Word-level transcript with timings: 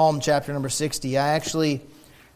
Psalm 0.00 0.18
chapter 0.18 0.50
number 0.54 0.70
60. 0.70 1.18
I 1.18 1.34
actually 1.34 1.82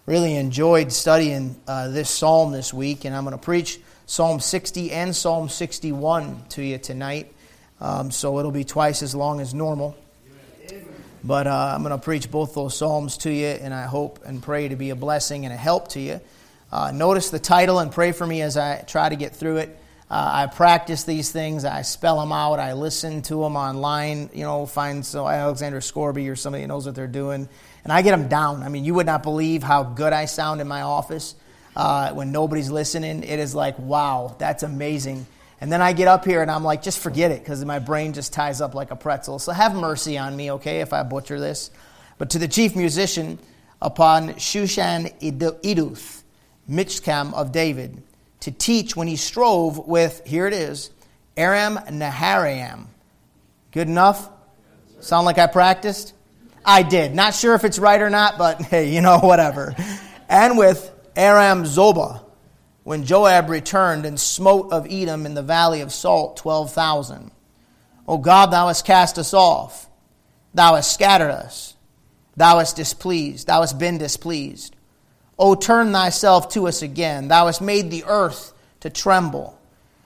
really 0.04 0.36
enjoyed 0.36 0.92
studying 0.92 1.56
uh, 1.66 1.88
this 1.88 2.10
psalm 2.10 2.52
this 2.52 2.74
week, 2.74 3.06
and 3.06 3.16
I'm 3.16 3.24
going 3.24 3.34
to 3.34 3.42
preach 3.42 3.80
Psalm 4.04 4.38
60 4.38 4.92
and 4.92 5.16
Psalm 5.16 5.48
61 5.48 6.44
to 6.50 6.62
you 6.62 6.76
tonight. 6.76 7.32
Um, 7.80 8.10
so 8.10 8.38
it'll 8.38 8.50
be 8.50 8.64
twice 8.64 9.02
as 9.02 9.14
long 9.14 9.40
as 9.40 9.54
normal. 9.54 9.96
But 11.24 11.46
uh, 11.46 11.72
I'm 11.74 11.82
going 11.82 11.98
to 11.98 12.04
preach 12.04 12.30
both 12.30 12.54
those 12.54 12.76
psalms 12.76 13.16
to 13.18 13.32
you, 13.32 13.46
and 13.46 13.72
I 13.72 13.84
hope 13.84 14.20
and 14.26 14.42
pray 14.42 14.68
to 14.68 14.76
be 14.76 14.90
a 14.90 14.94
blessing 14.94 15.46
and 15.46 15.54
a 15.54 15.56
help 15.56 15.88
to 15.92 16.00
you. 16.00 16.20
Uh, 16.70 16.90
notice 16.90 17.30
the 17.30 17.38
title 17.38 17.78
and 17.78 17.90
pray 17.90 18.12
for 18.12 18.26
me 18.26 18.42
as 18.42 18.58
I 18.58 18.82
try 18.82 19.08
to 19.08 19.16
get 19.16 19.34
through 19.34 19.56
it. 19.56 19.78
Uh, 20.10 20.30
I 20.32 20.46
practice 20.46 21.04
these 21.04 21.32
things. 21.32 21.64
I 21.64 21.82
spell 21.82 22.20
them 22.20 22.30
out. 22.30 22.58
I 22.58 22.74
listen 22.74 23.22
to 23.22 23.42
them 23.42 23.56
online. 23.56 24.30
You 24.32 24.44
know, 24.44 24.66
find 24.66 25.04
so 25.04 25.26
Alexander 25.26 25.80
Scourby 25.80 26.28
or 26.28 26.36
somebody 26.36 26.62
who 26.62 26.68
knows 26.68 26.86
what 26.86 26.94
they're 26.94 27.06
doing, 27.06 27.48
and 27.84 27.92
I 27.92 28.02
get 28.02 28.10
them 28.10 28.28
down. 28.28 28.62
I 28.62 28.68
mean, 28.68 28.84
you 28.84 28.94
would 28.94 29.06
not 29.06 29.22
believe 29.22 29.62
how 29.62 29.82
good 29.82 30.12
I 30.12 30.26
sound 30.26 30.60
in 30.60 30.68
my 30.68 30.82
office 30.82 31.34
uh, 31.76 32.12
when 32.12 32.32
nobody's 32.32 32.70
listening. 32.70 33.22
It 33.22 33.38
is 33.38 33.54
like, 33.54 33.78
wow, 33.78 34.36
that's 34.38 34.62
amazing. 34.62 35.26
And 35.60 35.72
then 35.72 35.80
I 35.80 35.92
get 35.92 36.08
up 36.08 36.24
here 36.24 36.42
and 36.42 36.50
I'm 36.50 36.64
like, 36.64 36.82
just 36.82 36.98
forget 36.98 37.30
it 37.30 37.40
because 37.40 37.64
my 37.64 37.78
brain 37.78 38.12
just 38.12 38.32
ties 38.32 38.60
up 38.60 38.74
like 38.74 38.90
a 38.90 38.96
pretzel. 38.96 39.38
So 39.38 39.52
have 39.52 39.74
mercy 39.74 40.18
on 40.18 40.36
me, 40.36 40.52
okay, 40.52 40.80
if 40.80 40.92
I 40.92 41.02
butcher 41.02 41.40
this. 41.40 41.70
But 42.18 42.30
to 42.30 42.38
the 42.38 42.48
chief 42.48 42.76
musician 42.76 43.38
upon 43.80 44.30
Shushan 44.34 45.18
Iduth, 45.20 46.22
Michtam 46.68 47.32
of 47.34 47.52
David 47.52 48.02
to 48.44 48.50
teach 48.50 48.94
when 48.94 49.08
he 49.08 49.16
strove 49.16 49.78
with, 49.86 50.22
here 50.26 50.46
it 50.46 50.52
is, 50.52 50.90
Aram 51.34 51.76
Naharaim. 51.88 52.86
Good 53.72 53.88
enough? 53.88 54.28
Sound 55.00 55.24
like 55.24 55.38
I 55.38 55.46
practiced? 55.46 56.12
I 56.62 56.82
did. 56.82 57.14
Not 57.14 57.34
sure 57.34 57.54
if 57.54 57.64
it's 57.64 57.78
right 57.78 58.00
or 58.00 58.10
not, 58.10 58.36
but 58.36 58.60
hey, 58.70 58.94
you 58.94 59.00
know, 59.00 59.18
whatever. 59.18 59.74
And 60.28 60.58
with 60.58 60.90
Aram 61.16 61.64
Zobah, 61.64 62.22
when 62.82 63.04
Joab 63.04 63.48
returned 63.48 64.04
and 64.04 64.20
smote 64.20 64.70
of 64.72 64.86
Edom 64.90 65.24
in 65.24 65.32
the 65.32 65.42
valley 65.42 65.80
of 65.80 65.90
Salt 65.90 66.36
12,000. 66.36 67.30
O 68.06 68.18
God, 68.18 68.50
thou 68.50 68.68
hast 68.68 68.84
cast 68.84 69.18
us 69.18 69.32
off. 69.32 69.88
Thou 70.52 70.74
hast 70.74 70.92
scattered 70.92 71.30
us. 71.30 71.76
Thou 72.36 72.58
hast 72.58 72.76
displeased. 72.76 73.46
Thou 73.46 73.62
hast 73.62 73.78
been 73.78 73.96
displeased. 73.96 74.76
O 75.38 75.54
turn 75.54 75.92
thyself 75.92 76.48
to 76.50 76.68
us 76.68 76.82
again. 76.82 77.28
Thou 77.28 77.46
hast 77.46 77.60
made 77.60 77.90
the 77.90 78.04
earth 78.06 78.52
to 78.80 78.90
tremble. 78.90 79.58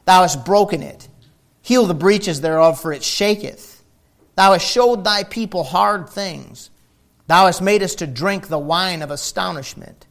Thou 0.04 0.22
hast 0.22 0.44
broken 0.44 0.82
it. 0.82 1.08
Heal 1.62 1.86
the 1.86 1.94
breaches 1.94 2.40
thereof, 2.40 2.80
for 2.80 2.92
it 2.92 3.04
shaketh. 3.04 3.82
Thou 4.36 4.52
hast 4.52 4.66
showed 4.66 5.04
thy 5.04 5.24
people 5.24 5.64
hard 5.64 6.08
things. 6.08 6.70
Thou 7.26 7.46
hast 7.46 7.60
made 7.60 7.82
us 7.82 7.96
to 7.96 8.06
drink 8.06 8.48
the 8.48 8.58
wine 8.58 9.02
of 9.02 9.10
astonishment. 9.10 10.06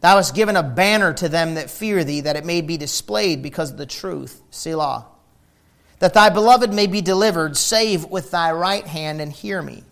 Thou 0.00 0.16
hast 0.16 0.34
given 0.34 0.56
a 0.56 0.62
banner 0.62 1.12
to 1.14 1.28
them 1.28 1.54
that 1.54 1.70
fear 1.70 2.04
thee, 2.04 2.20
that 2.20 2.36
it 2.36 2.44
may 2.44 2.60
be 2.60 2.76
displayed 2.76 3.42
because 3.42 3.72
of 3.72 3.78
the 3.78 3.86
truth. 3.86 4.42
Selah. 4.50 5.06
That 5.98 6.14
thy 6.14 6.28
beloved 6.28 6.72
may 6.72 6.86
be 6.86 7.00
delivered, 7.00 7.56
save 7.56 8.04
with 8.04 8.30
thy 8.30 8.52
right 8.52 8.86
hand 8.86 9.20
and 9.20 9.32
hear 9.32 9.62
me. 9.62 9.84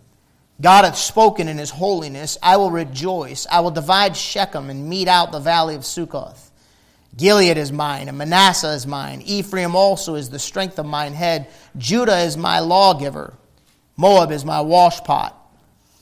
God 0.60 0.84
hath 0.84 0.98
spoken 0.98 1.48
in 1.48 1.58
his 1.58 1.70
holiness. 1.70 2.36
I 2.42 2.56
will 2.56 2.70
rejoice. 2.70 3.46
I 3.50 3.60
will 3.60 3.70
divide 3.70 4.16
Shechem 4.16 4.68
and 4.68 4.88
mete 4.88 5.08
out 5.08 5.32
the 5.32 5.40
valley 5.40 5.74
of 5.74 5.86
Succoth. 5.86 6.50
Gilead 7.16 7.56
is 7.56 7.72
mine, 7.72 8.08
and 8.08 8.18
Manasseh 8.18 8.72
is 8.72 8.86
mine. 8.86 9.22
Ephraim 9.22 9.74
also 9.74 10.14
is 10.14 10.30
the 10.30 10.38
strength 10.38 10.78
of 10.78 10.86
mine 10.86 11.12
head. 11.12 11.48
Judah 11.76 12.18
is 12.20 12.36
my 12.36 12.60
lawgiver. 12.60 13.34
Moab 13.96 14.30
is 14.30 14.44
my 14.44 14.58
washpot. 14.58 15.32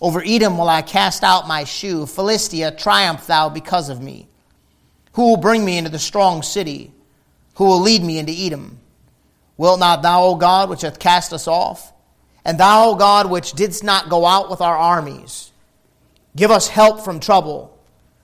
Over 0.00 0.22
Edom 0.24 0.58
will 0.58 0.68
I 0.68 0.82
cast 0.82 1.24
out 1.24 1.48
my 1.48 1.64
shoe. 1.64 2.06
Philistia, 2.06 2.72
triumph 2.72 3.26
thou 3.26 3.48
because 3.48 3.88
of 3.88 4.00
me. 4.00 4.28
Who 5.12 5.30
will 5.30 5.36
bring 5.36 5.64
me 5.64 5.78
into 5.78 5.90
the 5.90 5.98
strong 5.98 6.42
city? 6.42 6.92
Who 7.54 7.64
will 7.64 7.80
lead 7.80 8.04
me 8.04 8.18
into 8.18 8.32
Edom? 8.32 8.78
Wilt 9.56 9.80
not 9.80 10.02
thou, 10.02 10.24
O 10.24 10.34
God, 10.36 10.70
which 10.70 10.82
hath 10.82 11.00
cast 11.00 11.32
us 11.32 11.48
off? 11.48 11.92
And 12.48 12.58
thou, 12.58 12.94
God, 12.94 13.30
which 13.30 13.52
didst 13.52 13.84
not 13.84 14.08
go 14.08 14.24
out 14.24 14.48
with 14.48 14.62
our 14.62 14.74
armies, 14.74 15.52
give 16.34 16.50
us 16.50 16.66
help 16.66 17.04
from 17.04 17.20
trouble, 17.20 17.78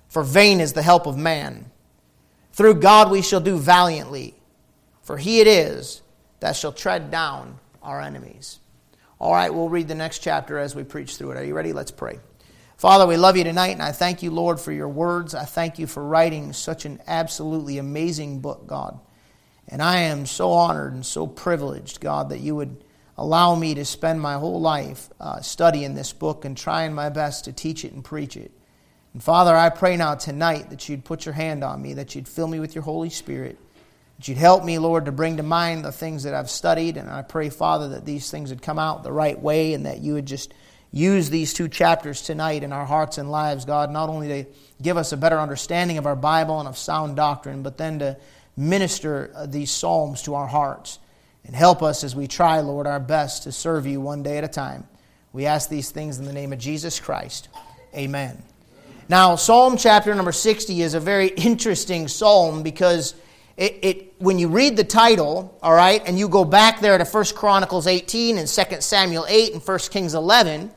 for 0.08 0.22
vain 0.22 0.60
is 0.60 0.72
the 0.72 0.80
help 0.80 1.06
of 1.06 1.18
man. 1.18 1.70
Through 2.52 2.76
God 2.76 3.10
we 3.10 3.20
shall 3.20 3.42
do 3.42 3.58
valiantly, 3.58 4.32
for 5.02 5.18
he 5.18 5.40
it 5.40 5.46
is 5.46 6.00
that 6.40 6.56
shall 6.56 6.72
tread 6.72 7.10
down 7.10 7.58
our 7.82 8.00
enemies. 8.00 8.60
All 9.20 9.30
right, 9.30 9.52
we'll 9.52 9.68
read 9.68 9.88
the 9.88 9.94
next 9.94 10.20
chapter 10.20 10.58
as 10.58 10.74
we 10.74 10.84
preach 10.84 11.16
through 11.16 11.32
it. 11.32 11.36
Are 11.36 11.44
you 11.44 11.52
ready? 11.52 11.74
Let's 11.74 11.90
pray. 11.90 12.18
Father, 12.78 13.06
we 13.06 13.18
love 13.18 13.36
you 13.36 13.44
tonight, 13.44 13.72
and 13.72 13.82
I 13.82 13.92
thank 13.92 14.22
you, 14.22 14.30
Lord, 14.30 14.58
for 14.58 14.72
your 14.72 14.88
words. 14.88 15.34
I 15.34 15.44
thank 15.44 15.78
you 15.78 15.86
for 15.86 16.02
writing 16.02 16.54
such 16.54 16.86
an 16.86 16.98
absolutely 17.06 17.76
amazing 17.76 18.40
book, 18.40 18.66
God. 18.66 18.98
And 19.68 19.82
I 19.82 19.96
am 19.96 20.24
so 20.24 20.50
honored 20.50 20.94
and 20.94 21.04
so 21.04 21.26
privileged, 21.26 22.00
God, 22.00 22.30
that 22.30 22.40
you 22.40 22.56
would 22.56 22.82
allow 23.16 23.54
me 23.54 23.74
to 23.74 23.84
spend 23.84 24.20
my 24.20 24.34
whole 24.34 24.60
life 24.60 25.08
uh, 25.20 25.40
studying 25.40 25.94
this 25.94 26.12
book 26.12 26.44
and 26.44 26.56
trying 26.56 26.94
my 26.94 27.08
best 27.08 27.44
to 27.44 27.52
teach 27.52 27.84
it 27.84 27.92
and 27.92 28.04
preach 28.04 28.36
it. 28.36 28.50
And 29.12 29.22
Father, 29.22 29.56
I 29.56 29.70
pray 29.70 29.96
now 29.96 30.16
tonight 30.16 30.70
that 30.70 30.88
you'd 30.88 31.04
put 31.04 31.24
your 31.24 31.34
hand 31.34 31.62
on 31.62 31.80
me, 31.80 31.94
that 31.94 32.14
you'd 32.14 32.28
fill 32.28 32.48
me 32.48 32.58
with 32.58 32.74
your 32.74 32.82
Holy 32.82 33.10
Spirit, 33.10 33.56
that 34.16 34.28
you'd 34.28 34.38
help 34.38 34.64
me, 34.64 34.78
Lord, 34.78 35.04
to 35.04 35.12
bring 35.12 35.36
to 35.36 35.44
mind 35.44 35.84
the 35.84 35.92
things 35.92 36.24
that 36.24 36.34
I've 36.34 36.50
studied. 36.50 36.96
And 36.96 37.08
I 37.08 37.22
pray, 37.22 37.50
Father, 37.50 37.90
that 37.90 38.04
these 38.04 38.30
things 38.30 38.50
would 38.50 38.62
come 38.62 38.78
out 38.78 39.04
the 39.04 39.12
right 39.12 39.40
way 39.40 39.74
and 39.74 39.86
that 39.86 40.00
you 40.00 40.14
would 40.14 40.26
just 40.26 40.52
use 40.90 41.30
these 41.30 41.54
two 41.54 41.68
chapters 41.68 42.22
tonight 42.22 42.62
in 42.62 42.72
our 42.72 42.84
hearts 42.84 43.18
and 43.18 43.30
lives, 43.30 43.64
God, 43.64 43.90
not 43.90 44.08
only 44.08 44.28
to 44.28 44.50
give 44.82 44.96
us 44.96 45.12
a 45.12 45.16
better 45.16 45.40
understanding 45.40 45.98
of 45.98 46.06
our 46.06 46.16
Bible 46.16 46.58
and 46.58 46.68
of 46.68 46.76
sound 46.76 47.16
doctrine, 47.16 47.62
but 47.62 47.78
then 47.78 48.00
to 48.00 48.16
minister 48.56 49.32
uh, 49.34 49.46
these 49.46 49.70
Psalms 49.70 50.22
to 50.22 50.34
our 50.34 50.46
hearts. 50.46 50.98
And 51.44 51.54
help 51.54 51.82
us 51.82 52.04
as 52.04 52.16
we 52.16 52.26
try, 52.26 52.60
Lord, 52.60 52.86
our 52.86 53.00
best 53.00 53.42
to 53.42 53.52
serve 53.52 53.86
you 53.86 54.00
one 54.00 54.22
day 54.22 54.38
at 54.38 54.44
a 54.44 54.48
time. 54.48 54.86
We 55.32 55.46
ask 55.46 55.68
these 55.68 55.90
things 55.90 56.18
in 56.18 56.24
the 56.24 56.32
name 56.32 56.52
of 56.52 56.58
Jesus 56.58 57.00
Christ. 57.00 57.48
Amen. 57.94 58.42
Now, 59.08 59.36
Psalm 59.36 59.76
chapter 59.76 60.14
number 60.14 60.32
60 60.32 60.80
is 60.80 60.94
a 60.94 61.00
very 61.00 61.28
interesting 61.28 62.08
psalm 62.08 62.62
because 62.62 63.14
it, 63.56 63.78
it, 63.82 64.14
when 64.18 64.38
you 64.38 64.48
read 64.48 64.76
the 64.76 64.84
title, 64.84 65.56
all 65.62 65.74
right, 65.74 66.02
and 66.06 66.18
you 66.18 66.28
go 66.28 66.44
back 66.44 66.80
there 66.80 66.96
to 66.96 67.04
1 67.04 67.24
Chronicles 67.36 67.86
18 67.86 68.38
and 68.38 68.48
2 68.48 68.80
Samuel 68.80 69.26
8 69.28 69.52
and 69.54 69.62
1 69.62 69.78
Kings 69.90 70.14
11, 70.14 70.70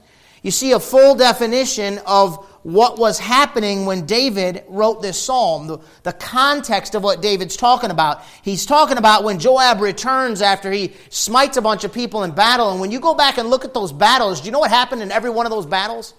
you 0.43 0.51
see 0.51 0.73
a 0.73 0.79
full 0.79 1.15
definition 1.15 1.99
of 2.05 2.45
what 2.67 2.99
was 2.99 3.17
happening 3.17 3.85
when 3.85 4.05
David 4.05 4.65
wrote 4.67 5.01
this 5.01 5.17
psalm, 5.17 5.67
the, 5.67 5.77
the 6.03 6.11
context 6.11 6.95
of 6.95 7.01
what 7.01 7.21
David's 7.21 7.55
talking 7.55 7.91
about. 7.91 8.21
He's 8.41 8.65
talking 8.65 8.97
about 8.97 9.23
when 9.23 9.39
Joab 9.39 9.79
returns 9.79 10.41
after 10.41 10.69
he 10.69 10.91
smites 11.09 11.55
a 11.55 11.61
bunch 11.61 11.85
of 11.85 11.93
people 11.93 12.23
in 12.23 12.31
battle. 12.31 12.69
And 12.71 12.81
when 12.81 12.91
you 12.91 12.99
go 12.99 13.13
back 13.13 13.37
and 13.37 13.49
look 13.49 13.63
at 13.63 13.73
those 13.73 13.93
battles, 13.93 14.41
do 14.41 14.47
you 14.47 14.51
know 14.51 14.59
what 14.59 14.69
happened 14.69 15.01
in 15.01 15.13
every 15.13 15.29
one 15.29 15.45
of 15.45 15.49
those 15.49 15.65
battles? 15.65 16.13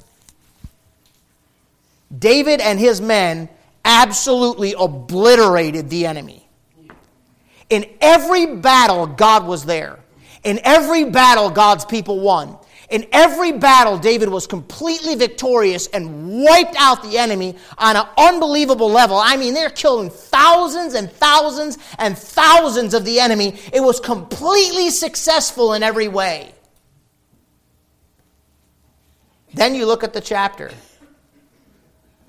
David 2.19 2.61
and 2.61 2.79
his 2.79 2.99
men 2.99 3.51
absolutely 3.85 4.73
obliterated 4.73 5.91
the 5.91 6.07
enemy. 6.07 6.49
In 7.69 7.85
every 8.01 8.47
battle, 8.57 9.07
God 9.07 9.47
was 9.47 9.67
there. 9.67 9.99
In 10.45 10.61
every 10.65 11.05
battle, 11.05 11.51
God's 11.51 11.85
people 11.85 12.21
won. 12.21 12.57
In 12.91 13.07
every 13.13 13.53
battle, 13.53 13.99
David 13.99 14.31
was 14.31 14.47
completely 14.47 15.15
victorious 15.15 15.89
and 15.89 16.43
wiped 16.43 16.75
out 16.79 17.03
the 17.03 17.19
enemy 17.19 17.55
on 17.77 17.97
an 17.97 18.07
unbelievable 18.17 18.91
level. 18.91 19.19
I 19.19 19.37
mean, 19.37 19.53
they're 19.53 19.69
killing 19.69 20.09
thousands 20.09 20.95
and 20.95 21.11
thousands 21.13 21.77
and 21.99 22.17
thousands 22.17 22.95
of 22.95 23.05
the 23.05 23.21
enemy. 23.21 23.59
It 23.75 23.81
was 23.81 24.01
completely 24.01 24.89
successful 24.89 25.75
in 25.75 25.83
every 25.83 26.09
way. 26.09 26.55
Then 29.53 29.75
you 29.75 29.85
look 29.85 30.03
at 30.03 30.15
the 30.15 30.21
chapter 30.21 30.71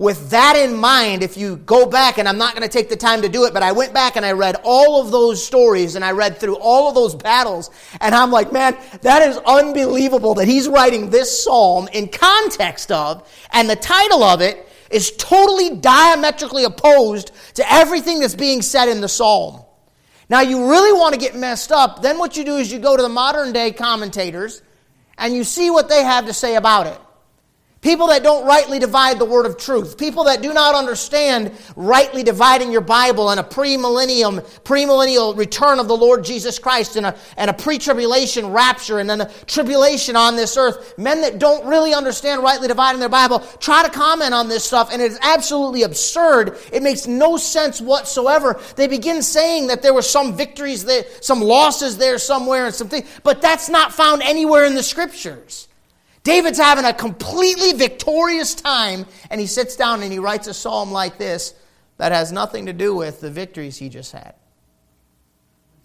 with 0.00 0.30
that 0.30 0.56
in 0.56 0.74
mind, 0.74 1.22
if 1.22 1.36
you 1.36 1.56
go 1.56 1.84
back, 1.84 2.16
and 2.16 2.26
I'm 2.26 2.38
not 2.38 2.56
going 2.56 2.66
to 2.66 2.72
take 2.72 2.88
the 2.88 2.96
time 2.96 3.20
to 3.20 3.28
do 3.28 3.44
it, 3.44 3.52
but 3.52 3.62
I 3.62 3.72
went 3.72 3.92
back 3.92 4.16
and 4.16 4.24
I 4.24 4.32
read 4.32 4.56
all 4.64 5.02
of 5.02 5.10
those 5.10 5.46
stories 5.46 5.94
and 5.94 6.02
I 6.02 6.12
read 6.12 6.38
through 6.38 6.56
all 6.56 6.88
of 6.88 6.94
those 6.94 7.14
battles, 7.14 7.70
and 8.00 8.14
I'm 8.14 8.30
like, 8.30 8.50
man, 8.50 8.78
that 9.02 9.20
is 9.28 9.36
unbelievable 9.44 10.32
that 10.36 10.48
he's 10.48 10.68
writing 10.68 11.10
this 11.10 11.44
psalm 11.44 11.86
in 11.92 12.08
context 12.08 12.90
of, 12.90 13.30
and 13.52 13.68
the 13.68 13.76
title 13.76 14.22
of 14.22 14.40
it 14.40 14.66
is 14.90 15.12
totally 15.18 15.76
diametrically 15.76 16.64
opposed 16.64 17.32
to 17.56 17.70
everything 17.70 18.20
that's 18.20 18.34
being 18.34 18.62
said 18.62 18.88
in 18.88 19.02
the 19.02 19.08
psalm. 19.08 19.62
Now, 20.30 20.40
you 20.40 20.70
really 20.70 20.98
want 20.98 21.12
to 21.12 21.20
get 21.20 21.36
messed 21.36 21.72
up, 21.72 22.00
then 22.00 22.18
what 22.18 22.38
you 22.38 22.44
do 22.46 22.56
is 22.56 22.72
you 22.72 22.78
go 22.78 22.96
to 22.96 23.02
the 23.02 23.10
modern 23.10 23.52
day 23.52 23.70
commentators 23.70 24.62
and 25.18 25.34
you 25.34 25.44
see 25.44 25.68
what 25.68 25.90
they 25.90 26.02
have 26.02 26.24
to 26.24 26.32
say 26.32 26.56
about 26.56 26.86
it. 26.86 26.98
People 27.80 28.08
that 28.08 28.22
don't 28.22 28.46
rightly 28.46 28.78
divide 28.78 29.18
the 29.18 29.24
word 29.24 29.46
of 29.46 29.56
truth. 29.56 29.96
People 29.96 30.24
that 30.24 30.42
do 30.42 30.52
not 30.52 30.74
understand 30.74 31.50
rightly 31.76 32.22
dividing 32.22 32.70
your 32.70 32.82
Bible 32.82 33.30
and 33.30 33.40
a 33.40 33.42
pre-millennium, 33.42 34.40
premillennial 34.64 35.34
return 35.34 35.78
of 35.78 35.88
the 35.88 35.96
Lord 35.96 36.22
Jesus 36.22 36.58
Christ 36.58 36.96
and 36.96 37.06
a, 37.06 37.16
and 37.38 37.48
a 37.48 37.54
pre-tribulation 37.54 38.50
rapture 38.50 38.98
and 38.98 39.08
then 39.08 39.22
a 39.22 39.30
tribulation 39.46 40.14
on 40.14 40.36
this 40.36 40.58
earth. 40.58 40.92
Men 40.98 41.22
that 41.22 41.38
don't 41.38 41.64
really 41.64 41.94
understand 41.94 42.42
rightly 42.42 42.68
dividing 42.68 43.00
their 43.00 43.08
Bible 43.08 43.38
try 43.60 43.82
to 43.82 43.88
comment 43.88 44.34
on 44.34 44.48
this 44.48 44.62
stuff 44.62 44.92
and 44.92 45.00
it 45.00 45.10
is 45.12 45.18
absolutely 45.22 45.82
absurd. 45.82 46.58
It 46.74 46.82
makes 46.82 47.06
no 47.06 47.38
sense 47.38 47.80
whatsoever. 47.80 48.60
They 48.76 48.88
begin 48.88 49.22
saying 49.22 49.68
that 49.68 49.80
there 49.80 49.94
were 49.94 50.02
some 50.02 50.36
victories, 50.36 50.84
there, 50.84 51.04
some 51.22 51.40
losses 51.40 51.96
there 51.96 52.18
somewhere 52.18 52.66
and 52.66 52.74
something, 52.74 53.04
but 53.22 53.40
that's 53.40 53.70
not 53.70 53.94
found 53.94 54.20
anywhere 54.20 54.66
in 54.66 54.74
the 54.74 54.82
scriptures. 54.82 55.68
David's 56.22 56.58
having 56.58 56.84
a 56.84 56.92
completely 56.92 57.72
victorious 57.72 58.54
time, 58.54 59.06
and 59.30 59.40
he 59.40 59.46
sits 59.46 59.76
down 59.76 60.02
and 60.02 60.12
he 60.12 60.18
writes 60.18 60.46
a 60.46 60.54
psalm 60.54 60.92
like 60.92 61.18
this 61.18 61.54
that 61.96 62.12
has 62.12 62.30
nothing 62.32 62.66
to 62.66 62.72
do 62.72 62.94
with 62.94 63.20
the 63.20 63.30
victories 63.30 63.78
he 63.78 63.88
just 63.88 64.12
had. 64.12 64.34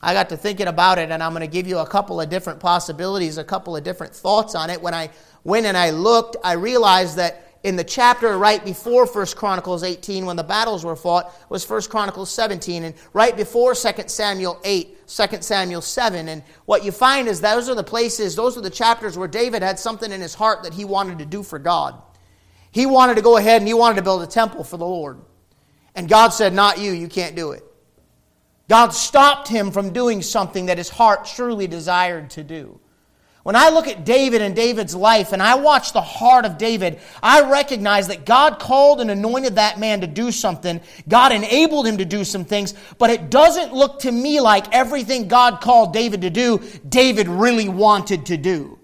I 0.02 0.14
got 0.14 0.30
to 0.30 0.38
thinking 0.38 0.68
about 0.68 1.00
it, 1.00 1.10
and 1.10 1.24
I'm 1.24 1.32
going 1.32 1.42
to 1.42 1.48
give 1.48 1.68
you 1.68 1.80
a 1.80 1.88
couple 1.88 2.22
of 2.22 2.30
different 2.30 2.60
possibilities, 2.60 3.38
a 3.38 3.44
couple 3.44 3.76
of 3.76 3.84
different 3.84 4.14
thoughts 4.14 4.56
on 4.56 4.70
it. 4.70 4.82
When 4.82 4.94
I 4.94 5.10
went 5.44 5.66
and 5.66 5.76
I 5.76 5.90
looked, 5.90 6.36
I 6.44 6.54
realized 6.54 7.18
that 7.18 7.45
in 7.66 7.76
the 7.76 7.84
chapter 7.84 8.38
right 8.38 8.64
before 8.64 9.08
1 9.08 9.26
Chronicles 9.36 9.82
18 9.82 10.28
when 10.28 10.36
the 10.36 10.44
battles 10.44 10.86
were 10.86 10.96
fought 10.96 11.34
was 11.50 11.68
1 11.68 11.82
Chronicles 11.90 12.30
17 12.30 12.84
and 12.84 12.94
right 13.12 13.36
before 13.36 13.74
2 13.74 13.90
Samuel 14.06 14.62
8, 14.64 15.08
2 15.08 15.42
Samuel 15.42 15.82
7 15.82 16.28
and 16.30 16.44
what 16.66 16.84
you 16.86 16.92
find 16.92 17.28
is 17.28 17.42
those 17.42 17.68
are 17.68 17.74
the 17.74 17.84
places, 17.84 18.36
those 18.36 18.56
are 18.56 18.62
the 18.62 18.70
chapters 18.70 19.18
where 19.18 19.28
David 19.28 19.64
had 19.64 19.80
something 19.80 20.12
in 20.12 20.22
his 20.22 20.36
heart 20.36 20.62
that 20.62 20.76
he 20.76 20.86
wanted 20.86 21.18
to 21.18 21.26
do 21.26 21.42
for 21.42 21.58
God. 21.58 22.00
He 22.70 22.86
wanted 22.86 23.16
to 23.16 23.24
go 23.24 23.38
ahead 23.38 23.64
and 23.64 23.68
he 23.68 23.74
wanted 23.74 23.96
to 23.96 24.04
build 24.04 24.22
a 24.22 24.28
temple 24.28 24.64
for 24.64 24.78
the 24.78 24.86
Lord. 24.86 25.20
And 25.96 26.08
God 26.08 26.30
said, 26.30 26.54
"Not 26.54 26.78
you, 26.78 26.92
you 26.92 27.08
can't 27.08 27.36
do 27.36 27.54
it." 27.54 27.64
God 28.70 28.90
stopped 28.90 29.48
him 29.48 29.72
from 29.72 29.92
doing 29.92 30.22
something 30.22 30.68
that 30.68 30.78
his 30.78 30.90
heart 30.90 31.26
truly 31.26 31.66
desired 31.66 32.30
to 32.32 32.44
do. 32.44 32.80
When 33.46 33.56
I 33.56 33.70
look 33.70 33.88
at 33.88 34.06
David 34.06 34.42
and 34.42 34.56
David's 34.56 34.96
life 34.96 35.32
and 35.32 35.40
I 35.40 35.54
watch 35.54 35.94
the 35.94 36.02
heart 36.02 36.46
of 36.46 36.58
David, 36.58 37.00
I 37.22 37.48
recognize 37.48 38.08
that 38.08 38.26
God 38.26 38.58
called 38.58 39.02
and 39.02 39.12
anointed 39.12 39.58
that 39.58 39.78
man 39.78 40.02
to 40.02 40.08
do 40.08 40.32
something. 40.32 40.82
God 41.08 41.32
enabled 41.32 41.86
him 41.86 42.00
to 42.00 42.06
do 42.06 42.24
some 42.24 42.44
things, 42.44 42.74
but 42.98 43.12
it 43.12 43.30
doesn't 43.30 43.72
look 43.72 44.00
to 44.00 44.12
me 44.12 44.42
like 44.42 44.74
everything 44.74 45.28
God 45.28 45.62
called 45.62 45.94
David 45.94 46.22
to 46.22 46.32
do, 46.32 46.60
David 46.90 47.28
really 47.28 47.70
wanted 47.70 48.26
to 48.26 48.38
do. 48.38 48.80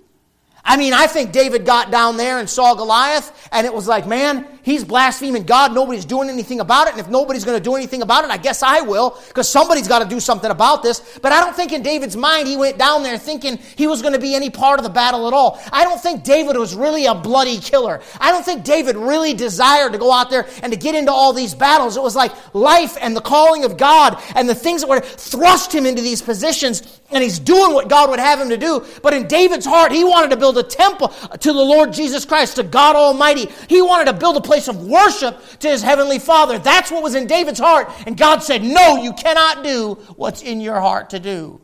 I 0.64 0.78
mean, 0.78 0.94
I 0.94 1.08
think 1.08 1.32
David 1.32 1.66
got 1.66 1.90
down 1.90 2.18
there 2.18 2.38
and 2.38 2.48
saw 2.48 2.76
Goliath, 2.76 3.50
and 3.52 3.66
it 3.66 3.74
was 3.74 3.88
like, 3.88 4.06
man, 4.06 4.46
he's 4.64 4.84
blaspheming 4.84 5.44
God. 5.44 5.74
Nobody's 5.74 6.06
doing 6.06 6.30
anything 6.30 6.60
about 6.60 6.88
it. 6.88 6.92
And 6.92 7.00
if 7.00 7.10
nobody's 7.10 7.44
going 7.46 7.58
to 7.58 7.64
do 7.64 7.76
anything 7.76 8.02
about 8.02 8.26
it, 8.26 8.32
I 8.32 8.38
guess 8.38 8.64
I 8.64 8.82
will, 8.82 9.18
because 9.28 9.50
somebody's 9.50 9.88
got 9.88 10.00
to 10.00 10.10
do 10.10 10.20
something 10.20 10.52
about 10.52 10.84
this. 10.84 11.20
But 11.22 11.32
I 11.32 11.42
don't 11.42 11.56
think 11.56 11.72
in 11.72 11.82
David's 11.82 12.16
mind 12.16 12.48
he 12.48 12.58
went 12.58 12.78
down 12.78 13.04
there 13.04 13.18
thinking 13.18 13.58
he 13.76 13.88
was 13.88 14.02
going 14.02 14.14
to 14.14 14.20
be 14.20 14.36
any 14.36 14.50
part 14.50 14.80
of 14.80 14.84
the 14.84 14.90
battle 14.90 15.28
at 15.28 15.34
all. 15.34 15.62
I 15.72 15.84
don't 15.84 16.00
think 16.00 16.24
David 16.24 16.58
was 16.58 16.76
really 16.76 17.06
a 17.06 17.16
bloody 17.16 17.60
killer. 17.60 18.02
I 18.20 18.32
don't 18.32 18.46
think 18.46 18.64
David 18.64 18.96
really 18.96 19.34
desired 19.34 19.94
to 19.94 19.98
go 19.98 20.12
out 20.12 20.30
there 20.30 20.48
and 20.64 20.72
to 20.72 20.78
get 20.78 20.96
into 20.96 21.12
all 21.12 21.34
these 21.34 21.54
battles. 21.54 21.98
It 21.98 22.04
was 22.04 22.16
like 22.16 22.32
life 22.54 22.98
and 23.02 23.16
the 23.16 23.22
calling 23.22 23.66
of 23.66 23.78
God 23.78 24.22
and 24.36 24.48
the 24.48 24.56
things 24.56 24.82
that 24.82 24.90
were 24.90 25.00
thrust 25.02 25.74
him 25.74 25.86
into 25.86 26.02
these 26.02 26.22
positions, 26.22 27.00
and 27.12 27.24
he's 27.24 27.40
doing 27.40 27.74
what 27.74 27.88
God 27.88 28.10
would 28.10 28.20
have 28.20 28.40
him 28.40 28.50
to 28.50 28.58
do. 28.58 28.86
But 29.02 29.14
in 29.14 29.28
David's 29.28 29.66
heart, 29.66 29.92
he 29.92 30.04
wanted 30.04 30.30
to 30.32 30.38
build 30.38 30.58
a 30.58 30.64
temple 30.64 31.10
to 31.10 31.54
the 31.54 31.62
Lord 31.62 31.94
Jesus 31.94 32.26
Christ, 32.26 32.56
to 32.56 32.64
God 32.64 32.96
Almighty. 32.96 33.50
He 33.68 33.82
wanted 33.82 34.06
to 34.06 34.14
build 34.14 34.38
a 34.38 34.42
place 34.52 34.68
of 34.68 34.86
worship 34.86 35.40
to 35.60 35.70
his 35.70 35.82
heavenly 35.82 36.20
Father. 36.20 36.60
That's 36.60 36.92
what 36.92 37.02
was 37.02 37.16
in 37.16 37.26
David's 37.26 37.60
heart. 37.60 37.90
And 38.06 38.18
God 38.18 38.44
said, 38.44 38.62
No, 38.62 39.02
you 39.02 39.14
cannot 39.14 39.64
do 39.64 39.94
what's 40.18 40.42
in 40.42 40.60
your 40.60 40.82
heart 40.82 41.10
to 41.12 41.20
do, 41.20 41.62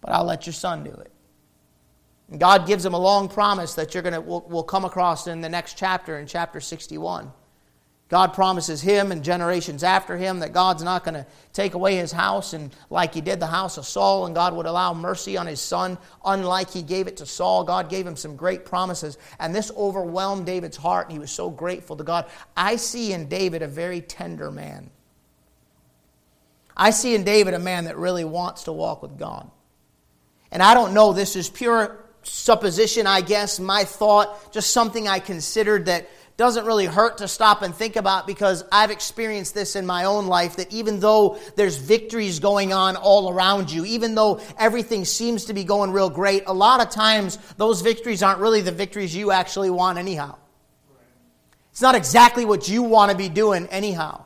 but 0.00 0.12
I'll 0.12 0.24
let 0.24 0.46
your 0.46 0.52
son 0.52 0.84
do 0.84 0.92
it. 0.92 1.10
And 2.30 2.38
God 2.38 2.64
gives 2.68 2.86
him 2.86 2.94
a 2.94 2.98
long 2.98 3.28
promise 3.28 3.74
that 3.74 3.92
you're 3.92 4.04
going 4.04 4.14
to 4.14 4.20
will 4.20 4.46
we'll 4.48 4.62
come 4.62 4.84
across 4.84 5.26
in 5.26 5.40
the 5.40 5.48
next 5.48 5.76
chapter, 5.76 6.20
in 6.20 6.28
chapter 6.28 6.60
61. 6.60 7.32
God 8.12 8.34
promises 8.34 8.82
him 8.82 9.10
and 9.10 9.24
generations 9.24 9.82
after 9.82 10.18
him 10.18 10.40
that 10.40 10.52
God's 10.52 10.82
not 10.82 11.02
going 11.02 11.14
to 11.14 11.24
take 11.54 11.72
away 11.72 11.96
his 11.96 12.12
house 12.12 12.52
and 12.52 12.70
like 12.90 13.14
he 13.14 13.22
did 13.22 13.40
the 13.40 13.46
house 13.46 13.78
of 13.78 13.86
Saul 13.86 14.26
and 14.26 14.34
God 14.34 14.54
would 14.54 14.66
allow 14.66 14.92
mercy 14.92 15.38
on 15.38 15.46
his 15.46 15.62
son 15.62 15.96
unlike 16.22 16.70
he 16.70 16.82
gave 16.82 17.06
it 17.06 17.16
to 17.16 17.26
Saul. 17.26 17.64
God 17.64 17.88
gave 17.88 18.06
him 18.06 18.14
some 18.14 18.36
great 18.36 18.66
promises 18.66 19.16
and 19.40 19.54
this 19.54 19.72
overwhelmed 19.74 20.44
David's 20.44 20.76
heart 20.76 21.06
and 21.06 21.14
he 21.14 21.18
was 21.18 21.30
so 21.30 21.48
grateful 21.48 21.96
to 21.96 22.04
God. 22.04 22.26
I 22.54 22.76
see 22.76 23.14
in 23.14 23.30
David 23.30 23.62
a 23.62 23.66
very 23.66 24.02
tender 24.02 24.50
man. 24.50 24.90
I 26.76 26.90
see 26.90 27.14
in 27.14 27.24
David 27.24 27.54
a 27.54 27.58
man 27.58 27.84
that 27.84 27.96
really 27.96 28.26
wants 28.26 28.64
to 28.64 28.72
walk 28.72 29.00
with 29.00 29.18
God. 29.18 29.50
And 30.50 30.62
I 30.62 30.74
don't 30.74 30.92
know, 30.92 31.14
this 31.14 31.34
is 31.34 31.48
pure 31.48 32.04
supposition, 32.24 33.06
I 33.06 33.22
guess, 33.22 33.58
my 33.58 33.84
thought, 33.84 34.52
just 34.52 34.70
something 34.70 35.08
I 35.08 35.18
considered 35.18 35.86
that 35.86 36.08
doesn't 36.42 36.66
really 36.66 36.86
hurt 36.86 37.18
to 37.18 37.28
stop 37.28 37.62
and 37.62 37.72
think 37.72 37.94
about 37.94 38.26
because 38.26 38.64
I've 38.72 38.90
experienced 38.90 39.54
this 39.54 39.76
in 39.76 39.86
my 39.86 40.06
own 40.06 40.26
life 40.26 40.56
that 40.56 40.72
even 40.72 40.98
though 40.98 41.38
there's 41.54 41.76
victories 41.76 42.40
going 42.40 42.72
on 42.72 42.96
all 42.96 43.30
around 43.30 43.70
you, 43.70 43.84
even 43.84 44.16
though 44.16 44.40
everything 44.58 45.04
seems 45.04 45.44
to 45.44 45.54
be 45.54 45.62
going 45.62 45.92
real 45.92 46.10
great, 46.10 46.42
a 46.48 46.52
lot 46.52 46.80
of 46.80 46.90
times 46.90 47.38
those 47.58 47.80
victories 47.80 48.24
aren't 48.24 48.40
really 48.40 48.60
the 48.60 48.72
victories 48.72 49.14
you 49.14 49.30
actually 49.30 49.70
want 49.70 49.98
anyhow. 49.98 50.36
It's 51.70 51.80
not 51.80 51.94
exactly 51.94 52.44
what 52.44 52.68
you 52.68 52.82
want 52.82 53.12
to 53.12 53.16
be 53.16 53.28
doing 53.28 53.68
anyhow. 53.68 54.24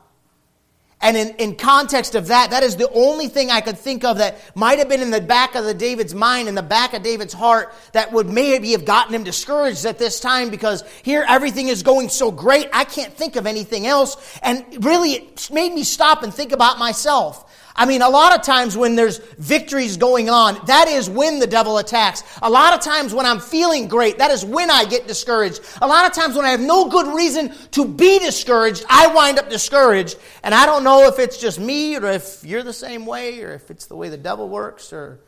And 0.99 1.15
in, 1.15 1.29
in 1.35 1.55
context 1.55 2.15
of 2.15 2.27
that, 2.27 2.49
that 2.49 2.63
is 2.63 2.75
the 2.75 2.89
only 2.91 3.27
thing 3.27 3.51
I 3.51 3.61
could 3.61 3.77
think 3.77 4.03
of 4.03 4.17
that 4.17 4.37
might 4.55 4.79
have 4.79 4.89
been 4.89 5.01
in 5.01 5.11
the 5.11 5.21
back 5.21 5.53
of 5.53 5.63
the 5.63 5.73
David's 5.73 6.15
mind, 6.15 6.47
in 6.47 6.55
the 6.55 6.63
back 6.63 6.95
of 6.95 7.03
David's 7.03 7.33
heart, 7.33 7.71
that 7.91 8.11
would 8.11 8.27
maybe 8.27 8.71
have 8.71 8.83
gotten 8.83 9.13
him 9.13 9.23
discouraged 9.23 9.85
at 9.85 9.99
this 9.99 10.19
time 10.19 10.49
because 10.49 10.83
here 11.03 11.23
everything 11.27 11.67
is 11.67 11.83
going 11.83 12.09
so 12.09 12.31
great, 12.31 12.67
I 12.73 12.83
can't 12.83 13.13
think 13.13 13.35
of 13.35 13.45
anything 13.45 13.85
else. 13.85 14.39
And 14.41 14.65
really, 14.83 15.11
it 15.13 15.51
made 15.51 15.71
me 15.71 15.83
stop 15.83 16.23
and 16.23 16.33
think 16.33 16.51
about 16.51 16.79
myself. 16.79 17.43
I 17.79 17.85
mean, 17.85 18.01
a 18.01 18.09
lot 18.09 18.33
of 18.33 18.41
times 18.41 18.75
when 18.75 18.95
there's 18.95 19.19
victories 19.37 19.97
going 19.97 20.31
on, 20.31 20.59
that 20.65 20.87
is 20.87 21.07
when 21.07 21.37
the 21.37 21.45
devil 21.45 21.77
attacks. 21.77 22.23
A 22.41 22.49
lot 22.49 22.73
of 22.73 22.81
times 22.81 23.13
when 23.13 23.27
I'm 23.27 23.39
feeling 23.39 23.87
great, 23.87 24.17
that 24.17 24.31
is 24.31 24.43
when 24.43 24.71
I 24.71 24.83
get 24.85 25.07
discouraged. 25.07 25.61
A 25.79 25.87
lot 25.87 26.07
of 26.07 26.13
times 26.13 26.35
when 26.35 26.43
I 26.43 26.49
have 26.49 26.59
no 26.59 26.89
good 26.89 27.15
reason 27.15 27.53
to 27.71 27.85
be 27.85 28.17
discouraged, 28.17 28.83
I 28.89 29.13
wind 29.13 29.37
up 29.37 29.51
discouraged. 29.51 30.17
And 30.43 30.55
I 30.55 30.65
don't 30.65 30.83
know 30.83 31.07
if 31.07 31.19
it's 31.19 31.37
just 31.37 31.59
me 31.59 31.95
or 31.95 32.07
if 32.07 32.43
you're 32.43 32.63
the 32.63 32.73
same 32.73 33.05
way 33.05 33.43
or 33.43 33.53
if 33.53 33.69
it's 33.69 33.85
the 33.85 33.95
way 33.95 34.09
the 34.09 34.17
devil 34.17 34.49
works 34.49 34.91
or 34.91 35.19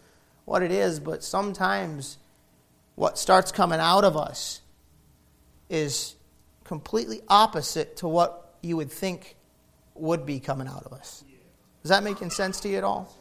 what 0.45 0.63
it 0.63 0.71
is, 0.71 0.99
but 0.99 1.23
sometimes 1.23 2.17
what 2.95 3.19
starts 3.19 3.51
coming 3.51 3.79
out 3.79 4.03
of 4.03 4.17
us 4.17 4.61
is 5.69 6.15
completely 6.63 7.21
opposite 7.27 7.97
to 7.97 8.07
what 8.07 8.55
you 8.63 8.75
would 8.77 8.91
think 8.91 9.35
would 9.93 10.25
be 10.25 10.39
coming 10.39 10.67
out 10.67 10.83
of 10.87 10.93
us. 10.93 11.23
Is 11.89 11.91
that 11.91 12.03
making 12.03 12.29
sense 12.29 12.59
to 12.59 12.69
you 12.69 12.77
at 12.77 12.83
all? 12.83 13.11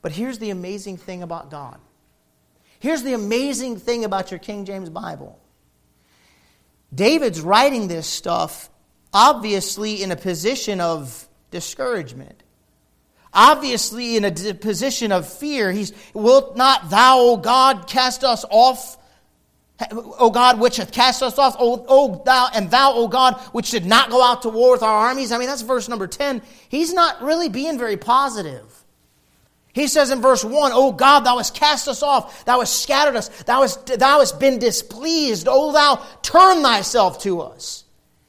But 0.00 0.12
here's 0.12 0.38
the 0.38 0.48
amazing 0.48 0.96
thing 0.96 1.22
about 1.22 1.50
God. 1.50 1.78
Here's 2.80 3.02
the 3.02 3.12
amazing 3.12 3.76
thing 3.76 4.06
about 4.06 4.30
your 4.30 4.40
King 4.40 4.64
James 4.64 4.88
Bible. 4.88 5.38
David's 6.94 7.42
writing 7.42 7.88
this 7.88 8.06
stuff 8.06 8.70
obviously 9.12 10.02
in 10.02 10.12
a 10.12 10.16
position 10.16 10.80
of 10.80 11.28
discouragement. 11.50 12.42
Obviously, 13.34 14.16
in 14.16 14.24
a 14.24 14.32
position 14.32 15.12
of 15.12 15.28
fear. 15.30 15.70
He's, 15.70 15.92
Wilt 16.14 16.56
not 16.56 16.88
thou, 16.88 17.18
O 17.18 17.36
God, 17.36 17.86
cast 17.86 18.24
us 18.24 18.46
off 18.48 18.96
O 19.90 20.30
God, 20.30 20.60
which 20.60 20.76
hath 20.76 20.92
cast 20.92 21.22
us 21.22 21.36
off, 21.36 21.56
O, 21.58 21.84
o 21.88 22.22
thou, 22.24 22.48
and 22.54 22.70
thou, 22.70 22.92
O 22.94 23.08
God, 23.08 23.34
which 23.52 23.72
did 23.72 23.84
not 23.84 24.08
go 24.08 24.22
out 24.22 24.42
to 24.42 24.48
war 24.48 24.72
with 24.72 24.84
our 24.84 25.08
armies. 25.08 25.32
I 25.32 25.38
mean, 25.38 25.48
that's 25.48 25.62
verse 25.62 25.88
number 25.88 26.06
10. 26.06 26.42
He's 26.68 26.92
not 26.92 27.20
really 27.22 27.48
being 27.48 27.76
very 27.76 27.96
positive. 27.96 28.84
He 29.72 29.88
says 29.88 30.12
in 30.12 30.22
verse 30.22 30.44
1, 30.44 30.70
O 30.72 30.92
God, 30.92 31.20
thou 31.20 31.38
hast 31.38 31.56
cast 31.56 31.88
us 31.88 32.04
off, 32.04 32.44
thou 32.44 32.60
hast 32.60 32.80
scattered 32.80 33.16
us, 33.16 33.28
thou 33.42 33.62
hast, 33.62 33.86
thou 33.86 34.20
hast 34.20 34.38
been 34.38 34.60
displeased, 34.60 35.48
O 35.50 35.72
thou, 35.72 35.96
turn 36.22 36.62
thyself 36.62 37.20
to 37.22 37.40
us. 37.40 37.84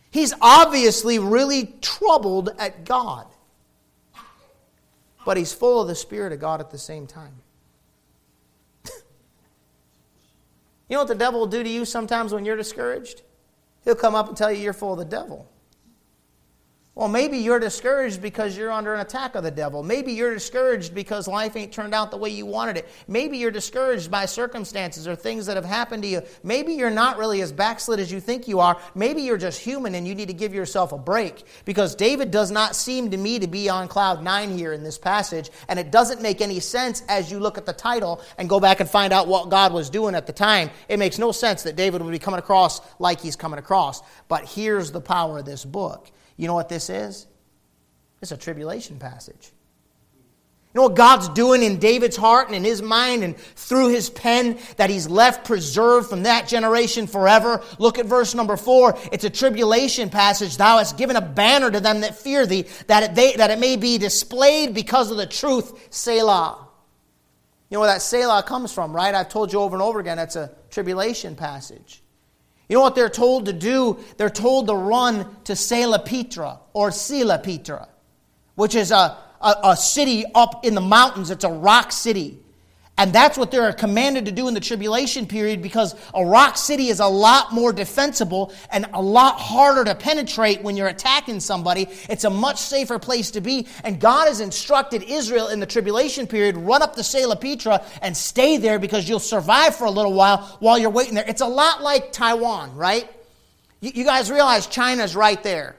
He's 0.09 0.33
obviously 0.41 1.19
really 1.19 1.75
troubled 1.81 2.49
at 2.57 2.85
God. 2.85 3.27
But 5.23 5.37
he's 5.37 5.53
full 5.53 5.81
of 5.81 5.87
the 5.87 5.95
Spirit 5.95 6.33
of 6.33 6.39
God 6.39 6.61
at 6.61 6.71
the 6.71 6.79
same 6.79 7.05
time. 7.05 7.33
You 10.87 10.95
know 10.95 11.01
what 11.01 11.07
the 11.07 11.15
devil 11.15 11.39
will 11.39 11.47
do 11.47 11.63
to 11.63 11.69
you 11.69 11.85
sometimes 11.85 12.33
when 12.33 12.45
you're 12.45 12.55
discouraged? 12.55 13.23
He'll 13.83 13.95
come 13.95 14.15
up 14.15 14.27
and 14.27 14.37
tell 14.37 14.51
you 14.51 14.61
you're 14.61 14.73
full 14.73 14.93
of 14.93 14.99
the 14.99 15.05
devil. 15.05 15.49
Well, 16.97 17.09
maybe 17.09 17.39
you're 17.39 17.59
discouraged 17.59 18.21
because 18.21 18.55
you're 18.55 18.71
under 18.71 18.93
an 18.93 19.01
attack 19.01 19.35
of 19.35 19.43
the 19.43 19.51
devil. 19.51 19.83
Maybe 19.83 20.13
you're 20.13 20.33
discouraged 20.33 20.95
because 20.95 21.27
life 21.27 21.57
ain't 21.57 21.73
turned 21.73 21.93
out 21.93 22.09
the 22.09 22.15
way 22.15 22.29
you 22.29 22.45
wanted 22.45 22.77
it. 22.77 22.87
Maybe 23.09 23.37
you're 23.37 23.51
discouraged 23.51 24.09
by 24.09 24.25
circumstances 24.27 25.05
or 25.05 25.13
things 25.13 25.45
that 25.47 25.57
have 25.57 25.65
happened 25.65 26.03
to 26.03 26.09
you. 26.09 26.21
Maybe 26.41 26.71
you're 26.71 26.89
not 26.89 27.17
really 27.17 27.41
as 27.41 27.51
backslid 27.51 27.99
as 27.99 28.13
you 28.13 28.21
think 28.21 28.47
you 28.47 28.61
are. 28.61 28.79
Maybe 28.95 29.23
you're 29.23 29.37
just 29.37 29.59
human 29.59 29.93
and 29.93 30.07
you 30.07 30.15
need 30.15 30.29
to 30.29 30.33
give 30.33 30.53
yourself 30.53 30.93
a 30.93 30.97
break 30.97 31.43
because 31.65 31.95
David 31.95 32.31
does 32.31 32.49
not 32.49 32.77
seem 32.77 33.11
to 33.11 33.17
me 33.17 33.39
to 33.39 33.47
be 33.47 33.67
on 33.67 33.89
cloud 33.89 34.23
nine 34.23 34.57
here 34.57 34.71
in 34.71 34.81
this 34.81 34.97
passage, 34.97 35.49
and 35.67 35.77
it 35.77 35.91
doesn't 35.91 36.21
make 36.21 36.39
any 36.39 36.61
sense 36.61 37.03
as 37.09 37.29
you 37.29 37.41
look 37.41 37.57
at 37.57 37.65
the 37.65 37.73
title 37.73 38.21
and 38.37 38.47
go 38.47 38.61
back 38.61 38.79
and 38.79 38.89
find 38.89 39.11
out 39.11 39.27
what 39.27 39.49
God 39.49 39.73
was 39.73 39.89
doing 39.89 40.15
at 40.15 40.27
the 40.27 40.33
time. 40.33 40.69
It 40.87 40.97
makes 40.97 41.19
no 41.19 41.33
sense 41.33 41.63
that 41.63 41.75
David 41.75 42.01
would 42.01 42.11
be 42.11 42.19
coming 42.19 42.39
across 42.39 42.79
like 42.99 43.19
he's 43.19 43.35
coming 43.35 43.59
across. 43.59 44.01
But 44.29 44.47
here's 44.47 44.93
the 44.93 45.01
power 45.01 45.39
of 45.39 45.45
this 45.45 45.65
book 45.65 46.09
you 46.37 46.47
know 46.47 46.53
what 46.53 46.69
this 46.69 46.89
is? 46.89 47.27
It's 48.21 48.31
a 48.31 48.37
tribulation 48.37 48.99
passage. 48.99 49.51
You 50.75 50.81
know 50.81 50.87
what 50.87 50.97
God's 50.97 51.29
doing 51.29 51.63
in 51.63 51.79
David's 51.79 52.17
heart 52.17 52.47
and 52.47 52.55
in 52.55 52.65
his 52.65 52.81
mind 52.81 53.23
and 53.23 53.37
through 53.37 53.89
his 53.93 54.09
pen 54.09 54.59
that 54.75 54.89
he's 54.89 55.07
left 55.07 55.45
preserved 55.45 56.09
from 56.09 56.23
that 56.23 56.49
generation 56.49 57.07
forever? 57.07 57.63
Look 57.79 57.97
at 57.97 58.05
verse 58.05 58.35
number 58.35 58.57
four. 58.57 58.97
It's 59.13 59.23
a 59.23 59.29
tribulation 59.29 60.09
passage. 60.09 60.57
Thou 60.57 60.79
hast 60.79 60.97
given 60.97 61.15
a 61.15 61.21
banner 61.21 61.71
to 61.71 61.79
them 61.79 62.01
that 62.01 62.17
fear 62.17 62.45
thee, 62.45 62.65
that 62.87 63.03
it, 63.03 63.15
they, 63.15 63.37
that 63.37 63.51
it 63.51 63.59
may 63.59 63.77
be 63.77 63.97
displayed 63.97 64.73
because 64.73 65.11
of 65.11 65.15
the 65.15 65.25
truth. 65.25 65.87
Selah. 65.93 66.67
You 67.69 67.75
know 67.75 67.79
where 67.79 67.93
that 67.93 68.01
Selah 68.01 68.43
comes 68.43 68.73
from, 68.73 68.93
right? 68.93 69.15
I've 69.15 69.29
told 69.29 69.53
you 69.53 69.61
over 69.61 69.77
and 69.77 69.81
over 69.81 70.01
again, 70.01 70.19
it's 70.19 70.35
a 70.35 70.51
tribulation 70.71 71.37
passage. 71.37 72.03
You 72.67 72.77
know 72.77 72.81
what 72.81 72.95
they're 72.95 73.09
told 73.09 73.45
to 73.45 73.53
do? 73.53 73.99
They're 74.17 74.29
told 74.29 74.67
to 74.67 74.75
run 74.75 75.35
to 75.43 75.53
Salapitra 75.53 76.59
or 76.73 76.89
Silapitra, 76.89 77.87
which 78.55 78.75
is 78.75 78.91
a, 78.91 79.17
a, 79.41 79.55
a, 79.63 79.77
city 79.77 80.25
up 80.33 80.65
in 80.65 80.73
the 80.73 80.81
mountains. 80.81 81.29
It's 81.29 81.43
a 81.43 81.49
rock 81.49 81.91
city. 81.91 82.39
And 82.97 83.11
that's 83.11 83.37
what 83.37 83.51
they're 83.51 83.73
commanded 83.73 84.25
to 84.25 84.31
do 84.31 84.47
in 84.47 84.53
the 84.53 84.61
tribulation 84.61 85.25
period 85.27 85.61
because 85.61 85.95
a 86.13 86.25
rock 86.25 86.55
city 86.55 86.87
is 86.87 87.01
a 87.01 87.07
lot 87.07 87.53
more 87.53 87.73
defensible 87.73 88.53
and 88.71 88.85
a 88.93 89.01
lot 89.01 89.37
harder 89.37 89.83
to 89.83 89.95
penetrate 89.95 90.61
when 90.61 90.77
you're 90.77 90.87
attacking 90.87 91.41
somebody. 91.41 91.89
It's 92.09 92.23
a 92.23 92.29
much 92.29 92.57
safer 92.57 92.97
place 92.97 93.31
to 93.31 93.41
be. 93.41 93.67
And 93.83 93.99
God 93.99 94.29
has 94.29 94.39
instructed 94.39 95.03
Israel 95.03 95.49
in 95.49 95.59
the 95.59 95.65
tribulation 95.65 96.25
period 96.25 96.55
run 96.55 96.81
up 96.81 96.95
the 96.95 97.03
to 97.03 97.17
Salapitra 97.17 97.83
and 98.01 98.15
stay 98.15 98.57
there 98.57 98.79
because 98.79 99.07
you'll 99.09 99.19
survive 99.19 99.75
for 99.75 99.85
a 99.85 99.91
little 99.91 100.13
while 100.13 100.57
while 100.59 100.77
you're 100.77 100.89
waiting 100.89 101.15
there. 101.15 101.25
It's 101.27 101.41
a 101.41 101.47
lot 101.47 101.81
like 101.81 102.13
Taiwan, 102.13 102.75
right? 102.75 103.09
You, 103.81 104.05
guys 104.05 104.31
realize 104.31 104.67
China's 104.67 105.15
right 105.15 105.41
there. 105.43 105.75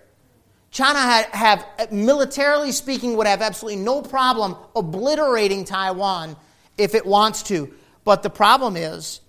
China 0.70 0.98
had, 0.98 1.26
have, 1.26 1.90
militarily 1.90 2.70
speaking, 2.72 3.16
would 3.16 3.26
have 3.26 3.40
absolutely 3.40 3.82
no 3.82 4.02
problem 4.02 4.54
obliterating 4.74 5.64
Taiwan 5.64 6.36
if 6.78 6.94
it 6.94 7.06
wants 7.06 7.42
to. 7.44 7.72
But 8.04 8.22
the 8.22 8.30
problem 8.30 8.76
is 8.76 9.20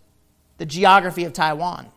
the 0.57 0.65
geography 0.65 1.25
of 1.25 1.33
Taiwan. 1.33 1.91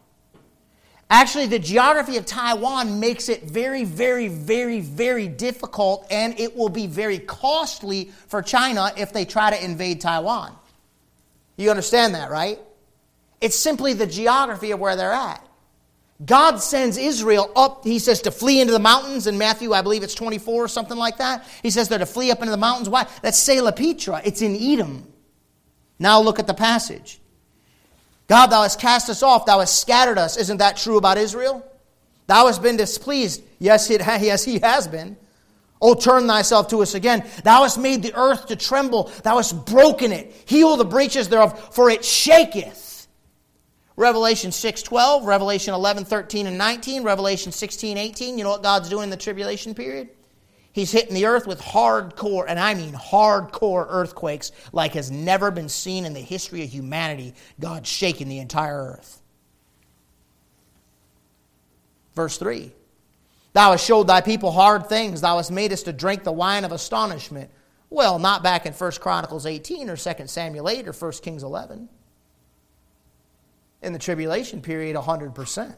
Actually, 1.13 1.47
the 1.47 1.59
geography 1.59 2.17
of 2.19 2.25
Taiwan 2.25 3.01
makes 3.01 3.29
it 3.29 3.43
very, 3.43 3.83
very, 3.83 4.29
very, 4.29 4.81
very 4.81 5.27
difficult, 5.27 6.07
and 6.09 6.39
it 6.39 6.57
will 6.57 6.69
be 6.69 6.87
very 6.87 7.19
costly 7.19 8.13
for 8.29 8.43
China 8.43 8.93
if 8.97 9.13
they 9.13 9.25
try 9.25 9.51
to 9.51 9.65
invade 9.65 10.01
Taiwan. 10.01 10.55
You 11.57 11.71
understand 11.71 12.15
that, 12.15 12.31
right? 12.31 12.61
It's 13.41 13.57
simply 13.57 13.93
the 13.93 14.07
geography 14.07 14.71
of 14.71 14.79
where 14.79 14.95
they're 14.95 15.13
at. 15.13 15.45
God 16.25 16.59
sends 16.59 16.97
Israel 16.97 17.51
up, 17.57 17.85
he 17.85 17.99
says, 17.99 18.23
to 18.23 18.31
flee 18.31 18.61
into 18.61 18.73
the 18.73 18.79
mountains. 18.79 19.27
In 19.27 19.37
Matthew, 19.37 19.73
I 19.73 19.83
believe 19.83 20.03
it's 20.03 20.15
24 20.15 20.65
or 20.65 20.69
something 20.69 20.97
like 20.97 21.19
that. 21.19 21.45
He 21.63 21.71
says 21.71 21.89
they're 21.89 21.99
to 21.99 22.07
flee 22.07 22.31
up 22.31 22.39
into 22.39 22.51
the 22.51 22.57
mountains. 22.57 22.89
Why? 22.89 23.07
That's 23.23 23.43
Salapitra. 23.47 24.21
It's 24.25 24.43
in 24.43 24.55
Edom. 24.55 25.10
Now 26.01 26.21
look 26.21 26.41
at 26.41 26.49
the 26.49 26.55
passage. 26.55 27.21
God, 28.27 28.47
thou 28.47 28.63
hast 28.63 28.81
cast 28.81 29.11
us 29.11 29.23
off, 29.23 29.47
thou 29.47 29.61
hast 29.61 29.79
scattered 29.79 30.19
us. 30.19 30.37
Isn't 30.37 30.57
that 30.57 30.77
true 30.77 30.97
about 30.97 31.19
Israel? 31.19 31.65
Thou 32.27 32.47
hast 32.47 32.63
been 32.63 32.77
displeased. 32.77 33.43
Yes, 33.59 33.91
it, 33.91 34.01
yes, 34.01 34.45
he 34.45 34.61
has 34.61 34.89
been. 34.89 35.17
Oh, 35.83 35.95
turn 35.95 36.27
thyself 36.27 36.69
to 36.69 36.83
us 36.83 36.95
again. 36.95 37.29
Thou 37.43 37.63
hast 37.63 37.79
made 37.79 38.03
the 38.03 38.15
earth 38.15 38.47
to 38.47 38.57
tremble. 38.57 39.05
Thou 39.23 39.37
hast 39.37 39.67
broken 39.67 40.13
it. 40.13 40.33
Heal 40.47 40.77
the 40.77 40.85
breaches 40.85 41.29
thereof, 41.29 41.75
for 41.75 41.91
it 41.91 42.05
shaketh. 42.05 43.09
Revelation 43.97 44.53
6, 44.53 44.83
12, 44.83 45.25
Revelation 45.25 45.75
11, 45.75 46.05
13, 46.05 46.47
and 46.47 46.57
19, 46.57 47.03
Revelation 47.03 47.53
16, 47.53 47.99
18. 47.99 48.39
You 48.39 48.45
know 48.45 48.51
what 48.51 48.63
God's 48.63 48.89
doing 48.89 49.05
in 49.05 49.11
the 49.11 49.17
tribulation 49.17 49.75
period? 49.75 50.09
He's 50.73 50.93
hitting 50.93 51.15
the 51.15 51.27
earth 51.27 51.47
with 51.47 51.61
hardcore, 51.61 52.45
and 52.47 52.59
I 52.59 52.75
mean 52.75 52.93
hardcore 52.93 53.87
earthquakes 53.89 54.53
like 54.73 54.93
has 54.93 55.11
never 55.11 55.51
been 55.51 55.69
seen 55.69 56.05
in 56.05 56.13
the 56.15 56.21
history 56.21 56.63
of 56.63 56.71
humanity. 56.71 57.35
God's 57.59 57.89
shaking 57.89 58.29
the 58.29 58.39
entire 58.39 58.93
earth. 58.93 59.21
Verse 62.15 62.37
3 62.39 62.73
Thou 63.53 63.73
hast 63.73 63.85
showed 63.85 64.07
thy 64.07 64.21
people 64.21 64.53
hard 64.53 64.89
things, 64.89 65.21
thou 65.21 65.39
hast 65.39 65.51
made 65.51 65.73
us 65.73 65.83
to 65.85 65.93
drink 65.93 66.23
the 66.23 66.33
wine 66.33 66.65
of 66.65 66.73
astonishment. 66.73 67.51
Well, 67.89 68.21
not 68.21 68.45
back 68.45 68.67
in 68.67 68.73
1 68.73 68.93
Chronicles 69.01 69.47
18 69.47 69.91
or 69.91 69.97
2 69.97 70.13
Samuel 70.27 70.69
8 70.69 70.87
or 70.87 70.93
1 70.93 71.13
Kings 71.23 71.43
11. 71.43 71.89
In 73.83 73.93
the 73.93 73.99
tribulation 73.99 74.63
period, 74.63 74.95
100%. 74.95 75.75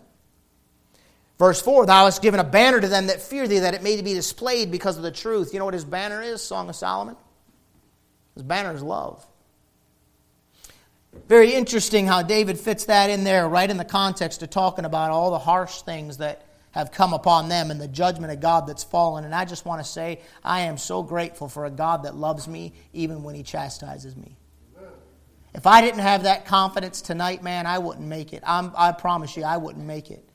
Verse 1.42 1.60
4 1.60 1.86
Thou 1.86 2.04
hast 2.04 2.22
given 2.22 2.38
a 2.38 2.44
banner 2.44 2.80
to 2.80 2.86
them 2.86 3.08
that 3.08 3.20
fear 3.20 3.48
thee, 3.48 3.58
that 3.58 3.74
it 3.74 3.82
may 3.82 4.00
be 4.00 4.14
displayed 4.14 4.70
because 4.70 4.96
of 4.96 5.02
the 5.02 5.10
truth. 5.10 5.52
You 5.52 5.58
know 5.58 5.64
what 5.64 5.74
his 5.74 5.84
banner 5.84 6.22
is? 6.22 6.40
Song 6.40 6.68
of 6.68 6.76
Solomon? 6.76 7.16
His 8.34 8.44
banner 8.44 8.72
is 8.72 8.80
love. 8.80 9.26
Very 11.26 11.52
interesting 11.52 12.06
how 12.06 12.22
David 12.22 12.60
fits 12.60 12.84
that 12.84 13.10
in 13.10 13.24
there, 13.24 13.48
right 13.48 13.68
in 13.68 13.76
the 13.76 13.84
context 13.84 14.44
of 14.44 14.50
talking 14.50 14.84
about 14.84 15.10
all 15.10 15.32
the 15.32 15.38
harsh 15.40 15.82
things 15.82 16.18
that 16.18 16.46
have 16.70 16.92
come 16.92 17.12
upon 17.12 17.48
them 17.48 17.72
and 17.72 17.80
the 17.80 17.88
judgment 17.88 18.32
of 18.32 18.38
God 18.38 18.68
that's 18.68 18.84
fallen. 18.84 19.24
And 19.24 19.34
I 19.34 19.44
just 19.44 19.66
want 19.66 19.84
to 19.84 19.90
say, 19.90 20.20
I 20.44 20.60
am 20.60 20.78
so 20.78 21.02
grateful 21.02 21.48
for 21.48 21.64
a 21.64 21.70
God 21.70 22.04
that 22.04 22.14
loves 22.14 22.46
me 22.46 22.72
even 22.92 23.24
when 23.24 23.34
he 23.34 23.42
chastises 23.42 24.14
me. 24.14 24.36
If 25.54 25.66
I 25.66 25.80
didn't 25.80 26.02
have 26.02 26.22
that 26.22 26.46
confidence 26.46 27.02
tonight, 27.02 27.42
man, 27.42 27.66
I 27.66 27.80
wouldn't 27.80 28.06
make 28.06 28.32
it. 28.32 28.44
I'm, 28.46 28.70
I 28.76 28.92
promise 28.92 29.36
you, 29.36 29.42
I 29.42 29.56
wouldn't 29.56 29.84
make 29.84 30.12
it. 30.12 30.28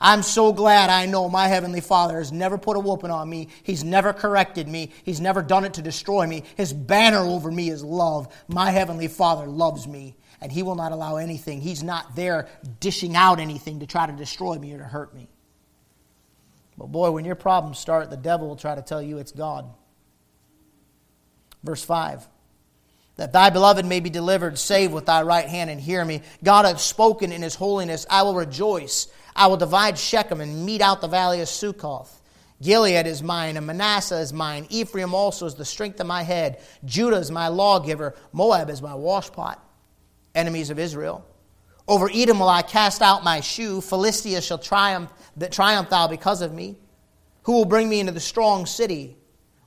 I'm 0.00 0.22
so 0.22 0.52
glad 0.52 0.90
I 0.90 1.06
know 1.06 1.28
my 1.28 1.48
Heavenly 1.48 1.80
Father 1.80 2.18
has 2.18 2.30
never 2.30 2.58
put 2.58 2.76
a 2.76 2.80
whooping 2.80 3.10
on 3.10 3.28
me. 3.30 3.48
He's 3.62 3.82
never 3.82 4.12
corrected 4.12 4.68
me. 4.68 4.90
He's 5.04 5.20
never 5.20 5.42
done 5.42 5.64
it 5.64 5.74
to 5.74 5.82
destroy 5.82 6.26
me. 6.26 6.44
His 6.56 6.72
banner 6.72 7.18
over 7.18 7.50
me 7.50 7.70
is 7.70 7.82
love. 7.82 8.28
My 8.46 8.70
Heavenly 8.70 9.08
Father 9.08 9.46
loves 9.46 9.86
me, 9.86 10.14
and 10.40 10.52
He 10.52 10.62
will 10.62 10.74
not 10.74 10.92
allow 10.92 11.16
anything. 11.16 11.62
He's 11.62 11.82
not 11.82 12.14
there 12.14 12.48
dishing 12.78 13.16
out 13.16 13.40
anything 13.40 13.80
to 13.80 13.86
try 13.86 14.06
to 14.06 14.12
destroy 14.12 14.56
me 14.56 14.74
or 14.74 14.78
to 14.78 14.84
hurt 14.84 15.14
me. 15.14 15.28
But 16.76 16.92
boy, 16.92 17.10
when 17.12 17.24
your 17.24 17.34
problems 17.34 17.78
start, 17.78 18.10
the 18.10 18.18
devil 18.18 18.48
will 18.48 18.56
try 18.56 18.74
to 18.74 18.82
tell 18.82 19.00
you 19.00 19.16
it's 19.16 19.32
God. 19.32 19.64
Verse 21.64 21.82
5 21.82 22.28
that 23.16 23.32
thy 23.32 23.48
beloved 23.50 23.86
may 23.86 24.00
be 24.00 24.10
delivered, 24.10 24.58
save 24.58 24.92
with 24.92 25.06
thy 25.06 25.22
right 25.22 25.48
hand 25.48 25.70
and 25.70 25.80
hear 25.80 26.04
me. 26.04 26.20
God 26.44 26.66
hath 26.66 26.80
spoken 26.80 27.32
in 27.32 27.40
his 27.42 27.54
holiness. 27.54 28.06
I 28.10 28.22
will 28.22 28.34
rejoice. 28.34 29.08
I 29.36 29.46
will 29.46 29.56
divide 29.56 29.98
Shechem 29.98 30.40
and 30.40 30.64
mete 30.64 30.80
out 30.80 31.00
the 31.00 31.08
valley 31.08 31.40
of 31.40 31.48
Succoth. 31.48 32.22
Gilead 32.62 33.06
is 33.06 33.22
mine, 33.22 33.58
and 33.58 33.66
Manasseh 33.66 34.18
is 34.18 34.32
mine. 34.32 34.66
Ephraim 34.70 35.14
also 35.14 35.44
is 35.44 35.54
the 35.54 35.64
strength 35.64 36.00
of 36.00 36.06
my 36.06 36.22
head. 36.22 36.60
Judah 36.86 37.18
is 37.18 37.30
my 37.30 37.48
lawgiver. 37.48 38.14
Moab 38.32 38.70
is 38.70 38.80
my 38.80 38.92
washpot. 38.92 39.58
Enemies 40.34 40.70
of 40.70 40.78
Israel. 40.78 41.24
Over 41.86 42.10
Edom 42.12 42.38
will 42.40 42.48
I 42.48 42.62
cast 42.62 43.02
out 43.02 43.22
my 43.22 43.40
shoe. 43.40 43.80
Philistia 43.82 44.40
shall 44.40 44.58
triumph, 44.58 45.12
that 45.36 45.52
triumph 45.52 45.90
thou 45.90 46.08
because 46.08 46.40
of 46.40 46.54
me. 46.54 46.76
Who 47.42 47.52
will 47.52 47.64
bring 47.66 47.88
me 47.88 48.00
into 48.00 48.12
the 48.12 48.20
strong 48.20 48.66
city? 48.66 49.16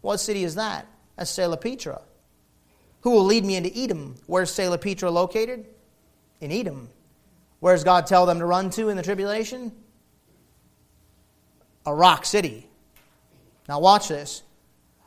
What 0.01 0.17
city 0.17 0.43
is 0.43 0.55
that? 0.55 0.88
That's 1.15 1.31
Salapitra. 1.31 2.01
Who 3.01 3.11
will 3.11 3.23
lead 3.23 3.45
me 3.45 3.55
into 3.55 3.71
Edom? 3.77 4.15
Where's 4.25 4.51
Salapitra 4.51 5.11
located? 5.11 5.65
In 6.41 6.51
Edom. 6.51 6.89
Where 7.59 7.73
does 7.73 7.83
God 7.83 8.07
tell 8.07 8.25
them 8.25 8.39
to 8.39 8.45
run 8.45 8.69
to 8.71 8.89
in 8.89 8.97
the 8.97 9.03
tribulation? 9.03 9.71
A 11.85 11.93
rock 11.93 12.25
city. 12.25 12.67
Now 13.67 13.79
watch 13.79 14.07
this. 14.07 14.43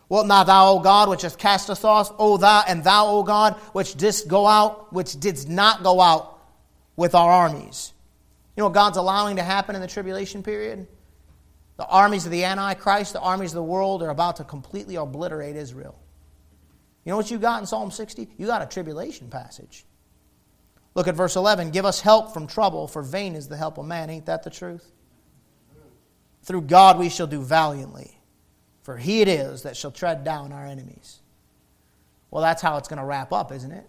Wilt 0.09 0.27
not 0.27 0.47
thou, 0.47 0.73
O 0.73 0.79
God, 0.79 1.09
which 1.09 1.23
hast 1.23 1.39
cast 1.39 1.71
us 1.71 1.85
off, 1.85 2.13
O 2.19 2.37
thou, 2.37 2.63
and 2.69 2.85
thou, 2.85 3.07
O 3.07 3.23
God, 3.23 3.55
which 3.73 3.95
didst 3.95 4.29
go 4.29 4.47
out, 4.47 4.93
which 4.93 5.19
didst 5.19 5.49
not 5.49 5.83
go 5.83 6.01
out 6.01 6.39
with 6.97 7.15
our 7.15 7.31
armies. 7.31 7.95
You 8.55 8.61
know 8.61 8.67
what 8.67 8.75
God's 8.75 8.99
allowing 8.99 9.37
to 9.37 9.43
happen 9.43 9.75
in 9.75 9.81
the 9.81 9.89
tribulation 9.89 10.43
period? 10.43 10.87
The 11.79 11.87
armies 11.87 12.27
of 12.27 12.31
the 12.31 12.45
Antichrist, 12.45 13.15
the 13.15 13.21
armies 13.21 13.53
of 13.53 13.57
the 13.57 13.63
world, 13.63 14.03
are 14.03 14.11
about 14.11 14.37
to 14.37 14.45
completely 14.45 14.97
obliterate 14.97 15.57
Israel. 15.57 15.99
You 17.05 17.11
know 17.11 17.17
what 17.17 17.31
you 17.31 17.39
got 17.39 17.61
in 17.61 17.67
Psalm 17.67 17.91
60? 17.91 18.29
You 18.37 18.47
got 18.47 18.61
a 18.61 18.67
tribulation 18.67 19.29
passage. 19.31 19.87
Look 20.95 21.09
at 21.09 21.15
verse 21.15 21.37
11. 21.37 21.71
Give 21.71 21.85
us 21.85 22.01
help 22.01 22.35
from 22.35 22.47
trouble, 22.47 22.87
for 22.87 23.03
vain 23.03 23.35
is 23.35 23.49
the 23.49 23.57
help 23.57 23.79
of 23.79 23.87
man. 23.87 24.11
Ain't 24.11 24.27
that 24.27 24.43
the 24.43 24.51
truth? 24.51 24.93
Through 26.43 26.63
God 26.63 26.99
we 26.99 27.09
shall 27.09 27.27
do 27.27 27.43
valiantly. 27.43 28.19
for 28.83 28.97
he 28.97 29.21
it 29.21 29.29
is 29.29 29.63
that 29.63 29.77
shall 29.77 29.93
tread 29.93 30.25
down 30.25 30.53
our 30.53 30.67
enemies. 30.67 31.21
Well, 32.31 32.43
that's 32.43 32.63
how 32.63 32.77
it's 32.79 32.89
going 32.89 32.99
to 32.99 33.05
wrap 33.05 33.33
up, 33.33 33.53
isn't 33.53 33.71
it? 33.71 33.87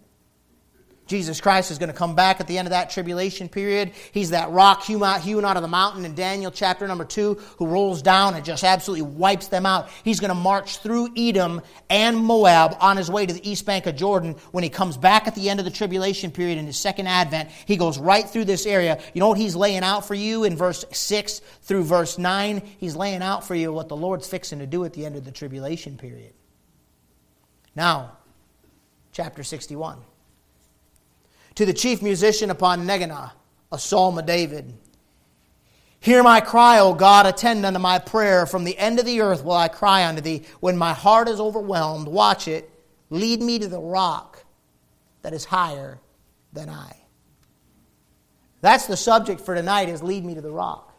Jesus 1.13 1.39
Christ 1.39 1.70
is 1.70 1.77
going 1.77 1.91
to 1.91 1.96
come 1.96 2.15
back 2.15 2.39
at 2.39 2.48
the 2.48 2.58
end 2.58 2.65
of 2.65 2.72
that 2.72 2.89
tribulation 2.89 3.48
period. 3.48 3.91
He's 4.12 4.32
that 4.32 4.50
rock 4.50 4.82
hewn 4.82 5.03
out 5.03 5.58
of 5.58 5.62
the 5.62 5.67
mountain 5.67 6.05
in 6.05 6.15
Daniel 6.15 6.50
chapter 6.50 6.88
number 6.88 7.05
2 7.05 7.36
who 7.60 7.67
rolls 7.67 8.01
down 8.01 8.34
and 8.34 8.43
just 8.43 8.63
absolutely 8.63 9.03
wipes 9.03 9.46
them 9.46 9.63
out. 9.63 9.89
He's 10.03 10.20
going 10.20 10.29
to 10.29 10.36
march 10.36 10.79
through 10.79 11.10
Edom 11.15 11.62
and 11.88 12.17
Moab 12.17 12.77
on 12.79 12.98
his 12.98 13.12
way 13.12 13.27
to 13.27 13.32
the 13.32 13.48
east 13.48 13.63
bank 13.63 13.86
of 13.86 13.96
Jordan. 13.96 14.38
When 14.50 14.63
he 14.63 14.72
comes 14.72 14.98
back 14.98 15.27
at 15.27 15.36
the 15.36 15.51
end 15.51 15.60
of 15.60 15.65
the 15.65 15.72
tribulation 15.72 16.32
period 16.32 16.58
in 16.58 16.65
his 16.65 16.79
second 16.79 17.05
advent, 17.05 17.51
he 17.67 17.77
goes 17.77 18.00
right 18.00 18.27
through 18.27 18.46
this 18.46 18.65
area. 18.65 19.00
You 19.13 19.20
know 19.20 19.27
what 19.27 19.38
he's 19.38 19.55
laying 19.55 19.84
out 19.84 20.08
for 20.08 20.15
you 20.15 20.46
in 20.46 20.58
verse 20.58 20.84
6 20.91 21.41
through 21.62 21.84
verse 21.84 22.17
9? 22.17 22.63
He's 22.79 22.96
laying 22.96 23.22
out 23.22 23.46
for 23.46 23.53
you 23.53 23.72
what 23.72 23.88
the 23.88 23.96
Lord's 23.96 24.27
fixing 24.27 24.58
to 24.58 24.65
do 24.65 24.84
at 24.84 24.93
the 24.93 25.05
end 25.05 25.15
of 25.15 25.25
the 25.25 25.32
tribulation 25.32 25.96
period. 25.96 26.34
Now, 27.75 28.17
chapter 29.12 29.43
61 29.43 30.00
to 31.55 31.65
the 31.65 31.74
chief 31.74 32.01
musician 32.01 32.50
upon 32.50 32.86
Neginah, 32.88 33.31
a 33.72 33.79
psalm 33.79 34.17
of 34.17 34.25
David. 34.25 34.74
Hear 36.00 36.22
my 36.22 36.41
cry, 36.41 36.79
O 36.79 36.93
God, 36.93 37.25
attend 37.25 37.65
unto 37.65 37.79
my 37.79 37.98
prayer. 37.98 38.45
From 38.45 38.65
the 38.65 38.77
end 38.77 39.00
of 39.00 39.05
the 39.05 39.22
earth 39.22 39.43
will 39.43 39.53
I 39.53 39.69
cry 39.69 40.05
unto 40.05 40.22
thee. 40.22 40.43
When 40.60 40.77
my 40.77 40.93
heart 40.93 41.29
is 41.29 41.39
overwhelmed, 41.39 42.07
watch 42.07 42.48
it. 42.48 42.69
Lead 43.10 43.41
me 43.41 43.60
to 43.60 43.67
the 43.67 43.79
rock 43.79 44.43
that 45.22 45.33
is 45.33 45.45
higher 45.45 46.00
than 46.51 46.69
I. 46.69 46.98
That's 48.62 48.86
the 48.86 48.98
subject 48.98 49.41
for 49.41 49.55
tonight 49.55 49.89
is 49.89 50.03
lead 50.03 50.25
me 50.25 50.36
to 50.36 50.41
the 50.41 50.51
rock. 50.51 50.93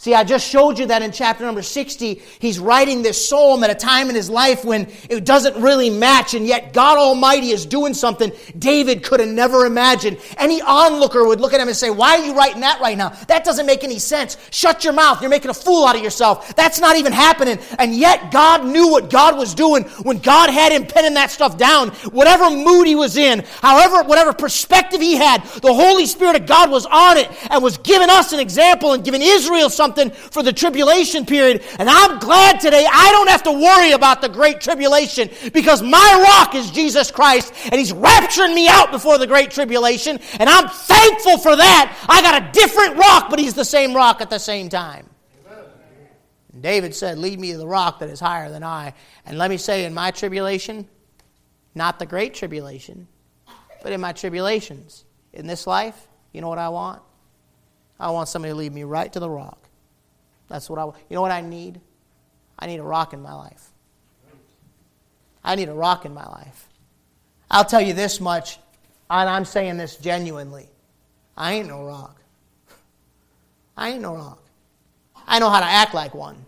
See, 0.00 0.14
I 0.14 0.22
just 0.22 0.48
showed 0.48 0.78
you 0.78 0.86
that 0.86 1.02
in 1.02 1.10
chapter 1.10 1.44
number 1.44 1.60
60, 1.60 2.22
he's 2.38 2.60
writing 2.60 3.02
this 3.02 3.28
psalm 3.28 3.64
at 3.64 3.70
a 3.70 3.74
time 3.74 4.08
in 4.08 4.14
his 4.14 4.30
life 4.30 4.64
when 4.64 4.86
it 5.10 5.24
doesn't 5.24 5.60
really 5.60 5.90
match, 5.90 6.34
and 6.34 6.46
yet 6.46 6.72
God 6.72 6.98
Almighty 6.98 7.50
is 7.50 7.66
doing 7.66 7.94
something 7.94 8.30
David 8.56 9.02
could 9.02 9.18
have 9.18 9.28
never 9.28 9.66
imagined. 9.66 10.18
Any 10.36 10.62
onlooker 10.62 11.26
would 11.26 11.40
look 11.40 11.52
at 11.52 11.60
him 11.60 11.66
and 11.66 11.76
say, 11.76 11.90
Why 11.90 12.16
are 12.16 12.24
you 12.24 12.32
writing 12.32 12.60
that 12.60 12.80
right 12.80 12.96
now? 12.96 13.08
That 13.26 13.42
doesn't 13.42 13.66
make 13.66 13.82
any 13.82 13.98
sense. 13.98 14.36
Shut 14.52 14.84
your 14.84 14.92
mouth. 14.92 15.20
You're 15.20 15.30
making 15.30 15.50
a 15.50 15.54
fool 15.54 15.84
out 15.84 15.96
of 15.96 16.02
yourself. 16.04 16.54
That's 16.54 16.78
not 16.78 16.94
even 16.94 17.12
happening. 17.12 17.58
And 17.80 17.92
yet 17.92 18.30
God 18.30 18.64
knew 18.64 18.92
what 18.92 19.10
God 19.10 19.36
was 19.36 19.52
doing 19.52 19.82
when 20.04 20.18
God 20.18 20.48
had 20.48 20.70
him 20.70 20.86
penning 20.86 21.14
that 21.14 21.32
stuff 21.32 21.58
down. 21.58 21.88
Whatever 22.12 22.50
mood 22.50 22.86
he 22.86 22.94
was 22.94 23.16
in, 23.16 23.44
however, 23.62 24.04
whatever 24.04 24.32
perspective 24.32 25.00
he 25.00 25.16
had, 25.16 25.42
the 25.60 25.74
Holy 25.74 26.06
Spirit 26.06 26.36
of 26.36 26.46
God 26.46 26.70
was 26.70 26.86
on 26.86 27.16
it 27.16 27.28
and 27.50 27.64
was 27.64 27.78
giving 27.78 28.10
us 28.10 28.32
an 28.32 28.38
example 28.38 28.92
and 28.92 29.04
giving 29.04 29.22
Israel 29.22 29.68
something 29.68 29.87
something 29.88 30.10
for 30.10 30.42
the 30.42 30.52
tribulation 30.52 31.24
period. 31.24 31.64
And 31.78 31.88
I'm 31.88 32.18
glad 32.18 32.60
today 32.60 32.86
I 32.90 33.10
don't 33.12 33.28
have 33.28 33.42
to 33.44 33.52
worry 33.52 33.92
about 33.92 34.20
the 34.20 34.28
great 34.28 34.60
tribulation 34.60 35.30
because 35.52 35.82
my 35.82 36.24
rock 36.26 36.54
is 36.54 36.70
Jesus 36.70 37.10
Christ 37.10 37.52
and 37.64 37.74
He's 37.74 37.92
rapturing 37.92 38.54
me 38.54 38.68
out 38.68 38.90
before 38.90 39.18
the 39.18 39.26
great 39.26 39.50
tribulation. 39.50 40.18
And 40.38 40.48
I'm 40.48 40.68
thankful 40.68 41.38
for 41.38 41.56
that. 41.56 42.06
I 42.08 42.20
got 42.22 42.42
a 42.42 42.52
different 42.52 42.96
rock, 42.96 43.30
but 43.30 43.38
He's 43.38 43.54
the 43.54 43.64
same 43.64 43.94
rock 43.94 44.20
at 44.20 44.30
the 44.30 44.38
same 44.38 44.68
time. 44.68 45.08
And 46.52 46.62
David 46.62 46.94
said, 46.94 47.18
Lead 47.18 47.40
me 47.40 47.52
to 47.52 47.58
the 47.58 47.66
rock 47.66 48.00
that 48.00 48.10
is 48.10 48.20
higher 48.20 48.50
than 48.50 48.64
I. 48.64 48.94
And 49.24 49.38
let 49.38 49.50
me 49.50 49.56
say, 49.56 49.84
in 49.84 49.94
my 49.94 50.10
tribulation, 50.10 50.88
not 51.74 51.98
the 51.98 52.06
great 52.06 52.34
tribulation, 52.34 53.06
but 53.82 53.92
in 53.92 54.00
my 54.00 54.12
tribulations, 54.12 55.04
in 55.32 55.46
this 55.46 55.66
life, 55.66 56.08
you 56.32 56.40
know 56.40 56.48
what 56.48 56.58
I 56.58 56.68
want? 56.70 57.02
I 58.00 58.10
want 58.10 58.28
somebody 58.28 58.52
to 58.52 58.56
lead 58.56 58.72
me 58.72 58.84
right 58.84 59.12
to 59.12 59.20
the 59.20 59.30
rock. 59.30 59.67
That's 60.48 60.68
what 60.68 60.78
I 60.78 60.84
want. 60.84 60.96
You 61.08 61.14
know 61.14 61.22
what 61.22 61.30
I 61.30 61.40
need? 61.40 61.80
I 62.58 62.66
need 62.66 62.78
a 62.78 62.82
rock 62.82 63.12
in 63.12 63.22
my 63.22 63.34
life. 63.34 63.70
I 65.44 65.54
need 65.54 65.68
a 65.68 65.74
rock 65.74 66.04
in 66.04 66.12
my 66.12 66.26
life. 66.26 66.68
I'll 67.50 67.64
tell 67.64 67.80
you 67.80 67.92
this 67.92 68.20
much, 68.20 68.58
and 69.08 69.28
I'm 69.28 69.44
saying 69.44 69.76
this 69.76 69.96
genuinely. 69.96 70.68
I 71.36 71.54
ain't 71.54 71.68
no 71.68 71.84
rock. 71.84 72.20
I 73.76 73.90
ain't 73.90 74.02
no 74.02 74.14
rock. 74.14 74.42
I 75.26 75.38
know 75.38 75.48
how 75.48 75.60
to 75.60 75.66
act 75.66 75.94
like 75.94 76.14
one. 76.14 76.44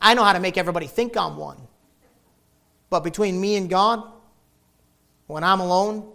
I 0.00 0.14
know 0.14 0.22
how 0.22 0.32
to 0.32 0.40
make 0.40 0.58
everybody 0.58 0.86
think 0.86 1.16
I'm 1.16 1.36
one. 1.36 1.56
But 2.90 3.00
between 3.00 3.40
me 3.40 3.56
and 3.56 3.70
God, 3.70 4.02
when 5.26 5.44
I'm 5.44 5.60
alone, 5.60 6.12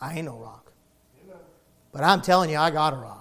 I 0.00 0.14
ain't 0.14 0.26
no 0.26 0.36
rock. 0.36 0.72
But 1.92 2.04
I'm 2.04 2.20
telling 2.20 2.50
you, 2.50 2.56
I 2.56 2.70
got 2.70 2.92
a 2.92 2.96
rock. 2.96 3.19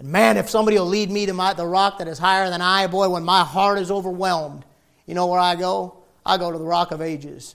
And 0.00 0.08
man, 0.08 0.38
if 0.38 0.48
somebody 0.48 0.78
will 0.78 0.86
lead 0.86 1.10
me 1.10 1.26
to 1.26 1.34
my, 1.34 1.52
the 1.52 1.66
rock 1.66 1.98
that 1.98 2.08
is 2.08 2.18
higher 2.18 2.48
than 2.48 2.62
I, 2.62 2.86
boy, 2.86 3.10
when 3.10 3.22
my 3.22 3.44
heart 3.44 3.78
is 3.78 3.90
overwhelmed, 3.90 4.64
you 5.06 5.14
know 5.14 5.26
where 5.26 5.38
I 5.38 5.54
go? 5.56 5.98
I 6.24 6.38
go 6.38 6.50
to 6.50 6.58
the 6.58 6.64
rock 6.64 6.90
of 6.90 7.02
ages. 7.02 7.54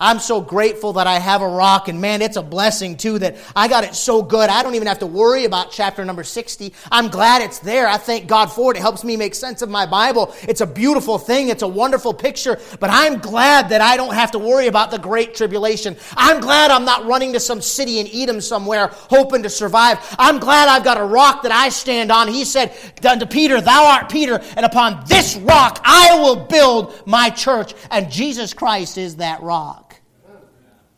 I'm 0.00 0.20
so 0.20 0.40
grateful 0.40 0.92
that 0.92 1.08
I 1.08 1.18
have 1.18 1.42
a 1.42 1.48
rock, 1.48 1.88
and 1.88 2.00
man, 2.00 2.22
it's 2.22 2.36
a 2.36 2.42
blessing 2.42 2.96
too 2.96 3.18
that 3.18 3.36
I 3.56 3.66
got 3.66 3.82
it 3.82 3.96
so 3.96 4.22
good. 4.22 4.48
I 4.48 4.62
don't 4.62 4.76
even 4.76 4.86
have 4.86 5.00
to 5.00 5.06
worry 5.06 5.44
about 5.44 5.72
chapter 5.72 6.04
number 6.04 6.22
60. 6.22 6.72
I'm 6.92 7.08
glad 7.08 7.42
it's 7.42 7.58
there. 7.58 7.88
I 7.88 7.96
thank 7.96 8.28
God 8.28 8.46
for 8.46 8.70
it. 8.70 8.76
It 8.76 8.80
helps 8.80 9.02
me 9.02 9.16
make 9.16 9.34
sense 9.34 9.60
of 9.60 9.68
my 9.68 9.86
Bible. 9.86 10.32
It's 10.42 10.60
a 10.60 10.66
beautiful 10.66 11.18
thing, 11.18 11.48
it's 11.48 11.62
a 11.62 11.68
wonderful 11.68 12.14
picture, 12.14 12.60
but 12.78 12.90
I'm 12.90 13.18
glad 13.18 13.70
that 13.70 13.80
I 13.80 13.96
don't 13.96 14.14
have 14.14 14.30
to 14.32 14.38
worry 14.38 14.68
about 14.68 14.92
the 14.92 14.98
great 14.98 15.34
tribulation. 15.34 15.96
I'm 16.16 16.40
glad 16.40 16.70
I'm 16.70 16.84
not 16.84 17.06
running 17.06 17.32
to 17.32 17.40
some 17.40 17.60
city 17.60 17.98
in 17.98 18.06
Edom 18.12 18.40
somewhere 18.40 18.90
hoping 18.92 19.42
to 19.42 19.50
survive. 19.50 19.98
I'm 20.16 20.38
glad 20.38 20.68
I've 20.68 20.84
got 20.84 21.00
a 21.00 21.04
rock 21.04 21.42
that 21.42 21.52
I 21.52 21.70
stand 21.70 22.12
on. 22.12 22.28
He 22.28 22.44
said 22.44 22.72
unto 23.04 23.26
Peter, 23.26 23.60
Thou 23.60 23.84
art 23.84 24.08
Peter, 24.08 24.40
and 24.56 24.64
upon 24.64 25.02
this 25.06 25.36
rock 25.38 25.80
I 25.82 26.20
will 26.20 26.36
build 26.36 27.02
my 27.04 27.30
church, 27.30 27.74
and 27.90 28.08
Jesus 28.12 28.54
Christ 28.54 28.96
is 28.96 29.16
that 29.16 29.42
rock 29.42 29.87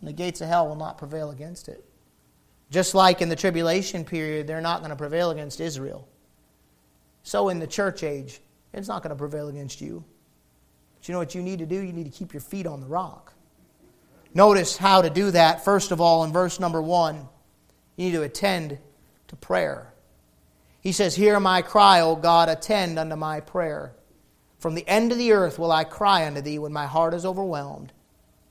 and 0.00 0.08
the 0.08 0.12
gates 0.12 0.40
of 0.40 0.48
hell 0.48 0.68
will 0.68 0.76
not 0.76 0.98
prevail 0.98 1.30
against 1.30 1.68
it. 1.68 1.84
Just 2.70 2.94
like 2.94 3.20
in 3.20 3.28
the 3.28 3.36
tribulation 3.36 4.04
period, 4.04 4.46
they're 4.46 4.60
not 4.60 4.80
going 4.80 4.90
to 4.90 4.96
prevail 4.96 5.30
against 5.30 5.60
Israel. 5.60 6.08
So 7.22 7.48
in 7.48 7.58
the 7.58 7.66
church 7.66 8.02
age, 8.02 8.40
it's 8.72 8.88
not 8.88 9.02
going 9.02 9.10
to 9.10 9.16
prevail 9.16 9.48
against 9.48 9.80
you. 9.80 10.04
But 10.94 11.08
you 11.08 11.12
know 11.12 11.18
what 11.18 11.34
you 11.34 11.42
need 11.42 11.58
to 11.58 11.66
do? 11.66 11.76
You 11.76 11.92
need 11.92 12.04
to 12.04 12.16
keep 12.16 12.32
your 12.32 12.40
feet 12.40 12.66
on 12.66 12.80
the 12.80 12.86
rock. 12.86 13.34
Notice 14.32 14.76
how 14.76 15.02
to 15.02 15.10
do 15.10 15.32
that. 15.32 15.64
First 15.64 15.90
of 15.90 16.00
all, 16.00 16.24
in 16.24 16.32
verse 16.32 16.60
number 16.60 16.80
one, 16.80 17.28
you 17.96 18.06
need 18.06 18.12
to 18.12 18.22
attend 18.22 18.78
to 19.28 19.36
prayer. 19.36 19.92
He 20.80 20.92
says, 20.92 21.16
Hear 21.16 21.40
my 21.40 21.62
cry, 21.62 22.00
O 22.00 22.14
God, 22.14 22.48
attend 22.48 22.98
unto 22.98 23.16
my 23.16 23.40
prayer. 23.40 23.92
From 24.58 24.74
the 24.74 24.86
end 24.86 25.10
of 25.10 25.18
the 25.18 25.32
earth 25.32 25.58
will 25.58 25.72
I 25.72 25.84
cry 25.84 26.26
unto 26.26 26.40
thee 26.40 26.58
when 26.58 26.72
my 26.72 26.86
heart 26.86 27.14
is 27.14 27.26
overwhelmed. 27.26 27.92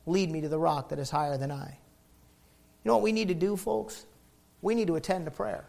Lead 0.10 0.32
me 0.32 0.42
to 0.42 0.50
the 0.50 0.58
rock 0.58 0.90
that 0.90 1.00
is 1.00 1.10
higher 1.10 1.38
than 1.38 1.52
I. 1.52 1.68
You 2.84 2.90
know 2.90 2.96
what 2.96 3.04
we 3.04 3.12
need 3.12 3.28
to 3.28 3.36
do, 3.36 3.56
folks? 3.56 4.06
We 4.62 4.74
need 4.74 4.88
to 4.88 4.96
attend 4.96 5.26
to 5.26 5.32
prayer. 5.32 5.66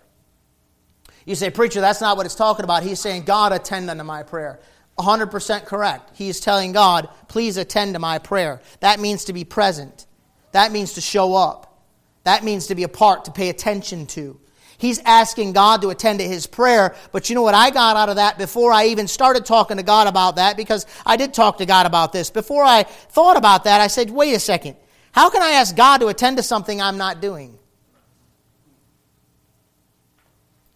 You 1.26 1.34
say, 1.34 1.50
Preacher, 1.50 1.80
that's 1.80 2.00
not 2.00 2.16
what 2.16 2.24
it's 2.24 2.34
talking 2.34 2.64
about. 2.64 2.82
He's 2.82 3.00
saying, 3.00 3.24
God, 3.24 3.52
attend 3.52 3.90
unto 3.90 4.02
my 4.02 4.22
prayer. 4.22 4.60
100% 4.98 5.66
correct. 5.66 6.16
He 6.16 6.28
is 6.28 6.40
telling 6.40 6.72
God, 6.72 7.08
please 7.28 7.58
attend 7.58 7.94
to 7.94 7.98
my 7.98 8.18
prayer. 8.18 8.62
That 8.80 8.98
means 8.98 9.24
to 9.26 9.32
be 9.32 9.44
present. 9.44 10.06
That 10.52 10.72
means 10.72 10.94
to 10.94 11.00
show 11.00 11.34
up. 11.34 11.82
That 12.24 12.42
means 12.42 12.66
to 12.68 12.74
be 12.74 12.82
a 12.82 12.88
part, 12.88 13.26
to 13.26 13.30
pay 13.30 13.50
attention 13.50 14.06
to. 14.08 14.40
He's 14.80 14.98
asking 15.04 15.52
God 15.52 15.82
to 15.82 15.90
attend 15.90 16.20
to 16.20 16.26
his 16.26 16.46
prayer. 16.46 16.94
But 17.12 17.28
you 17.28 17.34
know 17.34 17.42
what 17.42 17.54
I 17.54 17.68
got 17.68 17.96
out 17.96 18.08
of 18.08 18.16
that 18.16 18.38
before 18.38 18.72
I 18.72 18.86
even 18.86 19.06
started 19.06 19.44
talking 19.44 19.76
to 19.76 19.82
God 19.82 20.08
about 20.08 20.36
that? 20.36 20.56
Because 20.56 20.86
I 21.04 21.18
did 21.18 21.34
talk 21.34 21.58
to 21.58 21.66
God 21.66 21.84
about 21.84 22.14
this. 22.14 22.30
Before 22.30 22.64
I 22.64 22.84
thought 22.84 23.36
about 23.36 23.64
that, 23.64 23.82
I 23.82 23.88
said, 23.88 24.08
wait 24.08 24.32
a 24.32 24.40
second. 24.40 24.76
How 25.12 25.28
can 25.28 25.42
I 25.42 25.50
ask 25.50 25.76
God 25.76 25.98
to 25.98 26.06
attend 26.06 26.38
to 26.38 26.42
something 26.42 26.80
I'm 26.80 26.96
not 26.96 27.20
doing? 27.20 27.58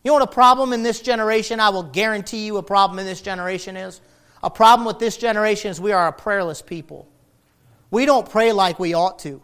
You 0.03 0.11
know 0.11 0.15
what 0.15 0.23
a 0.23 0.27
problem 0.27 0.75
in 0.75 0.83
this 0.83 1.01
generation, 1.01 1.59
I 1.59 1.71
will 1.71 1.85
guarantee 1.85 2.45
you 2.45 2.59
a 2.59 2.63
problem 2.63 2.99
in 2.99 3.07
this 3.07 3.23
generation 3.23 3.75
is? 3.75 4.03
A 4.43 4.51
problem 4.51 4.87
with 4.87 4.99
this 4.99 5.17
generation 5.17 5.71
is 5.71 5.81
we 5.81 5.93
are 5.93 6.09
a 6.09 6.13
prayerless 6.13 6.61
people. 6.61 7.09
We 7.91 8.05
don't 8.05 8.29
pray 8.29 8.53
like 8.53 8.79
we 8.79 8.93
ought 8.93 9.19
to. 9.21 9.41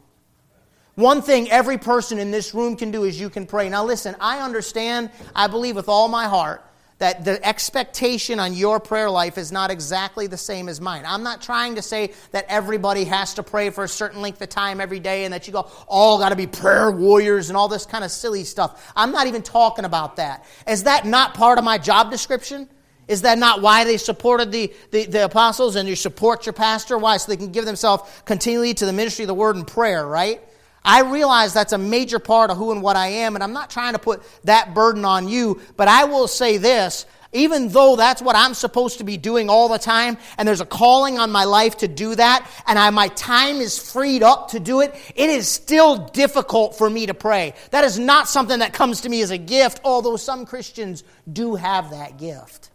One 1.01 1.23
thing 1.23 1.51
every 1.51 1.79
person 1.79 2.19
in 2.19 2.31
this 2.31 2.55
room 2.55 2.77
can 2.77 2.91
do 2.91 3.05
is 3.05 3.19
you 3.19 3.31
can 3.31 3.47
pray. 3.47 3.71
Now, 3.71 3.87
listen, 3.87 4.15
I 4.21 4.41
understand, 4.41 5.11
I 5.35 5.47
believe 5.47 5.75
with 5.75 5.89
all 5.89 6.09
my 6.09 6.29
heart 6.29 6.63
that 6.99 7.25
the 7.25 7.43
expectation 7.43 8.39
on 8.39 8.53
your 8.53 8.79
prayer 8.79 9.09
life 9.09 9.39
is 9.39 9.51
not 9.51 9.71
exactly 9.71 10.27
the 10.27 10.37
same 10.37 10.69
as 10.69 10.79
mine. 10.79 11.05
I'm 11.07 11.23
not 11.23 11.41
trying 11.41 11.77
to 11.77 11.83
say 11.83 12.13
that 12.33 12.45
everybody 12.51 13.05
has 13.05 13.33
to 13.35 13.43
pray 13.43 13.71
for 13.71 13.85
a 13.85 13.89
certain 13.89 14.21
length 14.21 14.43
of 14.43 14.51
time 14.51 14.79
every 14.79 15.01
day 15.01 15.25
and 15.25 15.33
that 15.33 15.47
you 15.47 15.55
go, 15.55 15.71
all 15.89 16.19
got 16.19 16.29
to 16.29 16.37
be 16.37 16.47
prayer 16.47 16.91
warriors 16.91 17.49
and 17.49 17.57
all 17.57 17.69
this 17.69 17.87
kind 17.87 18.05
of 18.05 18.11
silly 18.11 18.45
stuff. 18.45 18.93
I'm 18.95 19.11
not 19.11 19.27
even 19.27 19.41
talking 19.41 19.87
about 19.87 20.17
that. 20.17 20.45
Is 20.69 20.83
that 20.83 21.07
not 21.07 21.33
part 21.33 21.57
of 21.57 21.65
my 21.65 21.79
job 21.79 22.11
description? 22.11 22.69
Is 23.09 23.23
that 23.23 23.39
not 23.39 23.63
why 23.63 23.85
they 23.85 23.97
supported 23.97 24.53
the, 24.53 24.71
the, 24.91 25.07
the, 25.07 25.25
apostles 25.25 25.77
and 25.77 25.89
you 25.89 25.97
support 25.97 26.45
your 26.45 26.53
pastor? 26.53 26.99
Why? 26.99 27.17
So 27.17 27.33
they 27.33 27.39
can 27.39 27.53
give 27.53 27.65
themselves 27.65 28.03
continually 28.27 28.75
to 28.75 28.85
the 28.85 28.93
ministry 28.93 29.25
of 29.25 29.29
the 29.29 29.35
word 29.35 29.57
and 29.57 29.67
prayer, 29.67 30.07
right? 30.07 30.43
I 30.85 31.03
realize 31.03 31.53
that's 31.53 31.73
a 31.73 31.79
major 31.79 32.19
part 32.19 32.51
of 32.51 32.57
who 32.57 32.73
and 32.73 32.83
what 32.83 32.97
I 32.97 33.09
am, 33.09 33.37
and 33.37 33.45
I'm 33.45 33.53
not 33.53 33.71
trying 33.71 33.93
to 33.93 33.99
put 33.99 34.23
that 34.45 34.75
burden 34.75 35.05
on 35.05 35.29
you, 35.29 35.61
but 35.77 35.89
I 35.89 36.05
will 36.05 36.27
say 36.27 36.57
this. 36.57 37.07
even 37.33 37.69
though 37.69 37.97
that's 37.97 38.21
what 38.21 38.35
I'm 38.35 38.55
supposed 38.55 38.99
to 38.99 39.05
be 39.05 39.17
doing 39.17 39.49
all 39.49 39.69
the 39.69 39.79
time, 39.79 40.19
and 40.37 40.47
there's 40.47 40.61
a 40.61 40.67
calling 40.67 41.19
on 41.19 41.31
my 41.31 41.45
life 41.45 41.79
to 41.79 41.89
do 41.89 42.15
that, 42.17 42.49
and 42.67 42.79
I, 42.79 42.91
my 42.91 43.09
time 43.09 43.57
is 43.57 43.79
freed 43.79 44.23
up 44.23 44.49
to 44.51 44.61
do 44.61 44.81
it, 44.81 44.95
it 45.15 45.31
is 45.31 45.49
still 45.49 46.09
difficult 46.09 46.77
for 46.77 46.91
me 46.91 47.07
to 47.07 47.15
pray. 47.15 47.55
That 47.71 47.85
is 47.85 47.99
not 47.99 48.29
something 48.29 48.59
that 48.61 48.73
comes 48.73 49.03
to 49.03 49.09
me 49.09 49.23
as 49.23 49.31
a 49.31 49.39
gift, 49.39 49.81
although 49.85 50.17
some 50.17 50.45
Christians 50.45 51.05
do 51.33 51.55
have 51.55 51.91
that 51.91 52.19
gift. 52.19 52.71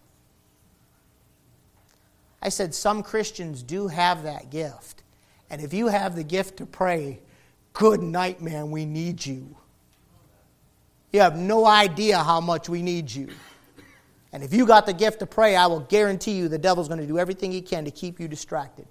I 2.42 2.50
said 2.50 2.74
some 2.76 3.04
Christians 3.04 3.64
do 3.64 3.88
have 3.88 4.24
that 4.24 4.52
gift. 4.52 5.04
And 5.50 5.62
if 5.62 5.74
you 5.74 5.88
have 5.88 6.16
the 6.16 6.24
gift 6.24 6.58
to 6.58 6.66
pray, 6.66 7.20
good 7.76 8.02
night, 8.02 8.42
man, 8.42 8.72
we 8.72 8.86
need 8.86 9.24
you. 9.24 9.56
You 11.12 11.22
have 11.22 11.38
no 11.38 11.66
idea 11.66 12.18
how 12.18 12.42
much 12.42 12.68
we 12.68 12.82
need 12.82 13.14
you. 13.14 13.30
And 14.34 14.44
if 14.44 14.54
you 14.54 14.66
got 14.66 14.86
the 14.86 14.94
gift 14.94 15.20
to 15.20 15.26
pray, 15.26 15.56
I 15.56 15.68
will 15.68 15.82
guarantee 15.82 16.32
you 16.32 16.50
the 16.50 16.58
devil's 16.58 16.88
going 16.88 17.00
to 17.00 17.08
do 17.08 17.20
everything 17.20 17.52
he 17.52 17.62
can 17.62 17.86
to 17.86 17.92
keep 17.92 18.20
you 18.20 18.28
distracted. 18.28 18.88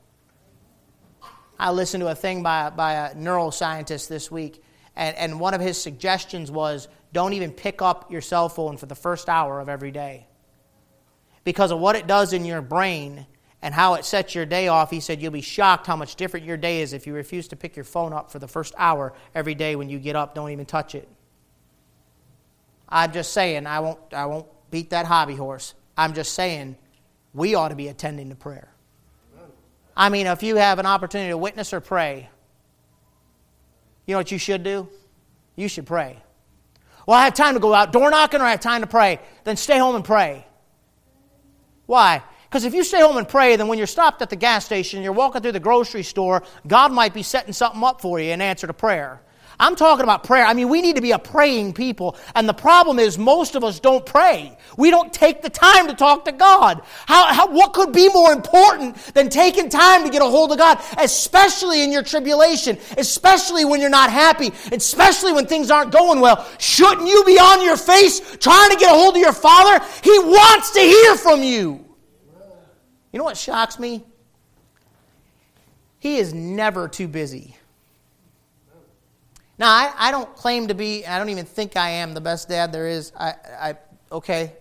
I 1.59 1.71
listened 1.71 2.03
to 2.03 2.09
a 2.09 2.15
thing 2.15 2.43
by, 2.43 2.71
by 2.71 2.95
a 2.95 3.15
neuroscientist 3.15 4.09
this 4.09 4.31
week, 4.31 4.63
and, 4.97 5.17
and 5.17 5.41
one 5.41 5.55
of 5.55 5.61
his 5.61 5.81
suggestions 5.81 6.51
was 6.51 6.89
don't 7.13 7.33
even 7.33 7.53
pick 7.53 7.83
up 7.83 8.11
your 8.11 8.21
cell 8.21 8.49
phone 8.49 8.77
for 8.77 8.87
the 8.87 8.95
first 8.95 9.29
hour 9.29 9.61
of 9.61 9.69
every 9.69 9.91
day. 9.91 10.27
Because 11.45 11.71
of 11.71 11.79
what 11.79 11.95
it 11.95 12.07
does 12.07 12.33
in 12.33 12.45
your 12.45 12.63
brain 12.63 13.27
and 13.65 13.73
how 13.73 13.95
it 13.95 14.05
sets 14.05 14.35
your 14.35 14.45
day 14.45 14.69
off, 14.69 14.91
he 14.91 15.01
said 15.01 15.23
you'll 15.23 15.33
be 15.33 15.41
shocked 15.41 15.87
how 15.87 15.97
much 15.97 16.17
different 16.17 16.45
your 16.45 16.59
day 16.59 16.83
is 16.83 16.93
if 16.93 17.07
you 17.07 17.15
refuse 17.15 17.49
to 17.49 17.57
pick 17.57 17.77
your 17.77 17.85
phone 17.85 18.13
up 18.13 18.31
for 18.31 18.39
the 18.39 18.47
first 18.47 18.75
hour 18.77 19.15
every 19.35 19.55
day 19.55 19.75
when 19.75 19.89
you 19.89 19.99
get 19.99 20.15
up. 20.15 20.35
Don't 20.35 20.51
even 20.51 20.67
touch 20.67 20.95
it. 20.95 21.09
I'm 22.91 23.11
just 23.11 23.33
saying, 23.33 23.67
I 23.67 23.81
won't, 23.81 23.99
I 24.13 24.27
won't 24.27 24.47
beat 24.71 24.91
that 24.91 25.07
hobby 25.07 25.35
horse. 25.35 25.73
I'm 25.97 26.13
just 26.13 26.35
saying 26.35 26.77
we 27.33 27.55
ought 27.55 27.69
to 27.69 27.75
be 27.75 27.89
attending 27.89 28.29
to 28.29 28.35
prayer. 28.35 28.69
I 29.97 30.11
mean, 30.11 30.27
if 30.27 30.43
you 30.43 30.57
have 30.57 30.79
an 30.79 30.85
opportunity 30.85 31.31
to 31.31 31.39
witness 31.39 31.73
or 31.73 31.81
pray, 31.81 32.29
you 34.05 34.13
know 34.13 34.19
what 34.19 34.31
you 34.31 34.37
should 34.37 34.63
do? 34.63 34.91
You 35.57 35.69
should 35.69 35.87
pray. 35.87 36.19
Well, 37.07 37.17
I 37.17 37.25
have 37.25 37.33
time 37.33 37.55
to 37.55 37.61
go 37.61 37.73
out 37.73 37.95
door 37.95 38.11
knocking 38.11 38.43
or 38.43 38.45
I 38.45 38.51
have 38.51 38.61
time 38.61 38.83
to 38.83 38.87
pray. 38.87 39.21
Then 39.45 39.57
stay 39.57 39.79
home 39.79 39.97
and 39.97 40.05
pray. 40.05 40.47
Why? 41.87 42.23
Because 42.55 42.67
if 42.67 42.73
you 42.73 42.85
stay 42.85 43.01
home 43.01 43.17
and 43.17 43.29
pray, 43.29 43.57
then 43.57 43.67
when 43.67 43.79
you're 43.79 43.87
stopped 43.89 44.23
at 44.23 44.31
the 44.31 44.37
gas 44.37 44.65
station, 44.65 45.03
you're 45.03 45.11
walking 45.11 45.43
through 45.43 45.51
the 45.51 45.59
grocery 45.59 46.05
store, 46.05 46.45
God 46.69 46.93
might 46.93 47.13
be 47.13 47.25
setting 47.25 47.53
something 47.53 47.83
up 47.83 48.01
for 48.01 48.21
you 48.21 48.31
in 48.31 48.41
answer 48.41 48.69
to 48.69 48.73
prayer. 48.73 49.21
I'm 49.59 49.75
talking 49.75 50.05
about 50.05 50.23
prayer. 50.23 50.45
I 50.45 50.55
mean, 50.55 50.69
we 50.69 50.81
need 50.81 50.95
to 50.95 51.03
be 51.03 51.11
a 51.11 51.19
praying 51.19 51.73
people. 51.73 52.17
And 52.33 52.49
the 52.49 52.55
problem 52.55 53.01
is, 53.01 53.19
most 53.19 53.57
of 53.57 53.65
us 53.65 53.81
don't 53.81 54.07
pray. 54.07 54.57
We 54.79 54.91
don't 54.91 55.13
take 55.13 55.43
the 55.43 55.51
time 55.51 55.89
to 55.89 55.95
talk 55.95 56.27
to 56.27 56.33
God. 56.33 56.83
How, 57.07 57.35
how, 57.35 57.51
what 57.51 57.73
could 57.73 57.93
be 57.93 58.09
more 58.11 58.31
important 58.31 58.99
than 59.15 59.31
taking 59.31 59.69
time 59.69 60.05
to 60.05 60.09
get 60.09 60.23
a 60.23 60.27
hold 60.27 60.53
of 60.53 60.59
God, 60.59 60.81
especially 60.99 61.83
in 61.83 61.91
your 61.91 62.05
tribulation, 62.05 62.79
especially 62.97 63.65
when 63.65 63.81
you're 63.81 63.91
not 63.91 64.11
happy, 64.11 64.53
especially 64.71 65.33
when 65.33 65.47
things 65.47 65.73
aren't 65.73 65.91
going 65.91 66.21
well? 66.21 66.49
Shouldn't 66.61 67.09
you 67.09 67.25
be 67.25 67.37
on 67.37 67.65
your 67.65 67.77
face 67.77 68.21
trying 68.37 68.71
to 68.71 68.77
get 68.77 68.93
a 68.93 68.95
hold 68.95 69.17
of 69.17 69.21
your 69.21 69.33
Father? 69.33 69.85
He 70.05 70.17
wants 70.21 70.71
to 70.75 70.81
hear 70.81 71.17
from 71.17 71.43
you. 71.43 71.84
You 73.15 73.19
know 73.19 73.25
what 73.25 73.37
shocks 73.37 73.79
me? 73.79 74.03
He 76.01 76.17
is 76.17 76.35
never 76.35 76.89
too 76.89 77.07
busy. 77.07 77.57
Now, 79.57 79.69
I, 79.69 79.93
I 79.97 80.11
don't 80.11 80.35
claim 80.35 80.67
to 80.67 80.75
be, 80.75 81.07
I 81.07 81.17
don't 81.17 81.29
even 81.29 81.45
think 81.45 81.77
I 81.77 81.91
am 81.91 82.13
the 82.13 82.21
best 82.21 82.49
dad 82.49 82.73
there 82.73 82.89
is. 82.89 83.13
I, 83.17 83.35
I 83.57 83.77
okay, 84.11 84.55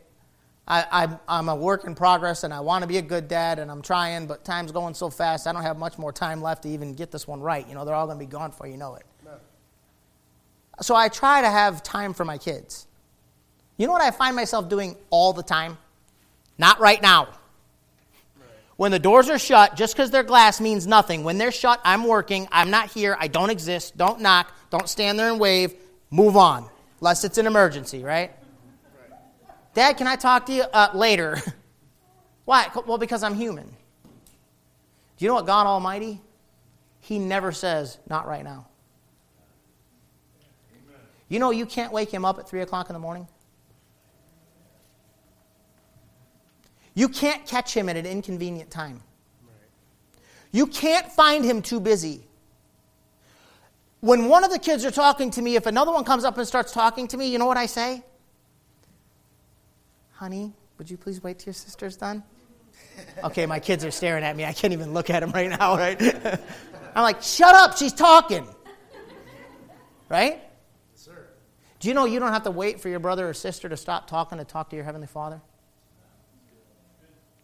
I, 0.68 0.86
I, 0.92 1.20
I'm 1.28 1.50
a 1.50 1.56
work 1.56 1.86
in 1.86 1.96
progress 1.96 2.44
and 2.44 2.54
I 2.54 2.60
want 2.60 2.84
to 2.84 2.88
be 2.88 2.98
a 2.98 3.02
good 3.02 3.28
dad 3.28 3.58
and 3.58 3.72
I'm 3.72 3.82
trying, 3.82 4.28
but 4.28 4.46
time's 4.46 4.72
going 4.72 4.94
so 4.94 5.10
fast, 5.10 5.48
I 5.48 5.52
don't 5.52 5.64
have 5.64 5.80
much 5.80 5.98
more 5.98 6.14
time 6.14 6.40
left 6.40 6.62
to 6.62 6.70
even 6.70 6.94
get 6.94 7.10
this 7.10 7.28
one 7.28 7.42
right. 7.42 7.68
You 7.68 7.74
know, 7.74 7.86
they're 7.86 7.96
all 7.96 8.06
going 8.06 8.20
to 8.20 8.24
be 8.24 8.30
gone 8.30 8.52
before 8.52 8.68
you 8.68 8.78
know 8.78 8.94
it. 8.94 9.04
No. 9.26 9.32
So 10.80 10.96
I 10.96 11.08
try 11.08 11.42
to 11.42 11.50
have 11.50 11.82
time 11.82 12.14
for 12.14 12.24
my 12.24 12.38
kids. 12.38 12.86
You 13.78 13.88
know 13.88 13.94
what 13.94 14.04
I 14.04 14.12
find 14.12 14.36
myself 14.36 14.70
doing 14.70 14.96
all 15.10 15.34
the 15.34 15.42
time? 15.42 15.80
Not 16.60 16.80
right 16.80 17.02
now. 17.02 17.30
When 18.76 18.92
the 18.92 19.00
doors 19.00 19.30
are 19.30 19.38
shut, 19.38 19.76
just 19.76 19.96
because 19.96 20.10
they're 20.10 20.24
glass 20.24 20.60
means 20.60 20.88
nothing. 20.88 21.24
When 21.24 21.38
they're 21.38 21.52
shut, 21.52 21.80
I'm 21.84 22.06
working. 22.06 22.48
I'm 22.52 22.72
not 22.72 22.92
here. 22.92 23.16
I 23.20 23.28
don't 23.28 23.50
exist. 23.50 23.98
Don't 23.98 24.22
knock. 24.22 24.52
Don't 24.70 24.90
stand 24.90 25.20
there 25.20 25.30
and 25.30 25.40
wave. 25.40 25.74
Move 26.10 26.36
on. 26.36 26.68
Unless 27.00 27.24
it's 27.24 27.38
an 27.38 27.46
emergency, 27.46 28.04
right? 28.04 28.32
Dad, 29.74 29.98
can 29.98 30.08
I 30.08 30.16
talk 30.16 30.48
to 30.48 30.54
you 30.54 30.64
uh, 30.64 30.90
later? 30.94 31.38
Why? 32.46 32.68
Well, 32.86 32.98
because 32.98 33.24
I'm 33.24 33.36
human. 33.36 33.66
Do 33.66 35.26
you 35.26 35.28
know 35.28 35.36
what 35.36 35.46
God 35.46 35.68
Almighty? 35.68 36.22
He 37.00 37.20
never 37.20 37.52
says, 37.52 37.98
not 38.10 38.28
right 38.28 38.44
now. 38.44 38.68
You 41.30 41.40
know, 41.40 41.52
you 41.52 41.66
can't 41.66 41.92
wake 41.92 42.12
him 42.12 42.26
up 42.26 42.40
at 42.40 42.48
3 42.48 42.62
o'clock 42.62 42.90
in 42.90 42.94
the 42.94 43.00
morning. 43.00 43.28
You 46.94 47.10
can't 47.10 47.46
catch 47.46 47.76
him 47.76 47.90
at 47.90 47.98
an 47.98 48.06
inconvenient 48.06 48.70
time. 48.70 49.02
You 50.52 50.68
can't 50.68 51.12
find 51.12 51.44
him 51.44 51.62
too 51.62 51.80
busy. 51.80 52.24
When 54.02 54.28
one 54.28 54.44
of 54.44 54.52
the 54.52 54.60
kids 54.60 54.86
are 54.86 54.92
talking 54.92 55.32
to 55.32 55.42
me, 55.42 55.56
if 55.56 55.66
another 55.66 55.92
one 55.92 56.04
comes 56.04 56.24
up 56.24 56.38
and 56.38 56.48
starts 56.48 56.72
talking 56.72 57.08
to 57.08 57.18
me, 57.18 57.28
you 57.28 57.40
know 57.40 57.46
what 57.46 57.58
I 57.58 57.66
say? 57.66 58.04
Honey, 60.12 60.54
would 60.78 60.90
you 60.90 60.98
please 60.98 61.24
wait 61.24 61.40
till 61.40 61.48
your 61.48 61.54
sister's 61.54 61.96
done? 61.96 62.24
Okay, 63.24 63.46
my 63.46 63.60
kids 63.60 63.84
are 63.84 63.92
staring 63.92 64.24
at 64.24 64.36
me. 64.36 64.46
I 64.46 64.54
can't 64.54 64.74
even 64.74 64.94
look 64.94 65.10
at 65.10 65.22
them 65.22 65.32
right 65.32 65.50
now, 65.50 65.78
right? 65.78 66.00
I'm 66.96 67.02
like, 67.02 67.24
shut 67.24 67.56
up, 67.56 67.78
she's 67.78 67.94
talking. 67.94 68.46
Right? 70.10 70.34
Yes, 70.34 71.02
Sir. 71.02 71.26
Do 71.80 71.88
you 71.88 71.96
know 71.96 72.06
you 72.06 72.20
don't 72.20 72.34
have 72.34 72.44
to 72.44 72.52
wait 72.52 72.80
for 72.80 72.90
your 72.90 73.00
brother 73.00 73.28
or 73.28 73.34
sister 73.34 73.68
to 73.70 73.78
stop 73.78 74.08
talking 74.08 74.38
to 74.38 74.46
talk 74.46 74.70
to 74.70 74.76
your 74.76 74.86
Heavenly 74.86 75.08
Father? 75.08 75.42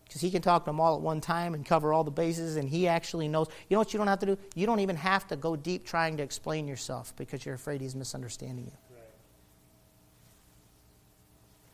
Because 0.09 0.21
he 0.21 0.31
can 0.31 0.41
talk 0.41 0.65
to 0.65 0.71
them 0.71 0.79
all 0.79 0.95
at 0.95 1.01
one 1.01 1.21
time 1.21 1.53
and 1.53 1.63
cover 1.63 1.93
all 1.93 2.03
the 2.03 2.09
bases, 2.09 2.55
and 2.55 2.67
he 2.67 2.87
actually 2.87 3.27
knows. 3.27 3.47
You 3.69 3.75
know 3.75 3.79
what 3.79 3.93
you 3.93 3.99
don't 3.99 4.07
have 4.07 4.17
to 4.19 4.25
do? 4.25 4.37
You 4.55 4.65
don't 4.65 4.79
even 4.79 4.95
have 4.95 5.27
to 5.27 5.35
go 5.35 5.55
deep 5.55 5.85
trying 5.85 6.17
to 6.17 6.23
explain 6.23 6.67
yourself 6.67 7.13
because 7.15 7.45
you're 7.45 7.53
afraid 7.53 7.79
he's 7.79 7.95
misunderstanding 7.95 8.65
you. 8.65 8.71
Right. 8.89 9.03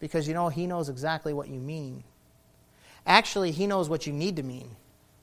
Because 0.02 0.28
you 0.28 0.34
know, 0.34 0.50
he 0.50 0.67
knows 0.67 0.89
exactly 0.89 1.34
what 1.34 1.48
you 1.48 1.62
mean. 1.62 2.04
Actually, 3.08 3.52
he 3.52 3.67
knows 3.67 3.88
what 3.88 4.06
you 4.06 4.12
need 4.12 4.36
to 4.36 4.43
mean. 4.43 4.76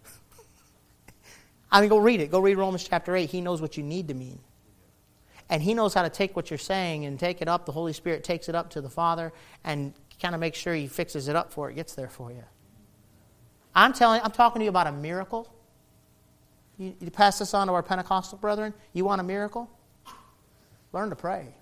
I 1.71 1.83
mean, 1.83 1.91
go 1.91 1.99
read 1.99 2.21
it. 2.21 2.31
Go 2.31 2.41
read 2.41 2.57
Romans 2.57 2.89
chapter 2.89 3.15
8. 3.15 3.29
He 3.29 3.43
knows 3.43 3.61
what 3.61 3.77
you 3.77 3.83
need 3.83 4.09
to 4.09 4.15
mean. 4.15 4.39
And 5.51 5.63
he 5.63 5.75
knows 5.75 5.93
how 5.93 6.01
to 6.01 6.09
take 6.09 6.35
what 6.35 6.51
you're 6.51 6.57
saying 6.57 7.05
and 7.05 7.21
take 7.21 7.43
it 7.43 7.49
up. 7.49 7.67
The 7.67 7.73
Holy 7.73 7.93
Spirit 7.93 8.25
takes 8.25 8.49
it 8.49 8.55
up 8.55 8.71
to 8.71 8.81
the 8.81 8.89
Father 8.89 9.35
and 9.65 9.93
kind 10.19 10.35
of 10.35 10.41
makes 10.41 10.59
sure 10.59 10.73
he 10.73 10.87
fixes 10.87 11.29
it 11.29 11.37
up 11.37 11.49
before 11.49 11.69
it 11.69 11.75
gets 11.75 11.95
there 11.95 12.09
for 12.09 12.33
you. 12.33 12.45
I'm 13.75 13.93
telling 13.93 14.21
I'm 14.23 14.33
talking 14.33 14.61
to 14.61 14.65
you 14.65 14.71
about 14.71 14.87
a 14.87 14.93
miracle. 14.93 15.53
You, 16.79 16.95
you 17.01 17.11
pass 17.11 17.39
this 17.39 17.55
on 17.55 17.67
to 17.69 17.73
our 17.73 17.83
Pentecostal 17.83 18.39
brethren. 18.39 18.75
You 18.93 19.05
want 19.05 19.21
a 19.21 19.25
miracle? 19.25 19.71
Learn 20.93 21.11
to 21.11 21.17
pray. 21.17 21.55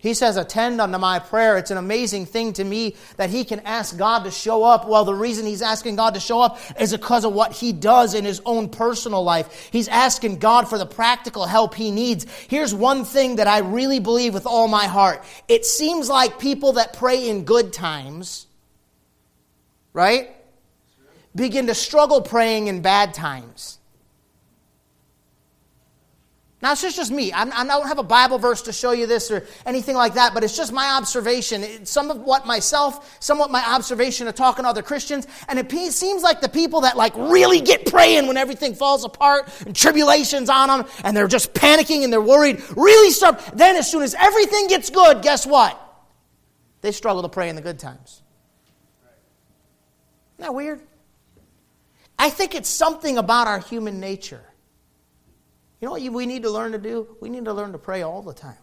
He 0.00 0.14
says, 0.14 0.36
Attend 0.38 0.80
unto 0.80 0.98
my 0.98 1.18
prayer. 1.18 1.58
It's 1.58 1.70
an 1.70 1.76
amazing 1.76 2.24
thing 2.24 2.54
to 2.54 2.64
me 2.64 2.96
that 3.16 3.28
he 3.28 3.44
can 3.44 3.60
ask 3.60 3.96
God 3.96 4.24
to 4.24 4.30
show 4.30 4.64
up. 4.64 4.88
Well, 4.88 5.04
the 5.04 5.14
reason 5.14 5.44
he's 5.44 5.60
asking 5.60 5.96
God 5.96 6.14
to 6.14 6.20
show 6.20 6.40
up 6.40 6.58
is 6.80 6.92
because 6.92 7.24
of 7.24 7.34
what 7.34 7.52
he 7.52 7.72
does 7.72 8.14
in 8.14 8.24
his 8.24 8.40
own 8.46 8.70
personal 8.70 9.22
life. 9.22 9.68
He's 9.70 9.88
asking 9.88 10.38
God 10.38 10.68
for 10.68 10.78
the 10.78 10.86
practical 10.86 11.44
help 11.44 11.74
he 11.74 11.90
needs. 11.90 12.26
Here's 12.48 12.74
one 12.74 13.04
thing 13.04 13.36
that 13.36 13.46
I 13.46 13.58
really 13.58 14.00
believe 14.00 14.32
with 14.32 14.46
all 14.46 14.68
my 14.68 14.86
heart 14.86 15.22
it 15.48 15.66
seems 15.66 16.08
like 16.08 16.38
people 16.38 16.72
that 16.72 16.94
pray 16.94 17.28
in 17.28 17.44
good 17.44 17.72
times, 17.72 18.46
right? 19.92 20.34
Begin 21.34 21.66
to 21.68 21.74
struggle 21.74 22.20
praying 22.20 22.66
in 22.66 22.82
bad 22.82 23.14
times. 23.14 23.80
Now, 26.62 26.72
it's 26.72 26.82
just, 26.82 26.96
just 26.96 27.10
me. 27.10 27.32
I'm, 27.32 27.50
I 27.54 27.64
don't 27.64 27.86
have 27.86 27.98
a 27.98 28.02
Bible 28.02 28.38
verse 28.38 28.60
to 28.62 28.72
show 28.72 28.92
you 28.92 29.06
this 29.06 29.30
or 29.30 29.46
anything 29.64 29.96
like 29.96 30.14
that, 30.14 30.34
but 30.34 30.44
it's 30.44 30.54
just 30.54 30.74
my 30.74 30.90
observation. 30.90 31.62
It's 31.62 31.90
some 31.90 32.10
of 32.10 32.18
what 32.18 32.46
myself, 32.46 33.16
some 33.18 33.30
somewhat 33.30 33.50
my 33.50 33.64
observation 33.66 34.28
of 34.28 34.34
talking 34.34 34.64
to 34.64 34.68
other 34.68 34.82
Christians. 34.82 35.26
And 35.48 35.58
it 35.58 35.70
seems 35.92 36.22
like 36.22 36.42
the 36.42 36.50
people 36.50 36.82
that 36.82 36.98
like 36.98 37.16
really 37.16 37.62
get 37.62 37.86
praying 37.86 38.26
when 38.26 38.36
everything 38.36 38.74
falls 38.74 39.04
apart 39.04 39.48
and 39.64 39.74
tribulations 39.74 40.50
on 40.50 40.68
them 40.68 40.86
and 41.02 41.16
they're 41.16 41.28
just 41.28 41.54
panicking 41.54 42.04
and 42.04 42.12
they're 42.12 42.20
worried 42.20 42.62
really 42.76 43.10
start. 43.10 43.38
Then, 43.54 43.76
as 43.76 43.90
soon 43.90 44.02
as 44.02 44.14
everything 44.14 44.66
gets 44.66 44.90
good, 44.90 45.22
guess 45.22 45.46
what? 45.46 45.80
They 46.82 46.92
struggle 46.92 47.22
to 47.22 47.30
pray 47.30 47.48
in 47.48 47.56
the 47.56 47.62
good 47.62 47.78
times. 47.78 48.20
Isn't 50.34 50.44
that 50.44 50.54
weird? 50.54 50.80
I 52.20 52.28
think 52.28 52.54
it's 52.54 52.68
something 52.68 53.16
about 53.16 53.46
our 53.46 53.60
human 53.60 53.98
nature. 53.98 54.44
You 55.80 55.86
know 55.86 55.92
what 55.92 56.02
we 56.02 56.26
need 56.26 56.42
to 56.42 56.50
learn 56.50 56.72
to 56.72 56.78
do? 56.78 57.16
We 57.18 57.30
need 57.30 57.46
to 57.46 57.54
learn 57.54 57.72
to 57.72 57.78
pray 57.78 58.02
all 58.02 58.20
the 58.20 58.34
time. 58.34 58.58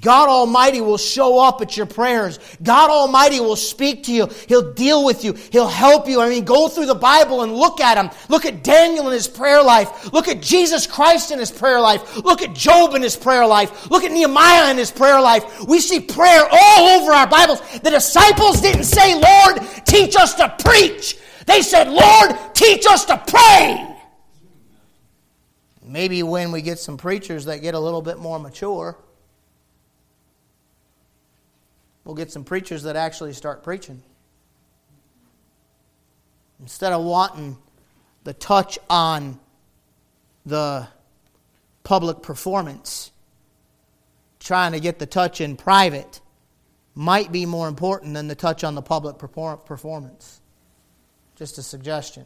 God 0.00 0.30
Almighty 0.30 0.80
will 0.80 0.96
show 0.96 1.38
up 1.38 1.60
at 1.60 1.76
your 1.76 1.84
prayers. 1.84 2.38
God 2.62 2.88
Almighty 2.88 3.40
will 3.40 3.56
speak 3.56 4.04
to 4.04 4.12
you. 4.12 4.26
He'll 4.48 4.72
deal 4.72 5.04
with 5.04 5.22
you. 5.22 5.34
He'll 5.34 5.68
help 5.68 6.08
you. 6.08 6.22
I 6.22 6.30
mean, 6.30 6.44
go 6.44 6.66
through 6.66 6.86
the 6.86 6.94
Bible 6.94 7.42
and 7.42 7.54
look 7.54 7.78
at 7.78 8.02
him. 8.02 8.10
Look 8.30 8.46
at 8.46 8.64
Daniel 8.64 9.06
in 9.08 9.12
his 9.12 9.28
prayer 9.28 9.62
life. 9.62 10.14
Look 10.14 10.28
at 10.28 10.40
Jesus 10.40 10.86
Christ 10.86 11.30
in 11.30 11.38
his 11.38 11.50
prayer 11.50 11.78
life. 11.78 12.16
Look 12.24 12.40
at 12.40 12.54
Job 12.54 12.94
in 12.94 13.02
his 13.02 13.16
prayer 13.16 13.46
life. 13.46 13.90
Look 13.90 14.02
at 14.02 14.12
Nehemiah 14.12 14.70
in 14.70 14.78
his 14.78 14.90
prayer 14.90 15.20
life. 15.20 15.62
We 15.68 15.78
see 15.78 16.00
prayer 16.00 16.48
all 16.50 16.88
over 16.88 17.12
our 17.12 17.26
Bibles. 17.26 17.60
The 17.80 17.90
disciples 17.90 18.62
didn't 18.62 18.84
say, 18.84 19.14
Lord, 19.14 19.60
teach 19.84 20.16
us 20.16 20.34
to 20.36 20.48
preach. 20.58 21.18
They 21.46 21.62
said, 21.62 21.88
Lord, 21.88 22.54
teach 22.54 22.86
us 22.86 23.04
to 23.06 23.16
pray. 23.26 23.90
Maybe 25.82 26.22
when 26.22 26.50
we 26.50 26.62
get 26.62 26.78
some 26.78 26.96
preachers 26.96 27.44
that 27.44 27.58
get 27.58 27.74
a 27.74 27.78
little 27.78 28.02
bit 28.02 28.18
more 28.18 28.38
mature, 28.38 28.96
we'll 32.04 32.14
get 32.14 32.32
some 32.32 32.44
preachers 32.44 32.84
that 32.84 32.96
actually 32.96 33.34
start 33.34 33.62
preaching. 33.62 34.02
Instead 36.60 36.92
of 36.92 37.04
wanting 37.04 37.58
the 38.24 38.32
touch 38.32 38.78
on 38.88 39.38
the 40.46 40.88
public 41.82 42.22
performance, 42.22 43.12
trying 44.40 44.72
to 44.72 44.80
get 44.80 44.98
the 44.98 45.06
touch 45.06 45.40
in 45.42 45.56
private 45.56 46.20
might 46.94 47.30
be 47.30 47.44
more 47.44 47.68
important 47.68 48.14
than 48.14 48.28
the 48.28 48.34
touch 48.34 48.64
on 48.64 48.74
the 48.74 48.82
public 48.82 49.18
performance. 49.18 50.40
Just 51.36 51.58
a 51.58 51.62
suggestion. 51.62 52.22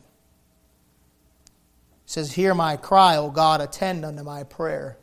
It 1.47 2.11
says, 2.11 2.33
Hear 2.33 2.55
my 2.55 2.77
cry, 2.77 3.17
O 3.17 3.31
God, 3.31 3.61
attend 3.61 4.05
unto 4.05 4.23
my 4.23 4.45
prayer. 4.45 4.99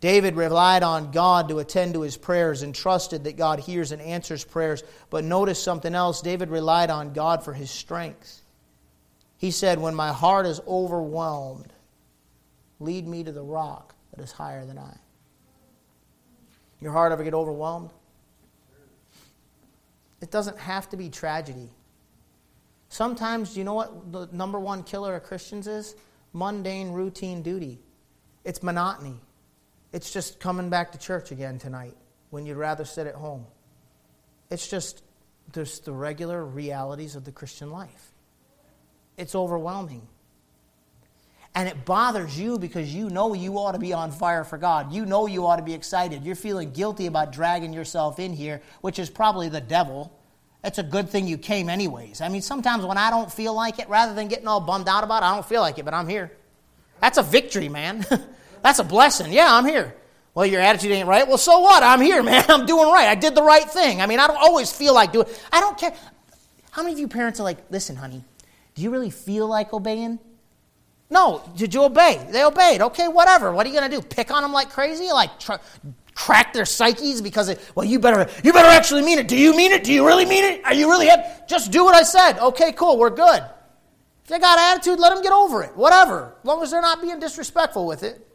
David 0.00 0.36
relied 0.36 0.84
on 0.84 1.10
God 1.10 1.48
to 1.48 1.58
attend 1.58 1.94
to 1.94 2.02
his 2.02 2.16
prayers 2.16 2.62
and 2.62 2.72
trusted 2.74 3.24
that 3.24 3.36
God 3.36 3.58
hears 3.58 3.90
and 3.90 4.00
answers 4.00 4.44
prayers. 4.44 4.84
But 5.10 5.24
notice 5.24 5.60
something 5.60 5.94
else 5.94 6.22
David 6.22 6.50
relied 6.50 6.90
on 6.90 7.12
God 7.12 7.44
for 7.44 7.52
his 7.52 7.70
strength. 7.70 8.42
He 9.38 9.50
said, 9.50 9.80
When 9.80 9.94
my 9.94 10.12
heart 10.12 10.46
is 10.46 10.60
overwhelmed, 10.68 11.72
lead 12.78 13.08
me 13.08 13.24
to 13.24 13.32
the 13.32 13.42
rock 13.42 13.94
that 14.14 14.22
is 14.22 14.30
higher 14.30 14.64
than 14.64 14.78
I. 14.78 14.96
Your 16.80 16.92
heart 16.92 17.10
ever 17.10 17.24
get 17.24 17.34
overwhelmed? 17.34 17.90
It 20.20 20.30
doesn't 20.30 20.58
have 20.58 20.88
to 20.90 20.96
be 20.96 21.08
tragedy. 21.08 21.70
Sometimes, 22.88 23.56
you 23.56 23.64
know 23.64 23.74
what 23.74 24.12
the 24.12 24.28
number 24.32 24.58
one 24.58 24.82
killer 24.82 25.14
of 25.14 25.22
Christians 25.24 25.66
is? 25.66 25.94
Mundane, 26.32 26.92
routine 26.92 27.42
duty. 27.42 27.78
It's 28.44 28.62
monotony. 28.62 29.20
It's 29.92 30.10
just 30.10 30.40
coming 30.40 30.70
back 30.70 30.92
to 30.92 30.98
church 30.98 31.30
again 31.30 31.58
tonight 31.58 31.96
when 32.30 32.46
you'd 32.46 32.56
rather 32.56 32.84
sit 32.84 33.06
at 33.06 33.14
home. 33.14 33.46
It's 34.50 34.68
just 34.68 35.02
there's 35.52 35.80
the 35.80 35.92
regular 35.92 36.44
realities 36.44 37.16
of 37.16 37.24
the 37.24 37.32
Christian 37.32 37.70
life. 37.70 38.12
It's 39.16 39.34
overwhelming. 39.34 40.06
And 41.54 41.68
it 41.68 41.84
bothers 41.84 42.38
you 42.38 42.58
because 42.58 42.94
you 42.94 43.10
know 43.10 43.34
you 43.34 43.58
ought 43.58 43.72
to 43.72 43.78
be 43.78 43.92
on 43.92 44.12
fire 44.12 44.44
for 44.44 44.58
God. 44.58 44.92
You 44.92 45.06
know 45.06 45.26
you 45.26 45.46
ought 45.46 45.56
to 45.56 45.62
be 45.62 45.74
excited. 45.74 46.22
You're 46.22 46.36
feeling 46.36 46.70
guilty 46.70 47.06
about 47.06 47.32
dragging 47.32 47.72
yourself 47.72 48.18
in 48.18 48.32
here, 48.32 48.62
which 48.80 48.98
is 48.98 49.10
probably 49.10 49.48
the 49.48 49.60
devil. 49.60 50.17
It's 50.64 50.78
a 50.78 50.82
good 50.82 51.08
thing 51.08 51.26
you 51.26 51.38
came, 51.38 51.68
anyways. 51.68 52.20
I 52.20 52.28
mean, 52.28 52.42
sometimes 52.42 52.84
when 52.84 52.98
I 52.98 53.10
don't 53.10 53.32
feel 53.32 53.54
like 53.54 53.78
it, 53.78 53.88
rather 53.88 54.14
than 54.14 54.28
getting 54.28 54.48
all 54.48 54.60
bummed 54.60 54.88
out 54.88 55.04
about 55.04 55.22
it, 55.22 55.26
I 55.26 55.34
don't 55.34 55.46
feel 55.46 55.60
like 55.60 55.78
it, 55.78 55.84
but 55.84 55.94
I'm 55.94 56.08
here. 56.08 56.32
That's 57.00 57.18
a 57.18 57.22
victory, 57.22 57.68
man. 57.68 58.04
That's 58.62 58.80
a 58.80 58.84
blessing. 58.84 59.32
Yeah, 59.32 59.54
I'm 59.54 59.64
here. 59.64 59.94
Well, 60.34 60.46
your 60.46 60.60
attitude 60.60 60.92
ain't 60.92 61.08
right. 61.08 61.26
Well, 61.26 61.38
so 61.38 61.60
what? 61.60 61.82
I'm 61.82 62.00
here, 62.00 62.22
man. 62.24 62.44
I'm 62.48 62.66
doing 62.66 62.88
right. 62.90 63.08
I 63.08 63.14
did 63.14 63.34
the 63.34 63.42
right 63.42 63.68
thing. 63.68 64.00
I 64.00 64.06
mean, 64.06 64.18
I 64.18 64.26
don't 64.26 64.36
always 64.36 64.72
feel 64.72 64.94
like 64.94 65.12
doing 65.12 65.26
I 65.52 65.60
don't 65.60 65.78
care. 65.78 65.94
How 66.70 66.82
many 66.82 66.92
of 66.94 66.98
you 66.98 67.08
parents 67.08 67.40
are 67.40 67.44
like, 67.44 67.58
listen, 67.70 67.96
honey, 67.96 68.22
do 68.74 68.82
you 68.82 68.90
really 68.90 69.10
feel 69.10 69.48
like 69.48 69.72
obeying? 69.72 70.18
No. 71.10 71.42
Did 71.56 71.74
you 71.74 71.84
obey? 71.84 72.24
They 72.30 72.44
obeyed. 72.44 72.82
Okay, 72.82 73.08
whatever. 73.08 73.52
What 73.52 73.66
are 73.66 73.70
you 73.70 73.78
going 73.78 73.90
to 73.90 73.96
do? 73.96 74.02
Pick 74.02 74.30
on 74.30 74.42
them 74.42 74.52
like 74.52 74.70
crazy? 74.70 75.10
Like 75.10 75.38
try, 75.40 75.58
crack 76.18 76.52
their 76.52 76.64
psyches 76.64 77.22
because, 77.22 77.48
it, 77.48 77.60
well, 77.76 77.86
you 77.86 78.00
better, 78.00 78.28
you 78.42 78.52
better 78.52 78.68
actually 78.68 79.02
mean 79.02 79.20
it. 79.20 79.28
Do 79.28 79.36
you 79.36 79.56
mean 79.56 79.70
it? 79.70 79.84
Do 79.84 79.92
you 79.92 80.04
really 80.04 80.24
mean 80.24 80.42
it? 80.42 80.64
Are 80.64 80.74
you 80.74 80.90
really, 80.90 81.08
just 81.48 81.70
do 81.70 81.84
what 81.84 81.94
I 81.94 82.02
said. 82.02 82.40
Okay, 82.40 82.72
cool. 82.72 82.98
We're 82.98 83.10
good. 83.10 83.40
If 84.24 84.28
they 84.28 84.40
got 84.40 84.58
attitude, 84.58 84.98
let 84.98 85.14
them 85.14 85.22
get 85.22 85.30
over 85.30 85.62
it. 85.62 85.76
Whatever. 85.76 86.34
As 86.40 86.44
long 86.44 86.60
as 86.60 86.72
they're 86.72 86.82
not 86.82 87.00
being 87.00 87.20
disrespectful 87.20 87.86
with 87.86 88.02
it. 88.02 88.26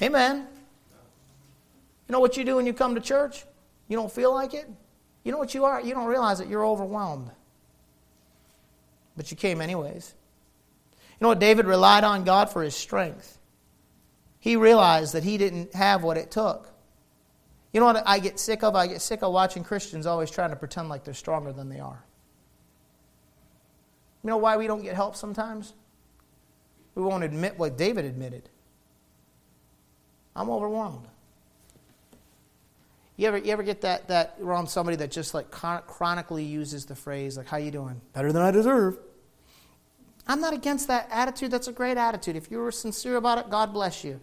Amen. 0.00 0.46
You 2.08 2.12
know 2.12 2.20
what 2.20 2.38
you 2.38 2.44
do 2.44 2.56
when 2.56 2.64
you 2.64 2.72
come 2.72 2.94
to 2.94 3.02
church? 3.02 3.44
You 3.88 3.98
don't 3.98 4.10
feel 4.10 4.32
like 4.32 4.54
it? 4.54 4.68
You 5.24 5.30
know 5.30 5.38
what 5.38 5.54
you 5.54 5.66
are? 5.66 5.78
You 5.78 5.92
don't 5.92 6.06
realize 6.06 6.38
that 6.38 6.48
you're 6.48 6.64
overwhelmed. 6.64 7.30
But 9.14 9.30
you 9.30 9.36
came 9.36 9.60
anyways. 9.60 10.14
You 10.92 11.16
know 11.20 11.28
what? 11.28 11.38
David 11.38 11.66
relied 11.66 12.02
on 12.02 12.24
God 12.24 12.48
for 12.48 12.62
his 12.62 12.74
strength. 12.74 13.38
He 14.42 14.56
realized 14.56 15.14
that 15.14 15.22
he 15.22 15.38
didn't 15.38 15.72
have 15.72 16.02
what 16.02 16.16
it 16.16 16.32
took. 16.32 16.68
You 17.72 17.78
know 17.78 17.86
what 17.86 18.02
I 18.04 18.18
get 18.18 18.40
sick 18.40 18.64
of? 18.64 18.74
I 18.74 18.88
get 18.88 19.00
sick 19.00 19.22
of 19.22 19.32
watching 19.32 19.62
Christians 19.62 20.04
always 20.04 20.32
trying 20.32 20.50
to 20.50 20.56
pretend 20.56 20.88
like 20.88 21.04
they're 21.04 21.14
stronger 21.14 21.52
than 21.52 21.68
they 21.68 21.78
are. 21.78 22.04
You 24.24 24.30
know 24.30 24.38
why 24.38 24.56
we 24.56 24.66
don't 24.66 24.82
get 24.82 24.96
help 24.96 25.14
sometimes? 25.14 25.74
We 26.96 27.04
won't 27.04 27.22
admit 27.22 27.56
what 27.56 27.78
David 27.78 28.04
admitted. 28.04 28.48
I'm 30.34 30.50
overwhelmed. 30.50 31.06
You 33.16 33.28
ever, 33.28 33.38
you 33.38 33.52
ever 33.52 33.62
get 33.62 33.82
that, 33.82 34.08
that 34.08 34.38
around 34.42 34.66
somebody 34.66 34.96
that 34.96 35.12
just 35.12 35.34
like 35.34 35.52
chronically 35.52 36.42
uses 36.42 36.86
the 36.86 36.96
phrase 36.96 37.36
like, 37.36 37.46
how 37.46 37.58
you 37.58 37.70
doing? 37.70 38.00
Better 38.12 38.32
than 38.32 38.42
I 38.42 38.50
deserve. 38.50 38.98
I'm 40.26 40.40
not 40.40 40.52
against 40.52 40.88
that 40.88 41.06
attitude. 41.12 41.52
That's 41.52 41.68
a 41.68 41.72
great 41.72 41.96
attitude. 41.96 42.34
If 42.34 42.50
you 42.50 42.58
were 42.58 42.72
sincere 42.72 43.14
about 43.14 43.38
it, 43.38 43.48
God 43.48 43.72
bless 43.72 44.02
you. 44.02 44.18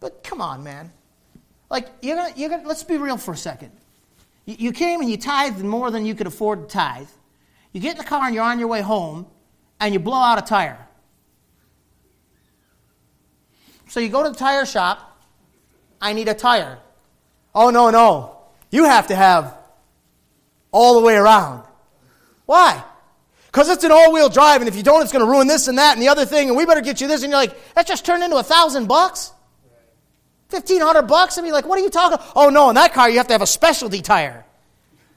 But 0.00 0.22
come 0.22 0.40
on, 0.40 0.62
man. 0.62 0.92
Like, 1.70 1.88
you're 2.00 2.16
gonna, 2.16 2.32
you're 2.36 2.48
gonna, 2.48 2.66
let's 2.66 2.84
be 2.84 2.96
real 2.96 3.16
for 3.16 3.32
a 3.32 3.36
second. 3.36 3.72
You, 4.46 4.56
you 4.58 4.72
came 4.72 5.00
and 5.00 5.10
you 5.10 5.16
tithed 5.16 5.62
more 5.62 5.90
than 5.90 6.06
you 6.06 6.14
could 6.14 6.26
afford 6.26 6.68
to 6.68 6.72
tithe. 6.72 7.08
You 7.72 7.80
get 7.80 7.92
in 7.92 7.98
the 7.98 8.04
car 8.04 8.24
and 8.24 8.34
you're 8.34 8.44
on 8.44 8.58
your 8.58 8.68
way 8.68 8.80
home 8.80 9.26
and 9.80 9.92
you 9.92 10.00
blow 10.00 10.18
out 10.18 10.38
a 10.38 10.42
tire. 10.42 10.86
So 13.88 14.00
you 14.00 14.08
go 14.08 14.22
to 14.22 14.30
the 14.30 14.36
tire 14.36 14.66
shop. 14.66 15.04
I 16.00 16.12
need 16.12 16.28
a 16.28 16.34
tire. 16.34 16.78
Oh, 17.54 17.70
no, 17.70 17.90
no. 17.90 18.36
You 18.70 18.84
have 18.84 19.08
to 19.08 19.16
have 19.16 19.56
all 20.70 20.94
the 20.94 21.00
way 21.00 21.16
around. 21.16 21.64
Why? 22.46 22.82
Because 23.46 23.68
it's 23.70 23.82
an 23.82 23.90
all 23.90 24.12
wheel 24.12 24.28
drive, 24.28 24.60
and 24.60 24.68
if 24.68 24.76
you 24.76 24.82
don't, 24.82 25.02
it's 25.02 25.10
going 25.10 25.24
to 25.24 25.30
ruin 25.30 25.48
this 25.48 25.68
and 25.68 25.78
that 25.78 25.94
and 25.94 26.02
the 26.02 26.08
other 26.08 26.24
thing, 26.24 26.48
and 26.48 26.56
we 26.56 26.66
better 26.66 26.82
get 26.82 27.00
you 27.00 27.08
this. 27.08 27.22
And 27.22 27.30
you're 27.30 27.40
like, 27.40 27.74
that 27.74 27.86
just 27.86 28.04
turned 28.04 28.22
into 28.22 28.36
a 28.36 28.42
thousand 28.42 28.86
bucks? 28.86 29.32
Fifteen 30.48 30.80
hundred 30.80 31.02
bucks? 31.02 31.36
I 31.38 31.42
mean, 31.42 31.52
like, 31.52 31.66
what 31.66 31.78
are 31.78 31.82
you 31.82 31.90
talking? 31.90 32.18
Oh 32.34 32.48
no, 32.48 32.68
in 32.70 32.74
that 32.76 32.94
car 32.94 33.10
you 33.10 33.18
have 33.18 33.26
to 33.28 33.34
have 33.34 33.42
a 33.42 33.46
specialty 33.46 34.00
tire. 34.00 34.44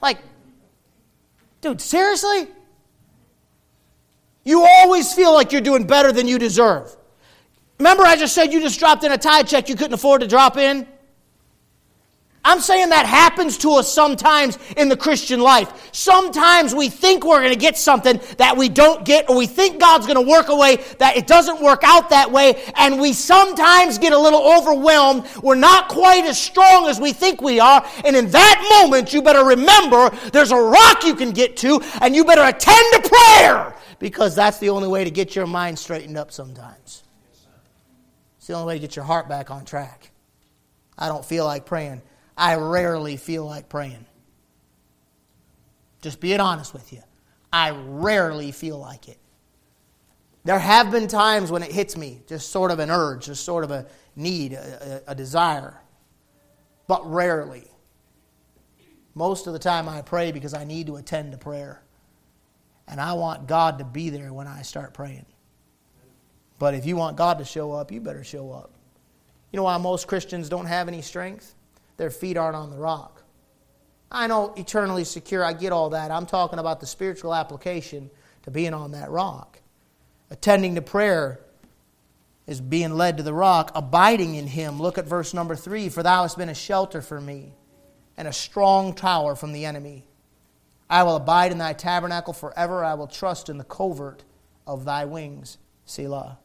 Like, 0.00 0.18
dude, 1.60 1.80
seriously? 1.80 2.48
You 4.44 4.66
always 4.66 5.12
feel 5.12 5.32
like 5.32 5.52
you're 5.52 5.60
doing 5.60 5.86
better 5.86 6.12
than 6.12 6.26
you 6.26 6.38
deserve. 6.38 6.94
Remember, 7.78 8.02
I 8.02 8.16
just 8.16 8.34
said 8.34 8.52
you 8.52 8.60
just 8.60 8.78
dropped 8.78 9.04
in 9.04 9.12
a 9.12 9.18
tie 9.18 9.42
check 9.42 9.68
you 9.68 9.76
couldn't 9.76 9.94
afford 9.94 10.20
to 10.20 10.26
drop 10.26 10.56
in? 10.56 10.86
I'm 12.44 12.58
saying 12.60 12.88
that 12.88 13.06
happens 13.06 13.56
to 13.58 13.70
us 13.74 13.92
sometimes 13.92 14.58
in 14.76 14.88
the 14.88 14.96
Christian 14.96 15.40
life. 15.40 15.90
Sometimes 15.92 16.74
we 16.74 16.88
think 16.88 17.24
we're 17.24 17.38
going 17.38 17.52
to 17.52 17.58
get 17.58 17.78
something 17.78 18.20
that 18.38 18.56
we 18.56 18.68
don't 18.68 19.04
get, 19.04 19.30
or 19.30 19.36
we 19.36 19.46
think 19.46 19.78
God's 19.80 20.06
going 20.06 20.22
to 20.22 20.28
work 20.28 20.48
a 20.48 20.56
way 20.56 20.76
that 20.98 21.16
it 21.16 21.28
doesn't 21.28 21.62
work 21.62 21.82
out 21.84 22.10
that 22.10 22.32
way, 22.32 22.60
and 22.74 23.00
we 23.00 23.12
sometimes 23.12 23.98
get 23.98 24.12
a 24.12 24.18
little 24.18 24.42
overwhelmed. 24.42 25.24
We're 25.40 25.54
not 25.54 25.88
quite 25.88 26.24
as 26.24 26.40
strong 26.40 26.88
as 26.88 27.00
we 27.00 27.12
think 27.12 27.40
we 27.40 27.60
are, 27.60 27.86
and 28.04 28.16
in 28.16 28.28
that 28.30 28.80
moment, 28.80 29.12
you 29.12 29.22
better 29.22 29.44
remember 29.44 30.10
there's 30.32 30.50
a 30.50 30.60
rock 30.60 31.04
you 31.04 31.14
can 31.14 31.30
get 31.30 31.56
to, 31.58 31.80
and 32.00 32.16
you 32.16 32.24
better 32.24 32.42
attend 32.42 33.04
to 33.04 33.08
prayer, 33.08 33.76
because 34.00 34.34
that's 34.34 34.58
the 34.58 34.70
only 34.70 34.88
way 34.88 35.04
to 35.04 35.10
get 35.10 35.36
your 35.36 35.46
mind 35.46 35.78
straightened 35.78 36.18
up 36.18 36.32
sometimes. 36.32 37.04
It's 38.38 38.48
the 38.48 38.54
only 38.54 38.66
way 38.66 38.74
to 38.74 38.80
get 38.80 38.96
your 38.96 39.04
heart 39.04 39.28
back 39.28 39.52
on 39.52 39.64
track. 39.64 40.10
I 40.98 41.06
don't 41.06 41.24
feel 41.24 41.44
like 41.44 41.66
praying. 41.66 42.02
I 42.36 42.56
rarely 42.56 43.16
feel 43.16 43.44
like 43.44 43.68
praying. 43.68 44.06
Just 46.00 46.20
being 46.20 46.40
honest 46.40 46.72
with 46.72 46.92
you. 46.92 47.02
I 47.52 47.70
rarely 47.70 48.50
feel 48.52 48.78
like 48.78 49.08
it. 49.08 49.18
There 50.44 50.58
have 50.58 50.90
been 50.90 51.06
times 51.06 51.52
when 51.52 51.62
it 51.62 51.70
hits 51.70 51.96
me, 51.96 52.22
just 52.26 52.50
sort 52.50 52.70
of 52.70 52.80
an 52.80 52.90
urge, 52.90 53.26
just 53.26 53.44
sort 53.44 53.62
of 53.62 53.70
a 53.70 53.86
need, 54.16 54.54
a, 54.54 55.02
a, 55.06 55.12
a 55.12 55.14
desire, 55.14 55.80
but 56.88 57.08
rarely. 57.08 57.68
Most 59.14 59.46
of 59.46 59.52
the 59.52 59.58
time 59.58 59.88
I 59.88 60.02
pray 60.02 60.32
because 60.32 60.54
I 60.54 60.64
need 60.64 60.86
to 60.88 60.96
attend 60.96 61.32
to 61.32 61.38
prayer. 61.38 61.82
And 62.88 63.00
I 63.00 63.12
want 63.12 63.46
God 63.46 63.78
to 63.78 63.84
be 63.84 64.10
there 64.10 64.32
when 64.32 64.48
I 64.48 64.62
start 64.62 64.94
praying. 64.94 65.26
But 66.58 66.74
if 66.74 66.86
you 66.86 66.96
want 66.96 67.16
God 67.16 67.38
to 67.38 67.44
show 67.44 67.72
up, 67.72 67.92
you 67.92 68.00
better 68.00 68.24
show 68.24 68.50
up. 68.50 68.70
You 69.52 69.58
know 69.58 69.64
why 69.64 69.76
most 69.78 70.08
Christians 70.08 70.48
don't 70.48 70.66
have 70.66 70.88
any 70.88 71.02
strength? 71.02 71.54
Their 71.96 72.10
feet 72.10 72.36
aren't 72.36 72.56
on 72.56 72.70
the 72.70 72.78
rock. 72.78 73.22
I 74.10 74.26
know 74.26 74.52
eternally 74.56 75.04
secure, 75.04 75.44
I 75.44 75.52
get 75.52 75.72
all 75.72 75.90
that. 75.90 76.10
I'm 76.10 76.26
talking 76.26 76.58
about 76.58 76.80
the 76.80 76.86
spiritual 76.86 77.34
application 77.34 78.10
to 78.42 78.50
being 78.50 78.74
on 78.74 78.92
that 78.92 79.10
rock. 79.10 79.60
Attending 80.30 80.74
to 80.74 80.82
prayer 80.82 81.40
is 82.46 82.60
being 82.60 82.94
led 82.94 83.16
to 83.16 83.22
the 83.22 83.34
rock, 83.34 83.70
abiding 83.74 84.34
in 84.34 84.46
him. 84.46 84.80
Look 84.80 84.98
at 84.98 85.06
verse 85.06 85.32
number 85.32 85.56
three 85.56 85.88
For 85.88 86.02
thou 86.02 86.22
hast 86.22 86.36
been 86.36 86.48
a 86.48 86.54
shelter 86.54 87.00
for 87.00 87.20
me 87.20 87.54
and 88.16 88.28
a 88.28 88.32
strong 88.32 88.94
tower 88.94 89.34
from 89.34 89.52
the 89.52 89.64
enemy. 89.64 90.06
I 90.90 91.04
will 91.04 91.16
abide 91.16 91.52
in 91.52 91.58
thy 91.58 91.72
tabernacle 91.72 92.34
forever. 92.34 92.84
I 92.84 92.94
will 92.94 93.06
trust 93.06 93.48
in 93.48 93.56
the 93.56 93.64
covert 93.64 94.24
of 94.66 94.84
thy 94.84 95.06
wings. 95.06 95.58
Selah. 95.86 96.38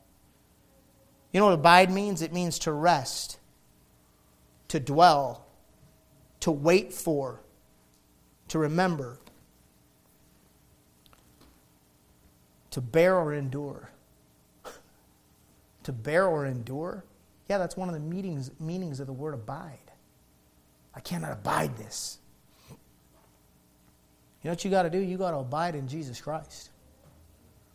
You 1.34 1.40
know 1.40 1.48
what 1.48 1.56
abide 1.56 1.92
means? 1.92 2.22
It 2.22 2.34
means 2.34 2.60
to 2.60 2.72
rest, 2.72 3.40
to 4.70 4.80
dwell, 4.80 5.46
to 6.42 6.52
wait 6.52 6.94
for, 6.94 7.42
to 8.50 8.60
remember, 8.60 9.20
to 12.72 12.82
bear 12.82 13.16
or 13.16 13.34
endure. 13.34 13.90
to 15.84 15.92
bear 15.92 16.28
or 16.28 16.46
endure? 16.46 17.04
Yeah, 17.50 17.58
that's 17.58 17.78
one 17.78 17.88
of 17.88 17.94
the 17.94 18.02
meanings, 18.02 18.52
meanings 18.60 19.00
of 19.00 19.08
the 19.08 19.14
word 19.14 19.34
abide. 19.34 19.80
I 20.94 21.00
cannot 21.00 21.32
abide 21.32 21.78
this. 21.78 22.20
You 22.70 22.76
know 24.46 24.52
what 24.52 24.66
you 24.66 24.72
got 24.72 24.84
to 24.84 24.90
do? 24.90 25.00
You 25.00 25.18
got 25.18 25.32
to 25.32 25.38
abide 25.38 25.76
in 25.76 25.88
Jesus 25.88 26.22
Christ. 26.22 26.70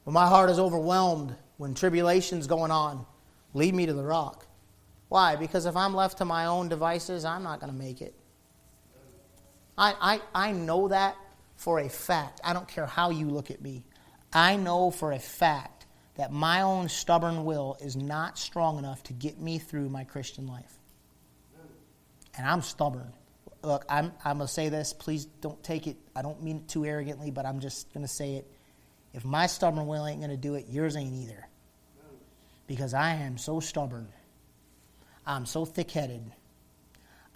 When 0.05 0.15
my 0.15 0.27
heart 0.27 0.51
is 0.51 0.59
overwhelmed, 0.59 1.35
when 1.57 1.75
tribulation's 1.75 2.47
going 2.47 2.71
on, 2.71 3.07
lead 3.55 3.75
me 3.75 3.87
to 3.87 3.93
the 3.93 4.03
rock. 4.03 4.47
Why? 5.13 5.37
Because 5.37 5.67
if 5.67 5.77
I'm 5.77 5.93
left 5.93 6.17
to 6.19 6.25
my 6.25 6.47
own 6.47 6.71
devices, 6.71 7.27
I'm 7.27 7.43
not 7.43 7.61
going 7.61 7.71
to 7.71 7.79
make 7.79 8.01
it. 8.01 8.15
I, 9.77 9.95
I, 10.35 10.47
I 10.49 10.53
know 10.53 10.89
that 10.89 11.17
for 11.55 11.81
a 11.81 11.91
fact. 11.91 12.41
I 12.43 12.55
don't 12.55 12.67
care 12.67 12.87
how 12.87 13.11
you 13.11 13.29
look 13.29 13.51
at 13.51 13.61
me. 13.61 13.85
I 14.33 14.57
know 14.57 14.91
for 14.91 15.13
a 15.13 15.19
fact 15.19 15.85
that 16.15 16.33
my 16.33 16.63
own 16.63 16.89
stubborn 16.89 17.45
will 17.45 17.77
is 17.79 17.95
not 17.95 18.39
strong 18.39 18.79
enough 18.79 19.03
to 19.03 19.13
get 19.13 19.39
me 19.39 19.59
through 19.59 19.91
my 19.91 20.05
Christian 20.05 20.47
life. 20.47 20.79
And 22.39 22.47
I'm 22.47 22.63
stubborn. 22.63 23.13
Look, 23.63 23.85
I'm, 23.91 24.13
I'm 24.25 24.39
going 24.39 24.47
to 24.47 24.53
say 24.55 24.71
this. 24.71 24.95
Please 24.95 25.27
don't 25.27 25.63
take 25.63 25.87
it. 25.87 25.99
I 26.17 26.23
don't 26.23 26.43
mean 26.43 26.57
it 26.57 26.69
too 26.69 26.87
arrogantly, 26.87 27.31
but 27.31 27.45
I'm 27.45 27.61
just 27.61 27.93
going 27.93 28.07
to 28.07 28.11
say 28.11 28.37
it. 28.37 28.51
If 29.13 29.27
my 29.27 29.47
stubborn 29.47 29.87
will 29.87 30.07
ain't 30.07 30.21
going 30.21 30.31
to 30.31 30.39
do 30.39 30.55
it, 30.55 30.69
yours 30.71 30.97
ain't 30.97 31.15
either. 31.15 31.47
Because 32.67 32.95
I 32.95 33.17
am 33.17 33.37
so 33.37 33.61
stubborn. 33.61 34.09
I'm 35.27 35.47
so 35.47 35.65
thick 35.65 35.91
headed. 35.91 36.23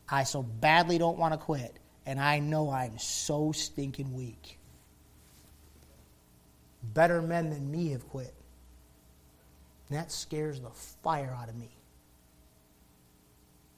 I 0.09 0.25
so 0.25 0.42
badly 0.42 0.99
don't 0.99 1.18
want 1.18 1.35
to 1.35 1.38
quit. 1.38 1.79
And 2.05 2.20
I 2.20 2.38
know 2.38 2.70
I'm 2.70 2.99
so 2.99 3.53
stinking 3.53 4.14
weak. 4.14 4.59
Better 6.83 7.20
men 7.20 7.51
than 7.51 7.70
me 7.70 7.90
have 7.90 8.09
quit. 8.09 8.33
And 9.88 9.99
that 9.99 10.12
scares 10.12 10.61
the 10.61 10.70
fire 11.03 11.37
out 11.40 11.49
of 11.49 11.57
me. 11.57 11.70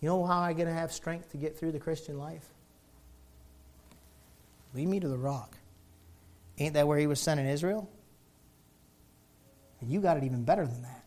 You 0.01 0.09
know 0.09 0.25
how 0.25 0.41
I'm 0.41 0.57
going 0.57 0.69
to 0.69 0.75
have 0.75 0.93
strength 0.93 1.33
to 1.33 1.39
get 1.39 1.59
through 1.59 1.73
the 1.73 1.79
Christian 1.79 2.19
life? 2.19 2.47
Lead 4.75 4.89
me 4.89 5.01
to 5.01 5.09
the 5.09 5.19
rock. 5.19 5.57
Ain't 6.59 6.75
that 6.75 6.87
where 6.87 6.99
he 6.99 7.07
was 7.07 7.21
sent 7.21 7.41
in 7.41 7.47
Israel? 7.47 7.89
And 9.81 9.91
you 9.91 10.01
got 10.01 10.17
it 10.17 10.25
even 10.25 10.45
better 10.45 10.67
than 10.67 10.83
that. 10.83 10.98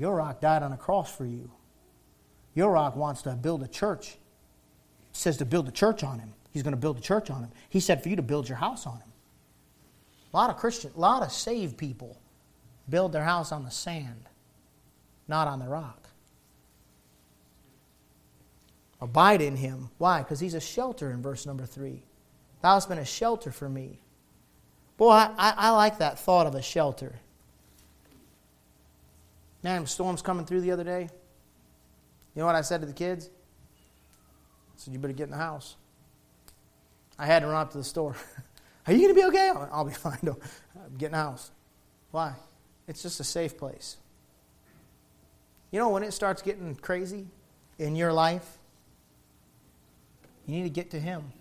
Your 0.00 0.16
rock 0.16 0.40
died 0.40 0.62
on 0.62 0.72
a 0.72 0.78
cross 0.78 1.14
for 1.14 1.26
you. 1.26 1.50
Your 2.54 2.72
rock 2.72 2.96
wants 2.96 3.20
to 3.22 3.32
build 3.32 3.62
a 3.62 3.68
church. 3.68 4.16
He 5.12 5.18
says 5.18 5.36
to 5.36 5.44
build 5.44 5.68
a 5.68 5.70
church 5.70 6.02
on 6.02 6.18
him. 6.18 6.32
He's 6.52 6.62
going 6.62 6.72
to 6.72 6.80
build 6.80 6.96
a 6.96 7.02
church 7.02 7.28
on 7.28 7.42
him. 7.42 7.50
He 7.68 7.80
said 7.80 8.02
for 8.02 8.08
you 8.08 8.16
to 8.16 8.22
build 8.22 8.48
your 8.48 8.56
house 8.56 8.86
on 8.86 8.94
him. 8.96 9.12
A 10.32 10.36
lot 10.38 10.48
of 10.48 10.56
Christian, 10.56 10.90
a 10.96 10.98
lot 10.98 11.22
of 11.22 11.30
saved 11.30 11.76
people 11.76 12.18
build 12.88 13.12
their 13.12 13.24
house 13.24 13.52
on 13.52 13.62
the 13.62 13.70
sand, 13.70 14.24
not 15.28 15.46
on 15.46 15.58
the 15.58 15.68
rock. 15.68 16.08
Abide 19.02 19.42
in 19.42 19.56
him. 19.56 19.90
Why? 19.98 20.20
Because 20.20 20.40
he's 20.40 20.54
a 20.54 20.60
shelter 20.60 21.10
in 21.10 21.20
verse 21.20 21.44
number 21.44 21.66
three. 21.66 22.02
Thou 22.62 22.72
hast 22.72 22.88
been 22.88 22.96
a 22.96 23.04
shelter 23.04 23.52
for 23.52 23.68
me. 23.68 24.00
Boy, 24.96 25.10
I, 25.10 25.34
I, 25.36 25.54
I 25.56 25.70
like 25.72 25.98
that 25.98 26.18
thought 26.18 26.46
of 26.46 26.54
a 26.54 26.62
shelter. 26.62 27.20
Man, 29.62 29.86
storms 29.86 30.22
coming 30.22 30.46
through 30.46 30.62
the 30.62 30.70
other 30.70 30.84
day. 30.84 31.08
You 32.34 32.40
know 32.40 32.46
what 32.46 32.54
I 32.54 32.62
said 32.62 32.80
to 32.80 32.86
the 32.86 32.92
kids? 32.92 33.26
I 33.26 34.76
said, 34.76 34.92
You 34.92 34.98
better 34.98 35.12
get 35.12 35.24
in 35.24 35.30
the 35.30 35.36
house. 35.36 35.76
I 37.18 37.26
had 37.26 37.40
to 37.40 37.48
run 37.48 37.56
up 37.56 37.72
to 37.72 37.78
the 37.78 37.84
store. 37.84 38.16
Are 38.86 38.92
you 38.92 39.00
going 39.00 39.14
to 39.14 39.20
be 39.20 39.26
okay? 39.26 39.52
I'll 39.70 39.84
be 39.84 39.92
fine. 39.94 40.18
Don't 40.24 40.40
get 40.96 41.06
in 41.06 41.12
the 41.12 41.18
house. 41.18 41.50
Why? 42.10 42.34
It's 42.88 43.02
just 43.02 43.20
a 43.20 43.24
safe 43.24 43.58
place. 43.58 43.96
You 45.70 45.78
know, 45.78 45.90
when 45.90 46.02
it 46.02 46.12
starts 46.12 46.42
getting 46.42 46.74
crazy 46.74 47.26
in 47.78 47.94
your 47.94 48.12
life, 48.12 48.58
you 50.46 50.56
need 50.56 50.64
to 50.64 50.70
get 50.70 50.90
to 50.90 51.00
Him. 51.00 51.32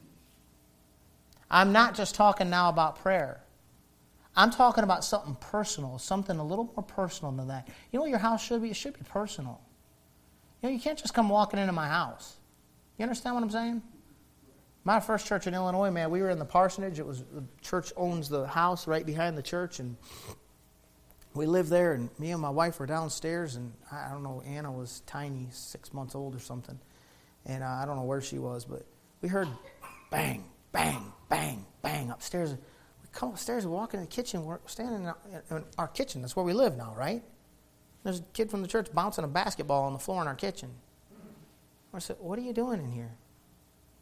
I'm 1.49 1.71
not 1.71 1.95
just 1.95 2.13
talking 2.13 2.49
now 2.49 2.69
about 2.69 2.97
prayer. 3.01 3.41
I'm 4.35 4.51
talking 4.51 4.83
about 4.83 5.03
something 5.03 5.35
personal, 5.35 5.97
something 5.97 6.37
a 6.37 6.43
little 6.43 6.65
more 6.75 6.83
personal 6.83 7.31
than 7.31 7.47
that. 7.47 7.67
You 7.91 7.97
know 7.97 8.01
what 8.01 8.09
your 8.09 8.19
house 8.19 8.43
should 8.43 8.61
be? 8.61 8.69
It 8.69 8.75
should 8.75 8.93
be 8.93 9.03
personal. 9.09 9.59
You 10.61 10.69
know, 10.69 10.75
you 10.75 10.81
can't 10.81 10.97
just 10.97 11.13
come 11.13 11.29
walking 11.29 11.59
into 11.59 11.73
my 11.73 11.87
house. 11.87 12.37
You 12.97 13.03
understand 13.03 13.35
what 13.35 13.43
I'm 13.43 13.49
saying? 13.49 13.81
My 14.83 14.99
first 14.99 15.27
church 15.27 15.47
in 15.47 15.53
Illinois, 15.53 15.91
man, 15.91 16.09
we 16.09 16.21
were 16.21 16.29
in 16.29 16.39
the 16.39 16.45
parsonage. 16.45 16.99
It 16.99 17.05
was 17.05 17.23
the 17.33 17.43
church 17.61 17.91
owns 17.97 18.29
the 18.29 18.47
house 18.47 18.87
right 18.87 19.05
behind 19.05 19.37
the 19.37 19.41
church, 19.41 19.79
and 19.79 19.95
we 21.33 21.45
lived 21.45 21.69
there. 21.69 21.93
And 21.93 22.09
me 22.19 22.31
and 22.31 22.41
my 22.41 22.49
wife 22.49 22.79
were 22.79 22.85
downstairs, 22.85 23.55
and 23.55 23.73
I 23.91 24.09
don't 24.09 24.23
know, 24.23 24.41
Anna 24.45 24.71
was 24.71 25.01
tiny, 25.05 25.47
six 25.51 25.93
months 25.93 26.15
old 26.15 26.35
or 26.35 26.39
something, 26.39 26.79
and 27.45 27.63
uh, 27.63 27.67
I 27.67 27.85
don't 27.85 27.97
know 27.97 28.03
where 28.03 28.21
she 28.21 28.37
was, 28.37 28.65
but 28.65 28.85
we 29.21 29.29
heard 29.29 29.47
bang, 30.11 30.43
bang, 30.71 31.11
bang, 31.29 31.65
bang 31.81 32.09
upstairs. 32.09 32.55
Come 33.11 33.29
upstairs, 33.29 33.65
we 33.65 33.71
walk 33.71 33.93
in 33.93 34.01
the 34.01 34.07
kitchen. 34.07 34.45
We're 34.45 34.59
standing 34.67 35.11
in 35.49 35.63
our 35.77 35.87
kitchen. 35.87 36.21
That's 36.21 36.35
where 36.35 36.45
we 36.45 36.53
live 36.53 36.77
now, 36.77 36.93
right? 36.97 37.23
There's 38.03 38.19
a 38.19 38.23
kid 38.33 38.49
from 38.49 38.61
the 38.61 38.67
church 38.67 38.87
bouncing 38.93 39.23
a 39.23 39.27
basketball 39.27 39.83
on 39.83 39.93
the 39.93 39.99
floor 39.99 40.21
in 40.21 40.27
our 40.27 40.35
kitchen. 40.35 40.69
I 41.93 41.99
said, 41.99 42.17
What 42.19 42.37
are 42.39 42.41
you 42.41 42.53
doing 42.53 42.79
in 42.79 42.91
here? 42.91 43.11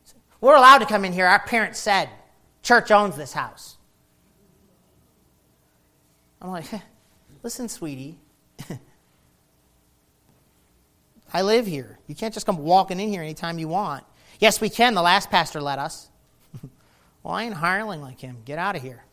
Said, 0.04 0.20
We're 0.41 0.56
allowed 0.56 0.80
to 0.80 0.86
come 0.86 1.06
in 1.06 1.13
here. 1.13 1.26
Our 1.26 1.39
parents 1.39 1.80
said, 1.80 2.10
Church 2.62 2.91
owns 2.91 3.15
this 3.15 3.34
house. 3.34 3.78
I'm 6.41 6.52
like, 6.52 6.65
Listen, 7.43 7.70
sweetie. 7.70 8.20
I 11.34 11.41
live 11.41 11.65
here. 11.65 12.00
You 12.08 12.15
can't 12.15 12.34
just 12.34 12.46
come 12.46 12.58
walking 12.58 13.00
in 13.00 13.10
here 13.10 13.22
anytime 13.22 13.58
you 13.60 13.67
want. 13.67 14.04
Yes, 14.39 14.62
we 14.62 14.70
can. 14.70 14.93
The 14.93 15.02
last 15.02 15.30
pastor 15.30 15.62
let 15.62 15.80
us. 15.80 16.10
Well, 17.28 17.36
I 17.36 17.44
ain't 17.44 17.56
hireling 17.56 18.02
like 18.02 18.22
him. 18.22 18.38
Get 18.46 18.58
out 18.58 18.78
of 18.78 18.82
here. 18.82 19.04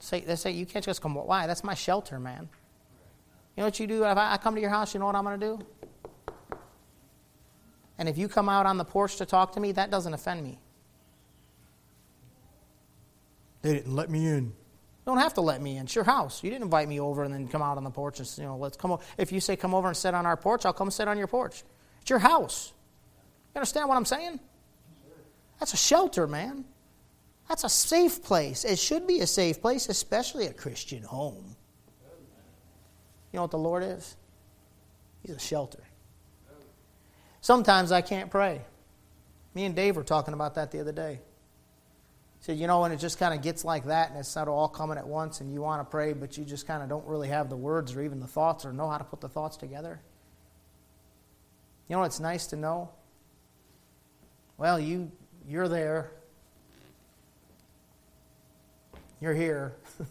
Say, 0.00 0.20
they 0.20 0.36
say, 0.36 0.50
you 0.50 0.66
can't 0.66 0.84
just 0.84 1.00
come. 1.00 1.14
Why? 1.14 1.46
That's 1.46 1.64
my 1.64 1.72
shelter, 1.72 2.20
man. 2.20 2.46
You 3.56 3.62
know 3.62 3.64
what 3.68 3.80
you 3.80 3.86
do? 3.86 4.04
If 4.04 4.18
I 4.18 4.36
come 4.36 4.54
to 4.54 4.60
your 4.60 4.68
house, 4.68 4.92
you 4.92 5.00
know 5.00 5.06
what 5.06 5.14
I'm 5.14 5.24
going 5.24 5.40
to 5.40 5.46
do? 5.46 5.66
And 7.96 8.06
if 8.06 8.18
you 8.18 8.28
come 8.28 8.50
out 8.50 8.66
on 8.66 8.76
the 8.76 8.84
porch 8.84 9.16
to 9.16 9.24
talk 9.24 9.52
to 9.52 9.60
me, 9.60 9.72
that 9.72 9.90
doesn't 9.90 10.12
offend 10.12 10.44
me. 10.44 10.58
They 13.62 13.72
didn't 13.72 13.96
let 13.96 14.10
me 14.10 14.26
in. 14.26 14.44
You 14.44 14.52
don't 15.06 15.20
have 15.20 15.32
to 15.34 15.40
let 15.40 15.62
me 15.62 15.78
in. 15.78 15.84
It's 15.84 15.94
your 15.94 16.04
house. 16.04 16.44
You 16.44 16.50
didn't 16.50 16.64
invite 16.64 16.86
me 16.86 17.00
over 17.00 17.24
and 17.24 17.32
then 17.32 17.48
come 17.48 17.62
out 17.62 17.78
on 17.78 17.84
the 17.84 17.90
porch 17.90 18.18
and 18.18 18.28
say, 18.28 18.42
you 18.42 18.48
know, 18.48 18.58
let's 18.58 18.76
come 18.76 18.92
over. 18.92 19.02
If 19.16 19.32
you 19.32 19.40
say 19.40 19.56
come 19.56 19.74
over 19.74 19.88
and 19.88 19.96
sit 19.96 20.12
on 20.12 20.26
our 20.26 20.36
porch, 20.36 20.66
I'll 20.66 20.74
come 20.74 20.90
sit 20.90 21.08
on 21.08 21.16
your 21.16 21.28
porch. 21.28 21.62
It's 22.02 22.10
your 22.10 22.18
house. 22.18 22.74
You 23.54 23.60
understand 23.60 23.88
what 23.88 23.96
I'm 23.96 24.04
saying? 24.04 24.38
That's 25.58 25.72
a 25.72 25.78
shelter, 25.78 26.26
man. 26.26 26.66
That's 27.48 27.64
a 27.64 27.68
safe 27.68 28.22
place. 28.22 28.64
It 28.64 28.78
should 28.78 29.06
be 29.06 29.20
a 29.20 29.26
safe 29.26 29.60
place, 29.60 29.88
especially 29.88 30.46
a 30.46 30.52
Christian 30.52 31.02
home. 31.02 31.56
You 33.32 33.38
know 33.38 33.42
what 33.42 33.50
the 33.50 33.58
Lord 33.58 33.82
is? 33.82 34.16
He's 35.22 35.36
a 35.36 35.40
shelter. 35.40 35.82
Sometimes 37.40 37.92
I 37.92 38.00
can't 38.00 38.30
pray. 38.30 38.62
Me 39.54 39.64
and 39.64 39.74
Dave 39.74 39.96
were 39.96 40.04
talking 40.04 40.34
about 40.34 40.54
that 40.54 40.70
the 40.70 40.80
other 40.80 40.92
day. 40.92 41.20
He 42.38 42.44
said, 42.44 42.58
you 42.58 42.66
know, 42.66 42.80
when 42.80 42.92
it 42.92 42.96
just 42.96 43.18
kind 43.18 43.34
of 43.34 43.42
gets 43.42 43.64
like 43.64 43.84
that 43.84 44.10
and 44.10 44.18
it's 44.18 44.34
not 44.34 44.48
all 44.48 44.68
coming 44.68 44.98
at 44.98 45.06
once 45.06 45.40
and 45.40 45.52
you 45.52 45.60
want 45.60 45.80
to 45.80 45.90
pray, 45.90 46.12
but 46.12 46.38
you 46.38 46.44
just 46.44 46.66
kind 46.66 46.82
of 46.82 46.88
don't 46.88 47.06
really 47.06 47.28
have 47.28 47.50
the 47.50 47.56
words 47.56 47.94
or 47.94 48.02
even 48.02 48.20
the 48.20 48.26
thoughts 48.26 48.64
or 48.64 48.72
know 48.72 48.88
how 48.88 48.98
to 48.98 49.04
put 49.04 49.20
the 49.20 49.28
thoughts 49.28 49.56
together. 49.56 50.00
You 51.88 51.96
know, 51.96 52.02
it's 52.04 52.20
nice 52.20 52.46
to 52.46 52.56
know. 52.56 52.90
Well, 54.56 54.80
you 54.80 55.10
you're 55.46 55.68
there. 55.68 56.12
You're 59.20 59.34
here. 59.34 59.74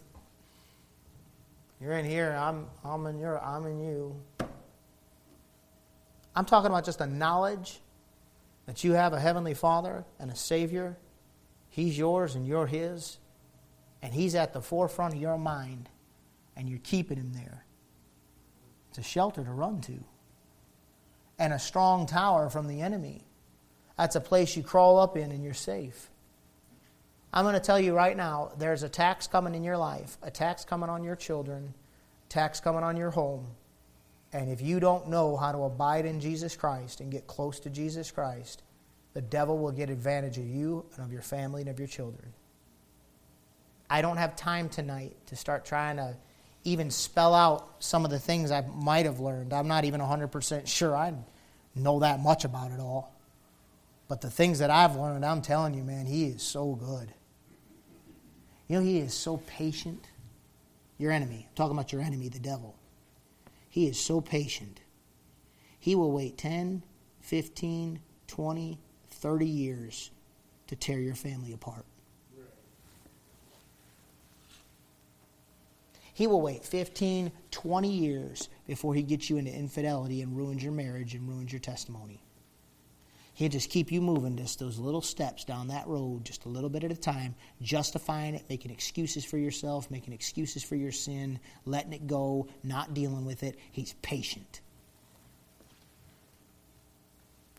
You're 1.81 1.93
in 1.93 2.05
here. 2.05 2.35
I'm, 2.39 2.67
I'm 2.83 3.05
in 3.07 3.19
your. 3.19 3.43
I'm 3.43 3.65
in 3.65 3.79
you. 3.79 4.15
I'm 6.35 6.45
talking 6.45 6.67
about 6.67 6.85
just 6.85 7.01
a 7.01 7.07
knowledge 7.07 7.79
that 8.65 8.83
you 8.83 8.93
have 8.93 9.13
a 9.13 9.19
Heavenly 9.19 9.53
Father 9.53 10.05
and 10.19 10.31
a 10.31 10.35
Savior. 10.35 10.97
He's 11.69 11.97
yours 11.97 12.35
and 12.35 12.47
you're 12.47 12.67
His. 12.67 13.17
And 14.01 14.13
He's 14.13 14.35
at 14.35 14.53
the 14.53 14.61
forefront 14.61 15.13
of 15.13 15.21
your 15.21 15.37
mind, 15.37 15.89
and 16.55 16.69
you're 16.69 16.79
keeping 16.83 17.17
Him 17.17 17.33
there. 17.33 17.65
It's 18.89 18.99
a 18.99 19.03
shelter 19.03 19.43
to 19.43 19.51
run 19.51 19.81
to, 19.81 20.03
and 21.39 21.51
a 21.51 21.59
strong 21.59 22.05
tower 22.05 22.49
from 22.49 22.67
the 22.67 22.81
enemy. 22.81 23.25
That's 23.97 24.15
a 24.15 24.21
place 24.21 24.55
you 24.55 24.63
crawl 24.63 24.99
up 24.99 25.17
in 25.17 25.31
and 25.31 25.43
you're 25.43 25.53
safe. 25.53 26.09
I'm 27.33 27.45
going 27.45 27.55
to 27.55 27.59
tell 27.59 27.79
you 27.79 27.95
right 27.95 28.15
now 28.15 28.51
there's 28.59 28.83
a 28.83 28.89
tax 28.89 29.25
coming 29.25 29.55
in 29.55 29.63
your 29.63 29.77
life, 29.77 30.19
a 30.21 30.29
tax 30.29 30.63
coming 30.63 30.89
on 30.89 31.03
your 31.03 31.15
children, 31.15 31.73
tax 32.29 32.59
coming 32.59 32.83
on 32.83 32.95
your 32.95 33.09
home. 33.09 33.47
And 34.31 34.51
if 34.51 34.61
you 34.61 34.79
don't 34.79 35.09
know 35.09 35.35
how 35.35 35.51
to 35.51 35.63
abide 35.63 36.05
in 36.05 36.19
Jesus 36.19 36.55
Christ 36.55 37.01
and 37.01 37.11
get 37.11 37.25
close 37.25 37.59
to 37.61 37.71
Jesus 37.71 38.11
Christ, 38.11 38.61
the 39.13 39.21
devil 39.21 39.57
will 39.57 39.71
get 39.71 39.89
advantage 39.89 40.37
of 40.37 40.45
you 40.45 40.85
and 40.95 41.03
of 41.03 41.11
your 41.11 41.21
family 41.23 41.61
and 41.61 41.69
of 41.69 41.79
your 41.79 41.87
children. 41.87 42.33
I 43.89 44.01
don't 44.01 44.17
have 44.17 44.35
time 44.35 44.69
tonight 44.69 45.15
to 45.27 45.35
start 45.35 45.65
trying 45.65 45.97
to 45.97 46.15
even 46.63 46.91
spell 46.91 47.33
out 47.33 47.75
some 47.79 48.05
of 48.05 48.11
the 48.11 48.19
things 48.19 48.51
I 48.51 48.61
might 48.61 49.05
have 49.05 49.19
learned. 49.19 49.53
I'm 49.53 49.67
not 49.67 49.85
even 49.85 50.01
100% 50.01 50.67
sure 50.67 50.95
I 50.95 51.13
know 51.75 51.99
that 51.99 52.19
much 52.19 52.45
about 52.45 52.71
it 52.71 52.79
all. 52.79 53.13
But 54.07 54.21
the 54.21 54.29
things 54.29 54.59
that 54.59 54.69
I've 54.69 54.95
learned, 54.95 55.25
I'm 55.25 55.41
telling 55.41 55.73
you, 55.73 55.83
man, 55.83 56.05
he 56.05 56.25
is 56.25 56.43
so 56.43 56.73
good. 56.75 57.11
You 58.73 58.79
know, 58.79 58.85
he 58.85 58.97
is 58.97 59.13
so 59.13 59.37
patient. 59.37 60.07
Your 60.97 61.11
enemy, 61.11 61.45
I'm 61.47 61.55
talking 61.55 61.77
about 61.77 61.93
your 61.93 62.01
enemy, 62.01 62.27
the 62.27 62.39
devil. 62.39 62.75
He 63.69 63.85
is 63.85 63.99
so 63.99 64.19
patient. 64.19 64.79
He 65.79 65.93
will 65.93 66.11
wait 66.11 66.39
10, 66.39 66.81
15, 67.21 67.99
20, 68.25 68.79
30 69.11 69.45
years 69.45 70.09
to 70.65 70.75
tear 70.75 70.97
your 70.97 71.13
family 71.13 71.53
apart. 71.53 71.85
He 76.11 76.25
will 76.25 76.41
wait 76.41 76.65
15, 76.65 77.31
20 77.51 77.87
years 77.87 78.49
before 78.65 78.95
he 78.95 79.03
gets 79.03 79.29
you 79.29 79.37
into 79.37 79.53
infidelity 79.53 80.23
and 80.23 80.35
ruins 80.35 80.63
your 80.63 80.73
marriage 80.73 81.13
and 81.13 81.29
ruins 81.29 81.53
your 81.53 81.59
testimony. 81.59 82.22
He'll 83.35 83.49
just 83.49 83.71
keep 83.71 83.91
you 83.91 83.99
moving 83.99 84.37
just 84.37 84.59
those 84.59 84.77
little 84.77 85.01
steps 85.01 85.43
down 85.43 85.69
that 85.69 85.87
road, 85.87 86.23
just 86.23 86.45
a 86.45 86.49
little 86.49 86.69
bit 86.69 86.83
at 86.83 86.91
a 86.91 86.95
time, 86.95 87.33
justifying 87.61 88.35
it, 88.35 88.43
making 88.47 88.71
excuses 88.71 89.25
for 89.25 89.37
yourself, 89.37 89.89
making 89.89 90.13
excuses 90.13 90.63
for 90.63 90.75
your 90.75 90.91
sin, 90.91 91.39
letting 91.65 91.93
it 91.93 92.05
go, 92.05 92.47
not 92.63 92.93
dealing 92.93 93.25
with 93.25 93.41
it. 93.41 93.57
He's 93.71 93.93
patient. 94.03 94.61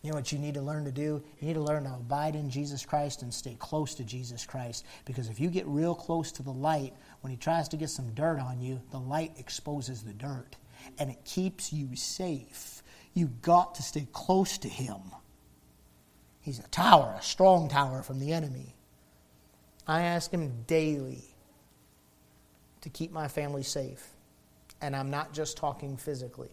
You 0.01 0.11
know 0.11 0.17
what 0.17 0.31
you 0.31 0.37
need 0.37 0.53
to 0.53 0.61
learn 0.61 0.85
to 0.85 0.91
do? 0.91 1.23
You 1.39 1.47
need 1.47 1.55
to 1.55 1.61
learn 1.61 1.83
to 1.85 1.89
abide 1.89 2.35
in 2.35 2.51
Jesus 2.51 2.85
Christ 2.85 3.23
and 3.23 3.33
stay 3.33 3.55
close 3.57 3.95
to 3.95 4.03
Jesus 4.03 4.45
Christ. 4.45 4.85
Because 5.03 5.29
if 5.29 5.39
you 5.39 5.49
get 5.49 5.65
real 5.65 5.95
close 5.95 6.31
to 6.33 6.43
the 6.43 6.53
light, 6.53 6.93
when 7.21 7.31
he 7.31 7.37
tries 7.37 7.67
to 7.69 7.77
get 7.77 7.89
some 7.89 8.13
dirt 8.13 8.39
on 8.39 8.61
you, 8.61 8.79
the 8.91 8.99
light 8.99 9.33
exposes 9.39 10.03
the 10.03 10.13
dirt 10.13 10.55
and 10.99 11.09
it 11.09 11.25
keeps 11.25 11.73
you 11.73 11.95
safe. 11.95 12.83
You've 13.15 13.41
got 13.41 13.75
to 13.75 13.83
stay 13.83 14.07
close 14.13 14.59
to 14.59 14.69
him. 14.69 14.99
He's 16.45 16.59
a 16.59 16.67
tower, 16.67 17.15
a 17.17 17.23
strong 17.23 17.69
tower 17.69 18.03
from 18.03 18.19
the 18.19 18.31
enemy. 18.31 18.75
I 19.87 20.03
ask 20.03 20.29
him 20.29 20.63
daily 20.67 21.23
to 22.81 22.89
keep 22.89 23.11
my 23.11 23.27
family 23.27 23.63
safe. 23.63 24.09
And 24.79 24.95
I'm 24.95 25.09
not 25.09 25.33
just 25.33 25.57
talking 25.57 25.97
physically. 25.97 26.51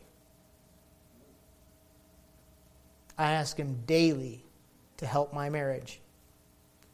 I 3.18 3.32
ask 3.32 3.58
him 3.58 3.82
daily 3.84 4.46
to 4.96 5.04
help 5.04 5.34
my 5.34 5.50
marriage. 5.50 6.00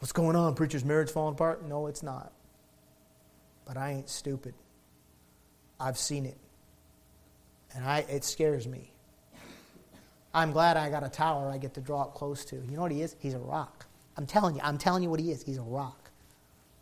What's 0.01 0.11
going 0.11 0.35
on? 0.35 0.57
Preacher's 0.57 0.85
marriage 0.85 1.11
falling 1.13 1.35
apart? 1.35 1.65
No, 1.65 1.87
it's 1.87 2.03
not. 2.03 2.33
But 3.65 3.77
I 3.77 3.93
ain't 3.93 4.09
stupid. 4.09 4.55
I've 5.79 5.99
seen 5.99 6.27
it. 6.27 6.39
And 7.77 7.85
I, 7.85 7.99
it 7.99 8.25
scares 8.25 8.67
me. 8.67 8.91
I'm 10.35 10.53
glad 10.53 10.77
I 10.77 10.91
got 10.91 11.05
a 11.05 11.09
tower 11.09 11.51
I 11.51 11.59
get 11.59 11.75
to 11.75 11.81
draw 11.81 12.03
up 12.03 12.15
close 12.15 12.45
to. 12.47 12.57
You 12.57 12.77
know 12.77 12.83
what 12.83 12.93
he 12.93 13.03
is? 13.03 13.17
He's 13.19 13.35
a 13.35 13.39
rock. 13.39 13.87
I'm 14.17 14.27
telling 14.27 14.57
you, 14.57 14.61
I'm 14.63 14.79
telling 14.79 15.03
you 15.03 15.11
what 15.11 15.21
he 15.21 15.31
is. 15.31 15.43
He's 15.43 15.59
a 15.59 15.63
rock. 15.63 16.11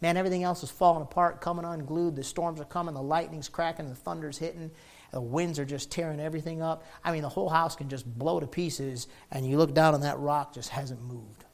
Man, 0.01 0.17
everything 0.17 0.43
else 0.43 0.63
is 0.63 0.71
falling 0.71 1.03
apart, 1.03 1.41
coming 1.41 1.65
unglued. 1.65 2.17
The 2.17 2.25
storms 2.25 2.61
are 2.61 2.65
coming, 2.65 2.95
the 2.95 3.03
lightning's 3.03 3.49
cracking, 3.49 3.89
the 3.89 3.95
thunder's 3.95 4.39
hitting, 4.39 4.71
the 5.11 5.21
winds 5.21 5.59
are 5.59 5.65
just 5.65 5.91
tearing 5.91 6.21
everything 6.21 6.61
up. 6.61 6.85
I 7.03 7.13
mean, 7.13 7.23
the 7.23 7.29
whole 7.29 7.49
house 7.49 7.77
can 7.77 7.89
just 7.89 8.07
blow 8.19 8.41
to 8.41 8.47
pieces, 8.47 9.07
and 9.31 9.47
you 9.47 9.57
look 9.57 9.75
down 9.75 9.95
and 9.95 10.03
that 10.03 10.19
rock 10.19 10.53
just 10.53 10.69
hasn't 10.69 11.03
moved. 11.03 11.45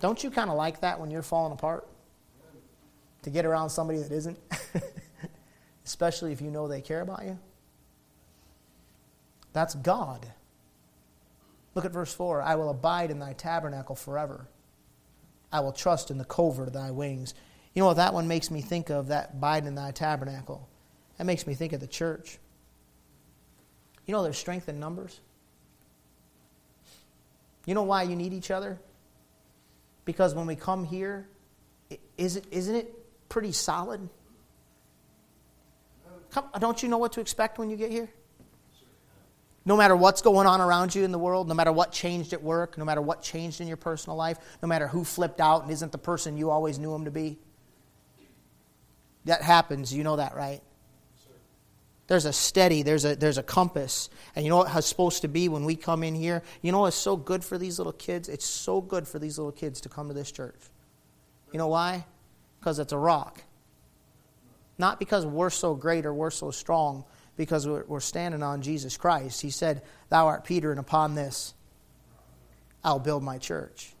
Don't 0.00 0.22
you 0.22 0.30
kind 0.30 0.50
of 0.50 0.56
like 0.56 0.80
that 0.80 0.98
when 0.98 1.10
you're 1.10 1.22
falling 1.22 1.52
apart? 1.52 1.88
To 3.22 3.30
get 3.30 3.46
around 3.46 3.70
somebody 3.70 4.00
that 4.00 4.12
isn't? 4.12 4.38
Especially 5.84 6.32
if 6.32 6.42
you 6.42 6.50
know 6.50 6.68
they 6.68 6.80
care 6.80 7.00
about 7.00 7.24
you? 7.24 7.38
That's 9.54 9.74
God. 9.74 10.30
Look 11.74 11.86
at 11.86 11.92
verse 11.92 12.12
4 12.12 12.42
I 12.42 12.56
will 12.56 12.68
abide 12.68 13.10
in 13.10 13.18
thy 13.18 13.32
tabernacle 13.32 13.96
forever. 13.96 14.46
I 15.50 15.60
will 15.60 15.72
trust 15.72 16.10
in 16.10 16.18
the 16.18 16.24
covert 16.24 16.66
of 16.66 16.74
thy 16.74 16.90
wings. 16.90 17.32
You 17.72 17.80
know 17.80 17.86
what 17.86 17.96
that 17.96 18.12
one 18.12 18.28
makes 18.28 18.50
me 18.50 18.60
think 18.60 18.90
of, 18.90 19.08
that 19.08 19.30
abide 19.34 19.64
in 19.66 19.74
thy 19.74 19.92
tabernacle? 19.92 20.68
That 21.16 21.24
makes 21.24 21.46
me 21.46 21.54
think 21.54 21.72
of 21.72 21.80
the 21.80 21.86
church. 21.86 22.38
You 24.06 24.12
know 24.12 24.22
there's 24.22 24.38
strength 24.38 24.68
in 24.68 24.78
numbers? 24.78 25.20
You 27.66 27.74
know 27.74 27.84
why 27.84 28.02
you 28.02 28.16
need 28.16 28.32
each 28.32 28.50
other? 28.50 28.78
Because 30.04 30.34
when 30.34 30.46
we 30.46 30.56
come 30.56 30.84
here, 30.84 31.28
is 32.18 32.36
it, 32.36 32.44
isn't 32.50 32.74
it 32.74 33.28
pretty 33.28 33.52
solid? 33.52 34.08
Come, 36.30 36.46
don't 36.58 36.82
you 36.82 36.88
know 36.88 36.98
what 36.98 37.12
to 37.12 37.20
expect 37.20 37.58
when 37.58 37.70
you 37.70 37.76
get 37.76 37.90
here? 37.90 38.10
No 39.66 39.76
matter 39.76 39.96
what's 39.96 40.20
going 40.20 40.46
on 40.46 40.60
around 40.60 40.94
you 40.94 41.04
in 41.04 41.12
the 41.12 41.18
world, 41.18 41.48
no 41.48 41.54
matter 41.54 41.72
what 41.72 41.90
changed 41.90 42.32
at 42.32 42.42
work, 42.42 42.76
no 42.76 42.84
matter 42.84 43.00
what 43.00 43.22
changed 43.22 43.60
in 43.60 43.68
your 43.68 43.78
personal 43.78 44.16
life, 44.16 44.38
no 44.62 44.68
matter 44.68 44.86
who 44.86 45.04
flipped 45.04 45.40
out 45.40 45.62
and 45.62 45.70
isn't 45.72 45.90
the 45.90 45.98
person 45.98 46.36
you 46.36 46.50
always 46.50 46.78
knew 46.78 46.94
him 46.94 47.06
to 47.06 47.10
be. 47.10 47.38
That 49.24 49.40
happens, 49.40 49.92
you 49.92 50.04
know 50.04 50.16
that, 50.16 50.36
right? 50.36 50.60
There's 52.06 52.26
a 52.26 52.32
steady, 52.32 52.82
there's 52.82 53.06
a, 53.06 53.16
there's 53.16 53.38
a 53.38 53.42
compass. 53.42 54.10
And 54.36 54.44
you 54.44 54.50
know 54.50 54.58
what 54.58 54.76
it's 54.76 54.86
supposed 54.86 55.22
to 55.22 55.28
be 55.28 55.48
when 55.48 55.64
we 55.64 55.76
come 55.76 56.02
in 56.02 56.14
here? 56.14 56.42
You 56.60 56.70
know 56.70 56.80
what's 56.80 56.96
so 56.96 57.16
good 57.16 57.42
for 57.42 57.56
these 57.56 57.78
little 57.78 57.94
kids? 57.94 58.28
It's 58.28 58.44
so 58.44 58.82
good 58.82 59.08
for 59.08 59.18
these 59.18 59.38
little 59.38 59.52
kids 59.52 59.80
to 59.82 59.88
come 59.88 60.08
to 60.08 60.14
this 60.14 60.30
church. 60.30 60.60
You 61.52 61.58
know 61.58 61.68
why? 61.68 62.04
Because 62.60 62.78
it's 62.78 62.92
a 62.92 62.98
rock. 62.98 63.42
Not 64.76 64.98
because 64.98 65.24
we're 65.24 65.50
so 65.50 65.74
great 65.74 66.04
or 66.04 66.12
we're 66.12 66.30
so 66.30 66.50
strong, 66.50 67.04
because 67.36 67.66
we're 67.66 68.00
standing 68.00 68.42
on 68.42 68.62
Jesus 68.62 68.96
Christ. 68.96 69.40
He 69.40 69.50
said, 69.50 69.82
Thou 70.08 70.26
art 70.26 70.44
Peter, 70.44 70.70
and 70.70 70.80
upon 70.80 71.14
this 71.14 71.54
I'll 72.82 72.98
build 72.98 73.22
my 73.22 73.38
church. 73.38 73.92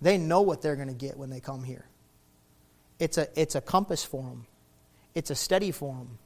They 0.00 0.18
know 0.18 0.42
what 0.42 0.60
they're 0.60 0.76
going 0.76 0.88
to 0.88 0.94
get 0.94 1.16
when 1.16 1.30
they 1.30 1.40
come 1.40 1.64
here. 1.64 1.86
It's 2.98 3.18
a, 3.18 3.28
it's 3.40 3.54
a 3.54 3.60
compass 3.60 4.04
for 4.04 4.22
them, 4.22 4.46
it's 5.14 5.30
a 5.30 5.34
steady 5.34 5.70
for 5.70 5.94
them, 5.94 6.18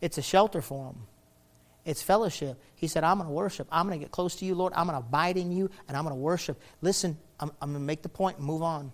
it's 0.00 0.18
a 0.18 0.22
shelter 0.22 0.60
for 0.60 0.86
them. 0.86 1.06
It's 1.84 2.02
fellowship. 2.02 2.60
He 2.74 2.88
said, 2.88 3.04
I'm 3.04 3.18
going 3.18 3.28
to 3.28 3.32
worship. 3.32 3.68
I'm 3.70 3.86
going 3.86 3.96
to 4.00 4.04
get 4.04 4.10
close 4.10 4.34
to 4.36 4.44
you, 4.44 4.56
Lord. 4.56 4.72
I'm 4.74 4.88
going 4.88 5.00
to 5.00 5.06
abide 5.06 5.36
in 5.36 5.52
you, 5.52 5.70
and 5.86 5.96
I'm 5.96 6.02
going 6.02 6.16
to 6.16 6.20
worship. 6.20 6.60
Listen, 6.82 7.16
I'm, 7.38 7.52
I'm 7.62 7.70
going 7.70 7.80
to 7.80 7.86
make 7.86 8.02
the 8.02 8.08
point 8.08 8.38
and 8.38 8.44
move 8.44 8.64
on. 8.64 8.90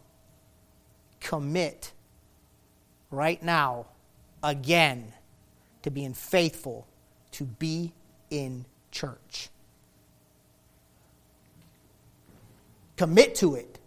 Commit 1.18 1.90
right 3.10 3.42
now, 3.42 3.86
again 4.42 5.14
to 5.82 5.90
being 5.90 6.14
faithful 6.14 6.86
to 7.32 7.44
be 7.44 7.92
in 8.30 8.64
church. 8.90 9.48
Commit 12.96 13.34
to 13.36 13.54
it. 13.54 13.78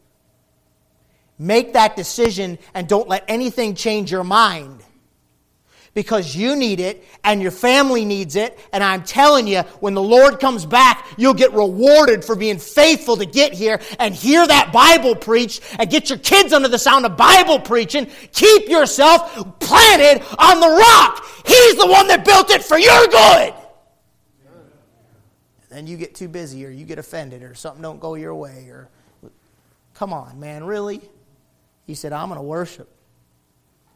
Make 1.38 1.74
that 1.74 1.96
decision 1.96 2.58
and 2.74 2.88
don't 2.88 3.10
let 3.10 3.26
anything 3.28 3.76
change 3.76 4.12
your 4.12 4.24
mind 4.24 4.85
because 5.96 6.36
you 6.36 6.56
need 6.56 6.80
it 6.80 7.04
and 7.24 7.42
your 7.42 7.52
family 7.52 8.06
needs 8.06 8.36
it. 8.36 8.60
And 8.72 8.84
I'm 8.84 9.02
telling 9.02 9.48
you, 9.48 9.62
when 9.80 9.96
the 9.96 10.04
Lord 10.04 10.40
comes 10.40 10.66
back, 10.66 11.08
you'll 11.18 11.34
get 11.34 11.54
rewarded 11.54 12.24
for 12.24 12.36
being 12.36 12.60
faithful 12.60 13.18
to 13.18 13.26
get 13.26 13.54
here 13.54 13.80
and 13.98 14.14
hear 14.14 14.46
that 14.46 14.72
Bible 14.72 15.16
preached 15.16 15.64
and 15.80 15.90
get 15.90 16.10
your 16.10 16.20
kids 16.20 16.54
under 16.54 16.68
the 16.68 16.78
sound 16.78 17.06
of 17.06 17.18
Bible 17.18 17.60
preaching. 17.60 18.12
Keep 18.34 18.70
yourself 18.70 19.60
planted 19.60 20.22
on 20.38 20.60
the 20.60 20.68
rock. 20.68 21.26
He's 21.48 21.76
the 21.78 21.88
one 21.88 22.08
that 22.10 22.24
built 22.24 22.52
it 22.52 22.64
for 22.64 22.78
your 22.78 23.08
good. 23.08 23.54
And 25.72 25.90
you 25.90 25.98
get 25.98 26.14
too 26.14 26.28
busy 26.28 26.66
or 26.66 26.70
you 26.70 26.86
get 26.86 27.00
offended 27.00 27.42
or 27.42 27.56
something 27.56 27.82
don't 27.82 28.00
go 28.00 28.16
your 28.16 28.36
way 28.36 28.68
or 28.70 28.90
come 29.94 30.14
on, 30.14 30.40
man, 30.40 30.64
really? 30.66 31.02
He 31.86 31.96
said, 31.96 32.12
I'm 32.14 32.28
going 32.30 32.40
to 32.40 32.44
worship. 32.44 32.90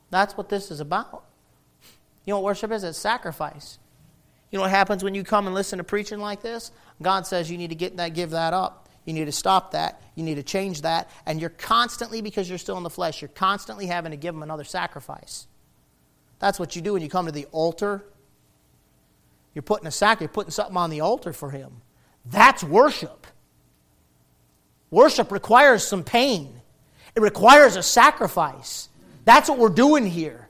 That's 0.09 0.37
what 0.37 0.49
this 0.49 0.71
is 0.71 0.79
about. 0.79 1.25
You 2.25 2.33
know 2.33 2.39
what 2.39 2.45
worship 2.45 2.71
is? 2.71 2.83
It's 2.83 2.97
sacrifice. 2.97 3.79
You 4.51 4.57
know 4.57 4.63
what 4.63 4.71
happens 4.71 5.03
when 5.03 5.15
you 5.15 5.23
come 5.23 5.45
and 5.45 5.55
listen 5.55 5.77
to 5.77 5.83
preaching 5.83 6.19
like 6.19 6.41
this? 6.41 6.71
God 7.01 7.27
says 7.27 7.51
you 7.51 7.57
need 7.57 7.69
to 7.69 7.75
get 7.75 7.97
that, 7.97 8.13
give 8.13 8.31
that 8.31 8.53
up. 8.53 8.89
You 9.05 9.13
need 9.13 9.25
to 9.25 9.31
stop 9.31 9.71
that. 9.71 10.01
You 10.15 10.23
need 10.23 10.35
to 10.35 10.43
change 10.43 10.81
that. 10.81 11.09
And 11.25 11.39
you're 11.39 11.49
constantly, 11.49 12.21
because 12.21 12.49
you're 12.49 12.57
still 12.57 12.77
in 12.77 12.83
the 12.83 12.89
flesh, 12.89 13.21
you're 13.21 13.29
constantly 13.29 13.85
having 13.85 14.11
to 14.11 14.17
give 14.17 14.35
Him 14.35 14.43
another 14.43 14.63
sacrifice. 14.63 15.47
That's 16.39 16.59
what 16.59 16.75
you 16.75 16.81
do 16.81 16.93
when 16.93 17.01
you 17.01 17.09
come 17.09 17.25
to 17.25 17.31
the 17.31 17.45
altar. 17.51 18.03
You're 19.53 19.63
putting 19.63 19.87
a 19.87 19.91
sac, 19.91 20.19
you're 20.19 20.29
putting 20.29 20.51
something 20.51 20.77
on 20.77 20.89
the 20.89 21.01
altar 21.01 21.33
for 21.33 21.51
Him. 21.51 21.81
That's 22.25 22.63
worship. 22.63 23.25
Worship 24.91 25.31
requires 25.31 25.87
some 25.87 26.03
pain, 26.03 26.61
it 27.15 27.21
requires 27.21 27.75
a 27.75 27.83
sacrifice. 27.83 28.89
That's 29.25 29.49
what 29.49 29.59
we're 29.59 29.69
doing 29.69 30.05
here. 30.05 30.48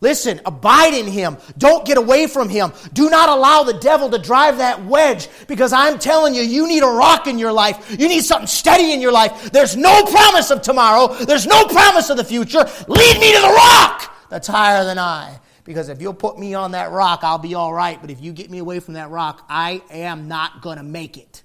Listen, 0.00 0.40
abide 0.46 0.94
in 0.94 1.06
him. 1.06 1.38
Don't 1.56 1.84
get 1.84 1.98
away 1.98 2.28
from 2.28 2.48
him. 2.48 2.72
Do 2.92 3.10
not 3.10 3.28
allow 3.28 3.64
the 3.64 3.74
devil 3.74 4.08
to 4.10 4.18
drive 4.18 4.58
that 4.58 4.84
wedge 4.84 5.28
because 5.48 5.72
I'm 5.72 5.98
telling 5.98 6.34
you, 6.34 6.42
you 6.42 6.68
need 6.68 6.84
a 6.84 6.86
rock 6.86 7.26
in 7.26 7.36
your 7.36 7.52
life. 7.52 7.96
You 7.98 8.08
need 8.08 8.22
something 8.22 8.46
steady 8.46 8.92
in 8.92 9.00
your 9.00 9.10
life. 9.10 9.50
There's 9.50 9.76
no 9.76 10.04
promise 10.04 10.50
of 10.50 10.62
tomorrow, 10.62 11.12
there's 11.24 11.46
no 11.46 11.64
promise 11.64 12.10
of 12.10 12.16
the 12.16 12.24
future. 12.24 12.64
Lead 12.86 13.20
me 13.20 13.32
to 13.34 13.40
the 13.40 13.52
rock 13.54 14.14
that's 14.30 14.46
higher 14.46 14.84
than 14.84 14.98
I. 14.98 15.40
Because 15.64 15.88
if 15.88 16.00
you'll 16.00 16.14
put 16.14 16.38
me 16.38 16.54
on 16.54 16.70
that 16.70 16.92
rock, 16.92 17.20
I'll 17.22 17.36
be 17.36 17.54
all 17.54 17.74
right. 17.74 18.00
But 18.00 18.10
if 18.10 18.22
you 18.22 18.32
get 18.32 18.50
me 18.50 18.58
away 18.58 18.80
from 18.80 18.94
that 18.94 19.10
rock, 19.10 19.44
I 19.50 19.82
am 19.90 20.28
not 20.28 20.62
going 20.62 20.78
to 20.78 20.82
make 20.82 21.18
it. 21.18 21.42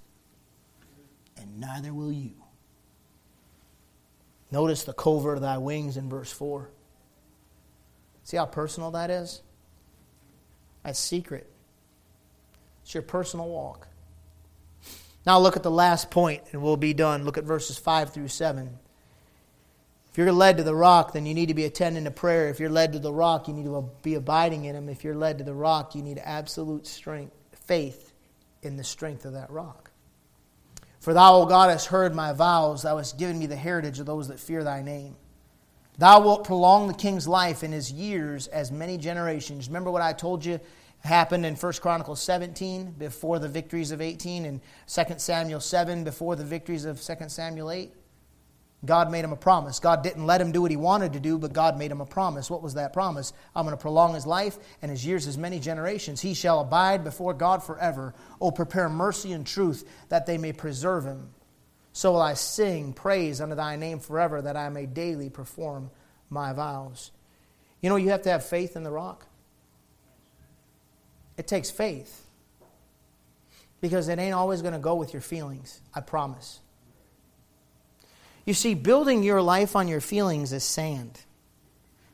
And 1.36 1.60
neither 1.60 1.94
will 1.94 2.12
you. 2.12 2.32
Notice 4.50 4.84
the 4.84 4.94
covert 4.94 5.38
of 5.38 5.42
thy 5.42 5.58
wings 5.58 5.98
in 5.98 6.08
verse 6.08 6.32
4. 6.32 6.70
See 8.24 8.38
how 8.38 8.46
personal 8.46 8.92
that 8.92 9.10
is? 9.10 9.42
That's 10.84 11.00
secret. 11.00 11.50
It's 12.84 12.94
your 12.94 13.04
personal 13.04 13.48
walk. 13.48 13.88
Now 15.26 15.40
look 15.40 15.56
at 15.56 15.64
the 15.64 15.72
last 15.72 16.12
point 16.12 16.44
and 16.52 16.62
we'll 16.62 16.78
be 16.78 16.94
done. 16.94 17.24
Look 17.24 17.38
at 17.38 17.46
verses 17.46 17.78
5 17.78 18.14
through 18.14 18.28
7. 18.28 18.78
If 20.12 20.18
you're 20.18 20.32
led 20.32 20.58
to 20.58 20.64
the 20.64 20.76
rock, 20.76 21.14
then 21.14 21.26
you 21.26 21.34
need 21.34 21.48
to 21.48 21.54
be 21.54 21.66
attending 21.66 22.04
to 22.04 22.12
prayer. 22.12 22.50
If 22.50 22.60
you're 22.60 22.70
led 22.70 22.94
to 22.94 23.00
the 23.00 23.12
rock, 23.12 23.48
you 23.48 23.54
need 23.54 23.66
to 23.66 23.90
be 24.04 24.14
abiding 24.14 24.66
in 24.66 24.76
Him. 24.76 24.88
If 24.88 25.04
you're 25.04 25.16
led 25.16 25.40
to 25.40 25.44
the 25.44 25.56
rock, 25.56 25.96
you 25.96 26.04
need 26.04 26.22
absolute 26.24 26.86
strength, 26.86 27.36
faith 27.66 28.14
in 28.62 28.78
the 28.78 28.84
strength 28.84 29.26
of 29.26 29.34
that 29.34 29.50
rock. 29.50 29.90
For 31.00 31.14
thou, 31.14 31.38
O 31.38 31.46
God, 31.46 31.70
hast 31.72 31.88
heard 31.88 32.14
my 32.14 32.32
vows. 32.32 32.84
Thou 32.84 32.98
hast 32.98 33.18
given 33.18 33.40
me 33.40 33.48
the 33.48 33.56
heritage 33.56 34.00
of 34.00 34.06
those 34.06 34.28
that 34.28 34.40
fear 34.40 34.64
thy 34.64 34.84
name. 34.84 35.16
Thou 35.98 36.22
wilt 36.22 36.44
prolong 36.44 36.88
the 36.88 36.94
king's 36.94 37.28
life 37.28 37.64
in 37.64 37.72
his 37.72 37.92
years 37.92 38.48
as 38.48 38.72
many 38.72 38.98
generations. 38.98 39.68
Remember 39.68 39.92
what 39.92 40.02
I 40.02 40.14
told 40.14 40.44
you 40.44 40.60
happened 41.02 41.46
in 41.46 41.56
1 41.56 41.74
Chronicles 41.74 42.22
17 42.22 42.96
before 42.98 43.38
the 43.38 43.48
victories 43.48 43.92
of 43.92 44.02
18 44.02 44.46
and 44.46 44.62
2 44.88 45.04
Samuel 45.18 45.60
7 45.60 46.04
before 46.04 46.36
the 46.36 46.46
victories 46.46 46.86
of 46.86 47.02
2 47.02 47.14
Samuel 47.28 47.70
8? 47.70 47.94
God 48.86 49.12
made 49.12 49.24
him 49.24 49.32
a 49.32 49.38
promise. 49.38 49.80
God 49.80 50.04
didn't 50.04 50.26
let 50.26 50.42
him 50.42 50.52
do 50.52 50.62
what 50.62 50.72
he 50.72 50.78
wanted 50.78 51.14
to 51.14 51.20
do, 51.20 51.38
but 51.38 51.54
God 51.54 51.78
made 51.78 51.92
him 51.92 52.02
a 52.02 52.06
promise. 52.06 52.50
What 52.50 52.62
was 52.62 52.74
that 52.74 52.92
promise? 52.92 53.32
I'm 53.56 53.66
going 53.66 53.78
to 53.78 53.82
prolong 53.82 54.14
his 54.14 54.26
life 54.26 54.58
and 54.82 54.92
his 54.92 55.06
years 55.06 55.26
as 55.26 55.38
many 55.38 55.60
generations. 55.60 56.20
He 56.20 56.34
shall 56.34 56.60
abide 56.60 57.04
before 57.04 57.34
God 57.34 57.64
forever. 57.64 58.14
Oh, 58.42 58.52
prepare 58.52 58.90
mercy 58.90 59.32
and 59.32 59.48
truth 59.48 59.88
that 60.10 60.26
they 60.26 60.38
may 60.38 60.52
preserve 60.52 61.06
him. 61.06 61.30
So 61.94 62.12
will 62.12 62.22
I 62.22 62.34
sing 62.34 62.94
praise 62.94 63.40
unto 63.40 63.56
thy 63.56 63.76
name 63.76 64.00
forever, 64.00 64.42
that 64.42 64.58
I 64.58 64.70
may 64.70 64.88
daily 64.88 65.30
perform 65.30 65.92
my 66.30 66.52
vows. 66.52 67.12
You 67.82 67.90
know, 67.90 67.96
you 67.96 68.10
have 68.10 68.24
to 68.24 68.32
have 68.32 68.44
faith 68.44 68.76
in 68.76 68.84
the 68.84 68.92
rock. 68.92 69.28
It 71.38 71.48
takes 71.48 71.70
faith. 71.70 72.26
Because 73.80 74.08
it 74.08 74.18
ain't 74.18 74.34
always 74.34 74.62
going 74.62 74.74
to 74.74 74.80
go 74.80 74.96
with 74.96 75.14
your 75.14 75.22
feelings, 75.22 75.82
I 75.94 76.02
promise. 76.02 76.60
You 78.46 78.54
see, 78.54 78.74
building 78.74 79.24
your 79.24 79.42
life 79.42 79.76
on 79.76 79.88
your 79.88 80.02
feelings 80.02 80.52
is 80.52 80.64
sand. 80.64 81.20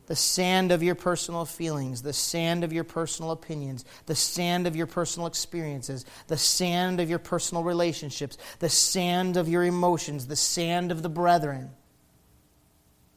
The 0.10 0.16
sand 0.16 0.72
of 0.72 0.82
your 0.82 0.96
personal 0.96 1.46
feelings, 1.46 2.02
the 2.02 2.14
sand 2.14 2.64
of 2.64 2.74
your 2.74 2.84
personal 2.84 3.30
opinions, 3.30 3.86
the 4.08 4.16
sand 4.16 4.66
of 4.66 4.76
your 4.76 4.88
personal 4.88 5.28
experiences, 5.28 6.04
the 6.26 6.36
sand 6.36 7.00
of 7.00 7.12
your 7.12 7.20
personal 7.20 7.64
relationships, 7.64 8.40
the 8.58 8.70
sand 8.70 9.38
of 9.38 9.48
your 9.48 9.64
emotions, 9.64 10.26
the 10.26 10.36
sand 10.36 10.92
of 10.92 11.04
the 11.04 11.10
brethren. 11.10 11.70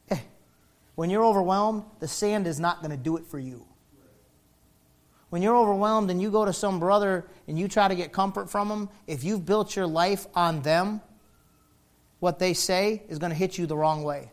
Hey, 0.05 0.21
when 0.93 1.09
you're 1.09 1.25
overwhelmed, 1.25 1.83
the 1.99 2.07
sand 2.07 2.45
is 2.45 2.59
not 2.59 2.81
going 2.81 2.91
to 2.91 2.97
do 2.97 3.17
it 3.17 3.25
for 3.25 3.39
you. 3.39 3.65
When 5.31 5.41
you're 5.41 5.57
overwhelmed 5.57 6.11
and 6.11 6.21
you 6.21 6.29
go 6.29 6.45
to 6.45 6.53
some 6.53 6.79
brother 6.79 7.25
and 7.47 7.57
you 7.57 7.67
try 7.67 7.87
to 7.87 7.95
get 7.95 8.13
comfort 8.13 8.51
from 8.51 8.69
him, 8.69 8.89
if 9.07 9.23
you've 9.23 9.47
built 9.47 9.75
your 9.75 9.87
life 9.87 10.27
on 10.35 10.61
them, 10.61 11.01
what 12.19 12.37
they 12.37 12.53
say 12.53 13.01
is 13.09 13.17
going 13.17 13.31
to 13.31 13.35
hit 13.35 13.57
you 13.57 13.65
the 13.65 13.75
wrong 13.75 14.03
way. 14.03 14.29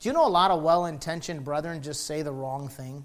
Do 0.00 0.08
you 0.08 0.14
know 0.14 0.26
a 0.26 0.28
lot 0.28 0.50
of 0.50 0.62
well 0.62 0.86
intentioned 0.86 1.44
brethren 1.44 1.82
just 1.82 2.06
say 2.06 2.22
the 2.22 2.32
wrong 2.32 2.68
thing? 2.68 3.04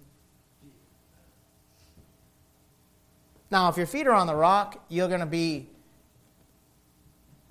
Now, 3.52 3.70
if 3.70 3.78
your 3.78 3.86
feet 3.86 4.08
are 4.08 4.14
on 4.14 4.28
the 4.28 4.36
rock, 4.36 4.84
you're 4.90 5.08
going 5.10 5.20
to 5.20 5.26
be 5.26 5.70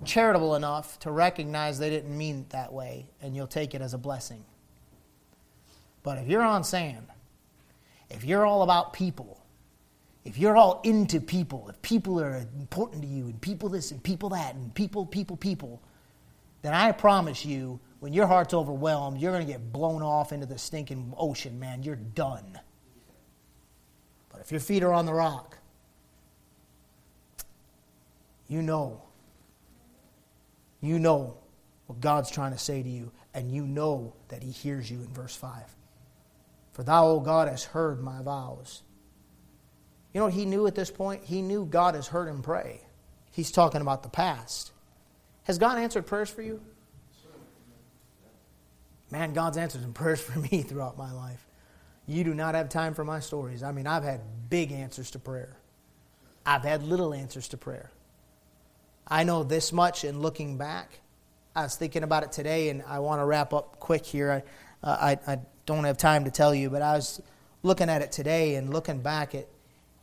charitable 0.03 0.55
enough 0.55 0.99
to 0.99 1.11
recognize 1.11 1.79
they 1.79 1.89
didn't 1.89 2.15
mean 2.15 2.41
it 2.41 2.49
that 2.49 2.73
way, 2.73 3.07
and 3.21 3.35
you'll 3.35 3.47
take 3.47 3.73
it 3.73 3.81
as 3.81 3.93
a 3.93 3.97
blessing. 3.97 4.43
But 6.03 6.17
if 6.17 6.27
you're 6.27 6.43
on 6.43 6.63
sand, 6.63 7.07
if 8.09 8.23
you're 8.23 8.45
all 8.45 8.63
about 8.63 8.93
people, 8.93 9.41
if 10.25 10.37
you're 10.37 10.57
all 10.57 10.81
into 10.83 11.21
people, 11.21 11.69
if 11.69 11.81
people 11.81 12.19
are 12.19 12.37
important 12.59 13.03
to 13.03 13.07
you, 13.07 13.25
and 13.25 13.39
people 13.41 13.69
this 13.69 13.91
and 13.91 14.01
people 14.03 14.29
that, 14.29 14.55
and 14.55 14.73
people, 14.73 15.05
people, 15.05 15.37
people, 15.37 15.81
then 16.61 16.73
I 16.73 16.91
promise 16.91 17.45
you, 17.45 17.79
when 17.99 18.13
your 18.13 18.27
heart's 18.27 18.53
overwhelmed, 18.53 19.19
you're 19.19 19.31
going 19.31 19.45
to 19.45 19.51
get 19.51 19.71
blown 19.71 20.01
off 20.01 20.31
into 20.31 20.45
the 20.45 20.57
stinking 20.57 21.13
ocean, 21.17 21.59
man. 21.59 21.83
You're 21.83 21.95
done. 21.95 22.59
But 24.29 24.41
if 24.41 24.51
your 24.51 24.59
feet 24.59 24.83
are 24.83 24.93
on 24.93 25.05
the 25.05 25.13
rock, 25.13 25.57
you 28.47 28.61
know. 28.61 29.01
You 30.81 30.99
know 30.99 31.37
what 31.87 31.99
God's 31.99 32.29
trying 32.29 32.51
to 32.51 32.59
say 32.59 32.83
to 32.83 32.89
you, 32.89 33.11
and 33.33 33.51
you 33.51 33.65
know 33.65 34.13
that 34.27 34.43
He 34.43 34.51
hears 34.51 34.89
you 34.91 34.99
in 34.99 35.07
verse 35.13 35.35
5. 35.35 35.63
For 36.73 36.83
thou, 36.83 37.07
O 37.07 37.19
God, 37.21 37.47
hast 37.47 37.65
heard 37.65 38.03
my 38.03 38.21
vows. 38.21 38.83
You 40.13 40.19
know 40.19 40.25
what 40.25 40.33
he 40.33 40.45
knew 40.45 40.65
at 40.65 40.75
this 40.75 40.91
point? 40.91 41.25
He 41.25 41.41
knew 41.41 41.65
God 41.65 41.95
has 41.95 42.07
heard 42.07 42.29
him 42.29 42.41
pray. 42.41 42.79
He's 43.31 43.51
talking 43.51 43.81
about 43.81 44.01
the 44.01 44.07
past. 44.07 44.71
Has 45.43 45.57
God 45.57 45.77
answered 45.77 46.05
prayers 46.05 46.29
for 46.29 46.41
you? 46.41 46.61
Man, 49.11 49.33
God's 49.33 49.57
answered 49.57 49.81
some 49.81 49.93
prayers 49.93 50.21
for 50.21 50.39
me 50.39 50.61
throughout 50.67 50.97
my 50.97 51.11
life. 51.11 51.45
You 52.07 52.23
do 52.23 52.33
not 52.33 52.55
have 52.55 52.69
time 52.69 52.93
for 52.93 53.03
my 53.03 53.19
stories. 53.19 53.63
I 53.63 53.71
mean, 53.71 53.87
I've 53.87 54.03
had 54.03 54.21
big 54.49 54.71
answers 54.71 55.11
to 55.11 55.19
prayer, 55.19 55.57
I've 56.45 56.63
had 56.63 56.83
little 56.83 57.13
answers 57.13 57.47
to 57.49 57.57
prayer. 57.57 57.91
I 59.07 59.23
know 59.23 59.43
this 59.43 59.71
much, 59.71 60.03
and 60.03 60.21
looking 60.21 60.57
back, 60.57 60.99
I 61.55 61.61
was 61.61 61.75
thinking 61.75 62.01
about 62.01 62.23
it 62.23 62.31
today, 62.31 62.69
and 62.69 62.81
I 62.87 62.99
want 62.99 63.21
to 63.21 63.25
wrap 63.25 63.53
up 63.53 63.79
quick 63.79 64.03
here. 64.03 64.43
I, 64.83 64.87
uh, 64.87 65.17
I, 65.27 65.33
I 65.33 65.39
don't 65.67 65.83
have 65.83 65.97
time 65.97 66.25
to 66.25 66.31
tell 66.31 66.55
you, 66.55 66.71
but 66.71 66.81
I 66.81 66.93
was 66.93 67.21
looking 67.61 67.89
at 67.89 68.01
it 68.01 68.11
today 68.11 68.55
and 68.55 68.71
looking 68.71 68.99
back 68.99 69.35
at 69.35 69.47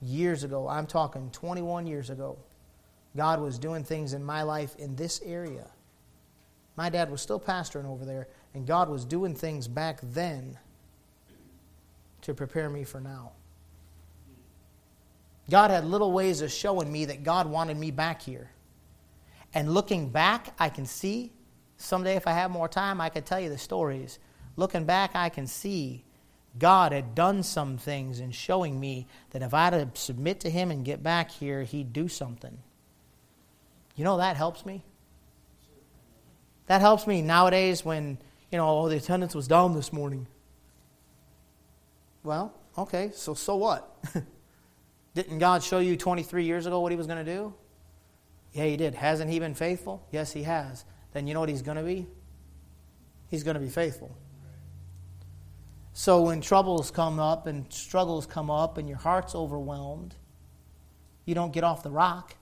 years 0.00 0.44
ago, 0.44 0.68
I'm 0.68 0.86
talking 0.86 1.30
21 1.30 1.86
years 1.86 2.10
ago, 2.10 2.38
God 3.16 3.40
was 3.40 3.58
doing 3.58 3.84
things 3.84 4.14
in 4.14 4.24
my 4.24 4.42
life 4.42 4.74
in 4.76 4.96
this 4.96 5.20
area. 5.24 5.66
My 6.76 6.88
dad 6.90 7.10
was 7.10 7.20
still 7.20 7.38
pastoring 7.38 7.86
over 7.86 8.04
there, 8.04 8.28
and 8.54 8.66
God 8.66 8.88
was 8.88 9.04
doing 9.04 9.34
things 9.34 9.68
back 9.68 10.00
then 10.02 10.58
to 12.22 12.34
prepare 12.34 12.68
me 12.68 12.84
for 12.84 13.00
now. 13.00 13.32
God 15.50 15.70
had 15.70 15.84
little 15.84 16.12
ways 16.12 16.40
of 16.40 16.52
showing 16.52 16.90
me 16.90 17.06
that 17.06 17.24
God 17.24 17.46
wanted 17.46 17.76
me 17.76 17.90
back 17.90 18.22
here. 18.22 18.50
And 19.54 19.74
looking 19.74 20.08
back, 20.08 20.54
I 20.58 20.68
can 20.68 20.86
see, 20.86 21.32
someday 21.76 22.16
if 22.16 22.26
I 22.26 22.32
have 22.32 22.50
more 22.50 22.68
time, 22.68 23.00
I 23.00 23.08
could 23.08 23.26
tell 23.26 23.40
you 23.40 23.48
the 23.48 23.58
stories. 23.58 24.18
Looking 24.56 24.84
back, 24.84 25.10
I 25.14 25.28
can 25.28 25.46
see 25.46 26.04
God 26.58 26.92
had 26.92 27.14
done 27.14 27.42
some 27.42 27.78
things 27.78 28.20
in 28.20 28.30
showing 28.30 28.78
me 28.78 29.06
that 29.30 29.42
if 29.42 29.54
I 29.54 29.64
had 29.64 29.94
to 29.94 30.00
submit 30.00 30.40
to 30.40 30.50
Him 30.50 30.70
and 30.70 30.84
get 30.84 31.02
back 31.02 31.30
here, 31.30 31.62
He'd 31.62 31.92
do 31.92 32.08
something. 32.08 32.58
You 33.96 34.04
know, 34.04 34.18
that 34.18 34.36
helps 34.36 34.64
me. 34.64 34.84
That 36.66 36.80
helps 36.80 37.06
me 37.06 37.22
nowadays 37.22 37.84
when, 37.84 38.18
you 38.52 38.58
know, 38.58 38.88
the 38.90 38.96
attendance 38.96 39.34
was 39.34 39.48
down 39.48 39.74
this 39.74 39.92
morning. 39.92 40.26
Well, 42.22 42.54
okay, 42.76 43.10
so 43.14 43.32
so 43.32 43.56
what? 43.56 43.98
Didn't 45.14 45.38
God 45.38 45.62
show 45.62 45.78
you 45.78 45.96
23 45.96 46.44
years 46.44 46.66
ago 46.66 46.78
what 46.80 46.92
He 46.92 46.96
was 46.96 47.06
going 47.06 47.24
to 47.24 47.34
do? 47.34 47.54
Yeah, 48.52 48.66
He 48.66 48.76
did. 48.76 48.94
Hasn't 48.94 49.30
He 49.30 49.38
been 49.38 49.54
faithful? 49.54 50.06
Yes, 50.12 50.32
He 50.32 50.42
has. 50.42 50.84
Then 51.14 51.26
you 51.26 51.32
know 51.32 51.40
what 51.40 51.48
He's 51.48 51.62
going 51.62 51.78
to 51.78 51.82
be? 51.82 52.06
He's 53.28 53.42
going 53.42 53.54
to 53.54 53.60
be 53.60 53.70
faithful. 53.70 54.14
So 55.94 56.22
when 56.22 56.42
troubles 56.42 56.90
come 56.90 57.18
up 57.18 57.46
and 57.46 57.70
struggles 57.72 58.26
come 58.26 58.50
up 58.50 58.76
and 58.76 58.86
your 58.88 58.98
heart's 58.98 59.34
overwhelmed, 59.34 60.14
you 61.24 61.34
don't 61.34 61.52
get 61.52 61.64
off 61.64 61.82
the 61.82 61.90
rock. 61.90 62.36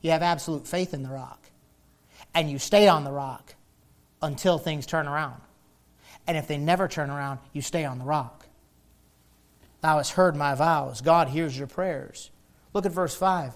You 0.00 0.10
have 0.10 0.22
absolute 0.22 0.66
faith 0.66 0.94
in 0.94 1.04
the 1.04 1.10
rock. 1.10 1.50
And 2.34 2.50
you 2.50 2.58
stay 2.58 2.88
on 2.88 3.04
the 3.04 3.12
rock 3.12 3.54
until 4.24 4.58
things 4.58 4.86
turn 4.86 5.06
around. 5.06 5.40
And 6.26 6.36
if 6.36 6.46
they 6.46 6.58
never 6.58 6.88
turn 6.88 7.10
around, 7.10 7.38
you 7.52 7.60
stay 7.60 7.84
on 7.84 7.98
the 7.98 8.04
rock. 8.04 8.46
Thou 9.82 9.98
hast 9.98 10.12
heard 10.12 10.34
my 10.34 10.54
vows. 10.54 11.00
God 11.00 11.28
hears 11.28 11.56
your 11.56 11.66
prayers. 11.66 12.30
Look 12.72 12.86
at 12.86 12.92
verse 12.92 13.14
5. 13.14 13.52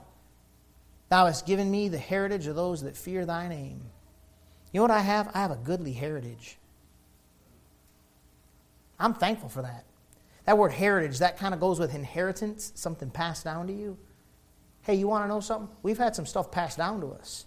Thou 1.08 1.26
hast 1.26 1.46
given 1.46 1.70
me 1.70 1.88
the 1.88 1.98
heritage 1.98 2.46
of 2.46 2.54
those 2.54 2.82
that 2.82 2.96
fear 2.96 3.24
thy 3.24 3.48
name. 3.48 3.80
You 4.72 4.78
know 4.78 4.82
what 4.82 4.90
I 4.90 5.00
have? 5.00 5.30
I 5.34 5.40
have 5.40 5.50
a 5.50 5.56
goodly 5.56 5.94
heritage. 5.94 6.58
I'm 9.00 9.14
thankful 9.14 9.48
for 9.48 9.62
that. 9.62 9.84
That 10.44 10.58
word 10.58 10.72
heritage, 10.72 11.18
that 11.20 11.38
kind 11.38 11.54
of 11.54 11.60
goes 11.60 11.78
with 11.78 11.94
inheritance, 11.94 12.72
something 12.74 13.10
passed 13.10 13.44
down 13.44 13.66
to 13.66 13.72
you. 13.72 13.96
Hey, 14.82 14.94
you 14.94 15.08
want 15.08 15.24
to 15.24 15.28
know 15.28 15.40
something? 15.40 15.68
We've 15.82 15.98
had 15.98 16.14
some 16.14 16.26
stuff 16.26 16.50
passed 16.50 16.78
down 16.78 17.00
to 17.00 17.08
us. 17.08 17.46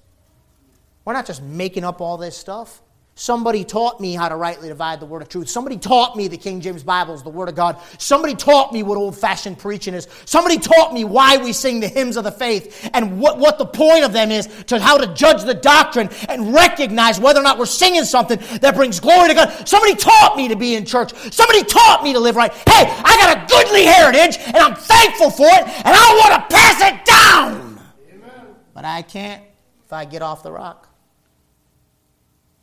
We're 1.05 1.13
not 1.13 1.25
just 1.25 1.41
making 1.41 1.83
up 1.83 2.01
all 2.01 2.17
this 2.17 2.37
stuff. 2.37 2.81
Somebody 3.21 3.63
taught 3.63 3.99
me 3.99 4.15
how 4.15 4.29
to 4.29 4.35
rightly 4.35 4.67
divide 4.67 4.99
the 4.99 5.05
word 5.05 5.21
of 5.21 5.29
truth. 5.29 5.47
Somebody 5.47 5.77
taught 5.77 6.15
me 6.15 6.27
the 6.27 6.37
King 6.37 6.59
James 6.59 6.81
Bible 6.81 7.13
is 7.13 7.21
the 7.21 7.29
word 7.29 7.49
of 7.49 7.55
God. 7.55 7.77
Somebody 7.99 8.33
taught 8.33 8.73
me 8.73 8.81
what 8.81 8.97
old 8.97 9.15
fashioned 9.15 9.59
preaching 9.59 9.93
is. 9.93 10.07
Somebody 10.25 10.57
taught 10.57 10.91
me 10.91 11.03
why 11.03 11.37
we 11.37 11.53
sing 11.53 11.81
the 11.81 11.87
hymns 11.87 12.17
of 12.17 12.23
the 12.23 12.31
faith 12.31 12.89
and 12.95 13.19
what, 13.19 13.37
what 13.37 13.59
the 13.59 13.65
point 13.67 14.05
of 14.05 14.11
them 14.11 14.31
is 14.31 14.47
to 14.65 14.79
how 14.79 14.97
to 14.97 15.13
judge 15.13 15.43
the 15.43 15.53
doctrine 15.53 16.09
and 16.29 16.51
recognize 16.51 17.19
whether 17.19 17.39
or 17.39 17.43
not 17.43 17.59
we're 17.59 17.67
singing 17.67 18.05
something 18.05 18.39
that 18.59 18.73
brings 18.73 18.99
glory 18.99 19.27
to 19.27 19.35
God. 19.35 19.67
Somebody 19.67 19.93
taught 19.93 20.35
me 20.35 20.47
to 20.47 20.55
be 20.55 20.73
in 20.73 20.83
church. 20.83 21.13
Somebody 21.31 21.63
taught 21.63 22.03
me 22.03 22.13
to 22.13 22.19
live 22.19 22.35
right. 22.35 22.51
Hey, 22.51 22.87
I 22.87 23.17
got 23.19 23.37
a 23.37 23.53
goodly 23.53 23.85
heritage 23.85 24.39
and 24.47 24.57
I'm 24.57 24.73
thankful 24.73 25.29
for 25.29 25.45
it 25.45 25.61
and 25.67 25.95
I 25.95 26.15
want 26.23 26.49
to 26.49 26.55
pass 26.55 26.81
it 26.81 27.05
down. 27.05 27.79
Amen. 28.15 28.55
But 28.73 28.85
I 28.85 29.03
can't 29.03 29.43
if 29.85 29.93
I 29.93 30.05
get 30.05 30.23
off 30.23 30.41
the 30.41 30.51
rock. 30.51 30.90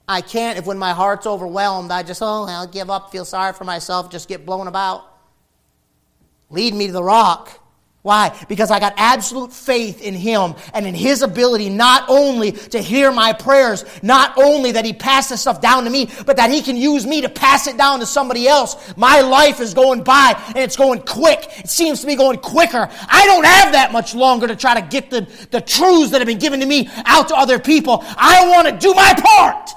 I 0.09 0.23
can't, 0.23 0.59
if 0.59 0.65
when 0.65 0.79
my 0.79 0.95
heart's 0.95 1.27
overwhelmed, 1.27 1.91
I 1.91 2.03
just, 2.03 2.23
oh, 2.23 2.47
I'll 2.49 2.67
give 2.67 2.89
up, 2.89 3.13
feel 3.13 3.27
sorry 3.27 3.53
for 3.53 3.65
myself, 3.65 4.11
just 4.11 4.27
get 4.27 4.47
blown 4.47 4.67
about. 4.67 5.05
Lead 6.49 6.73
me 6.73 6.87
to 6.87 6.93
the 6.95 7.03
rock. 7.03 7.61
Why? 8.01 8.35
Because 8.49 8.71
I 8.71 8.81
got 8.81 8.95
absolute 8.97 9.53
faith 9.53 10.01
in 10.01 10.15
Him 10.15 10.55
and 10.73 10.87
in 10.87 10.95
His 10.95 11.21
ability 11.21 11.69
not 11.69 12.09
only 12.09 12.53
to 12.53 12.81
hear 12.81 13.13
my 13.13 13.35
prayers, 13.35 13.85
not 14.03 14.39
only 14.39 14.73
that 14.73 14.87
He 14.87 14.95
passes 14.95 15.43
stuff 15.43 15.61
down 15.61 15.85
to 15.85 15.91
me, 15.91 16.09
but 16.25 16.39
that 16.39 16.49
He 16.51 16.63
can 16.63 16.77
use 16.77 17.05
me 17.05 17.21
to 17.21 17.29
pass 17.29 17.67
it 17.67 17.77
down 17.77 18.01
to 18.01 18.07
somebody 18.07 18.49
else. 18.49 18.95
My 18.97 19.21
life 19.21 19.61
is 19.61 19.75
going 19.75 20.05
by 20.05 20.43
and 20.47 20.57
it's 20.57 20.77
going 20.77 21.01
quick. 21.03 21.51
It 21.59 21.69
seems 21.69 22.01
to 22.01 22.07
be 22.07 22.15
going 22.15 22.39
quicker. 22.39 22.89
I 23.09 23.27
don't 23.27 23.45
have 23.45 23.73
that 23.73 23.93
much 23.93 24.15
longer 24.15 24.47
to 24.47 24.57
try 24.57 24.81
to 24.81 24.87
get 24.87 25.11
the, 25.11 25.29
the 25.51 25.61
truths 25.61 26.13
that 26.13 26.23
have 26.23 26.29
been 26.29 26.39
given 26.39 26.61
to 26.61 26.67
me 26.67 26.89
out 27.05 27.29
to 27.29 27.37
other 27.37 27.59
people. 27.59 28.03
I 28.17 28.49
want 28.49 28.69
to 28.69 28.79
do 28.79 28.95
my 28.95 29.13
part. 29.13 29.71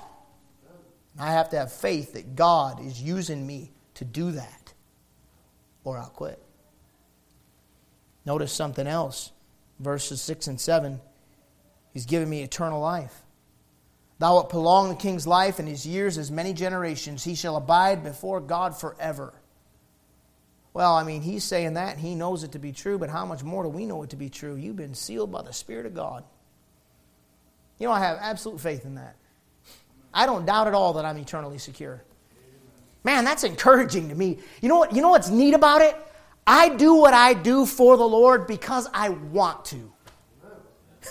I 1.21 1.33
have 1.33 1.49
to 1.49 1.57
have 1.57 1.71
faith 1.71 2.13
that 2.13 2.35
God 2.35 2.83
is 2.83 3.01
using 3.01 3.45
me 3.45 3.71
to 3.95 4.05
do 4.05 4.31
that, 4.31 4.73
or 5.83 5.97
I'll 5.97 6.09
quit. 6.09 6.41
Notice 8.25 8.51
something 8.51 8.87
else. 8.87 9.31
Verses 9.79 10.21
6 10.21 10.47
and 10.47 10.59
7. 10.59 10.99
He's 11.93 12.05
given 12.05 12.29
me 12.29 12.41
eternal 12.41 12.79
life. 12.79 13.23
Thou 14.19 14.33
wilt 14.33 14.49
prolong 14.49 14.89
the 14.89 14.95
king's 14.95 15.25
life 15.25 15.59
and 15.59 15.67
his 15.67 15.85
years 15.85 16.17
as 16.17 16.31
many 16.31 16.53
generations. 16.53 17.23
He 17.23 17.35
shall 17.35 17.55
abide 17.55 18.03
before 18.03 18.39
God 18.39 18.79
forever. 18.79 19.33
Well, 20.73 20.93
I 20.93 21.03
mean, 21.03 21.21
he's 21.21 21.43
saying 21.43 21.73
that. 21.73 21.93
And 21.93 21.99
he 21.99 22.15
knows 22.15 22.43
it 22.43 22.53
to 22.53 22.59
be 22.59 22.71
true, 22.71 22.97
but 22.97 23.09
how 23.09 23.25
much 23.25 23.43
more 23.43 23.63
do 23.63 23.69
we 23.69 23.85
know 23.85 24.03
it 24.03 24.11
to 24.11 24.15
be 24.15 24.29
true? 24.29 24.55
You've 24.55 24.75
been 24.75 24.95
sealed 24.95 25.31
by 25.31 25.41
the 25.41 25.53
Spirit 25.53 25.85
of 25.85 25.93
God. 25.93 26.23
You 27.79 27.87
know, 27.87 27.93
I 27.93 27.99
have 27.99 28.19
absolute 28.21 28.59
faith 28.59 28.85
in 28.85 28.95
that. 28.95 29.15
I 30.13 30.25
don't 30.25 30.45
doubt 30.45 30.67
at 30.67 30.73
all 30.73 30.93
that 30.93 31.05
I'm 31.05 31.17
eternally 31.17 31.57
secure. 31.57 32.03
Man, 33.03 33.25
that's 33.25 33.43
encouraging 33.43 34.09
to 34.09 34.15
me. 34.15 34.39
You 34.61 34.69
know 34.69 34.77
what? 34.77 34.95
You 34.95 35.01
know 35.01 35.09
what's 35.09 35.29
neat 35.29 35.53
about 35.53 35.81
it? 35.81 35.95
I 36.45 36.69
do 36.69 36.95
what 36.95 37.13
I 37.13 37.33
do 37.33 37.65
for 37.65 37.97
the 37.97 38.07
Lord 38.07 38.47
because 38.47 38.87
I 38.93 39.09
want 39.09 39.65
to. 39.65 39.91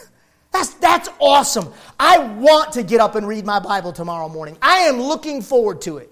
That's, 0.53 0.75
that's 0.75 1.09
awesome. 1.21 1.73
I 1.99 2.19
want 2.19 2.73
to 2.73 2.83
get 2.83 3.01
up 3.01 3.15
and 3.15 3.27
read 3.27 3.47
my 3.47 3.61
Bible 3.61 3.93
tomorrow 3.93 4.29
morning. 4.29 4.59
I 4.61 4.79
am 4.81 5.01
looking 5.01 5.43
forward 5.43 5.81
to 5.83 5.99
it. 5.99 6.11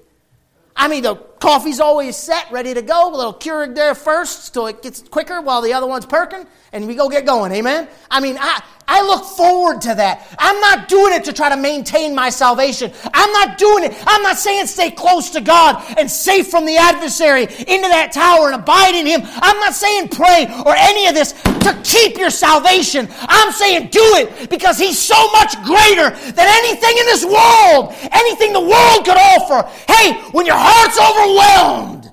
I 0.76 0.86
mean, 0.86 1.02
the 1.02 1.16
coffee's 1.16 1.80
always 1.80 2.16
set, 2.16 2.50
ready 2.52 2.72
to 2.72 2.80
go. 2.80 3.12
A 3.12 3.16
little 3.16 3.34
Keurig 3.34 3.74
there 3.74 3.96
first 3.96 4.54
so 4.54 4.66
it 4.66 4.80
gets 4.80 5.02
quicker 5.02 5.40
while 5.40 5.60
the 5.60 5.72
other 5.72 5.88
one's 5.88 6.06
perking, 6.06 6.46
and 6.72 6.86
we 6.86 6.94
go 6.94 7.08
get 7.08 7.26
going. 7.26 7.50
Amen? 7.50 7.88
I 8.08 8.20
mean, 8.20 8.38
I, 8.38 8.62
I 8.88 9.02
look 9.02 9.24
forward 9.24 9.82
to 9.82 9.94
that. 9.94 10.26
I'm 10.38 10.58
not 10.60 10.88
doing 10.88 11.12
it 11.12 11.22
to 11.24 11.32
try 11.34 11.50
to 11.50 11.56
maintain 11.56 12.14
my 12.14 12.30
salvation. 12.30 12.90
I'm 13.12 13.30
not 13.32 13.58
doing 13.58 13.84
it. 13.84 13.94
I'm 14.06 14.22
not 14.22 14.38
saying 14.38 14.66
stay 14.66 14.90
close 14.90 15.28
to 15.30 15.42
God 15.42 15.84
and 15.98 16.10
safe 16.10 16.48
from 16.48 16.64
the 16.64 16.78
adversary 16.78 17.42
into 17.42 17.88
that 17.92 18.12
tower 18.12 18.46
and 18.50 18.54
abide 18.54 18.94
in 18.94 19.04
Him. 19.04 19.20
I'm 19.24 19.60
not 19.60 19.74
saying 19.74 20.08
pray 20.08 20.46
or 20.64 20.74
any 20.74 21.06
of 21.06 21.14
this 21.14 21.32
to 21.68 21.78
keep 21.84 22.16
your 22.16 22.30
salvation. 22.30 23.08
I'm 23.20 23.52
saying 23.52 23.90
do 23.92 24.00
it 24.16 24.48
because 24.48 24.78
He's 24.78 24.98
so 24.98 25.30
much 25.32 25.52
greater 25.64 26.08
than 26.32 26.48
anything 26.48 26.96
in 26.96 27.06
this 27.12 27.24
world, 27.28 27.92
anything 28.10 28.54
the 28.54 28.64
world 28.64 29.04
could 29.04 29.20
offer. 29.20 29.68
Hey, 29.86 30.14
when 30.32 30.46
your 30.46 30.56
heart's 30.56 30.96
overwhelmed, 30.96 32.10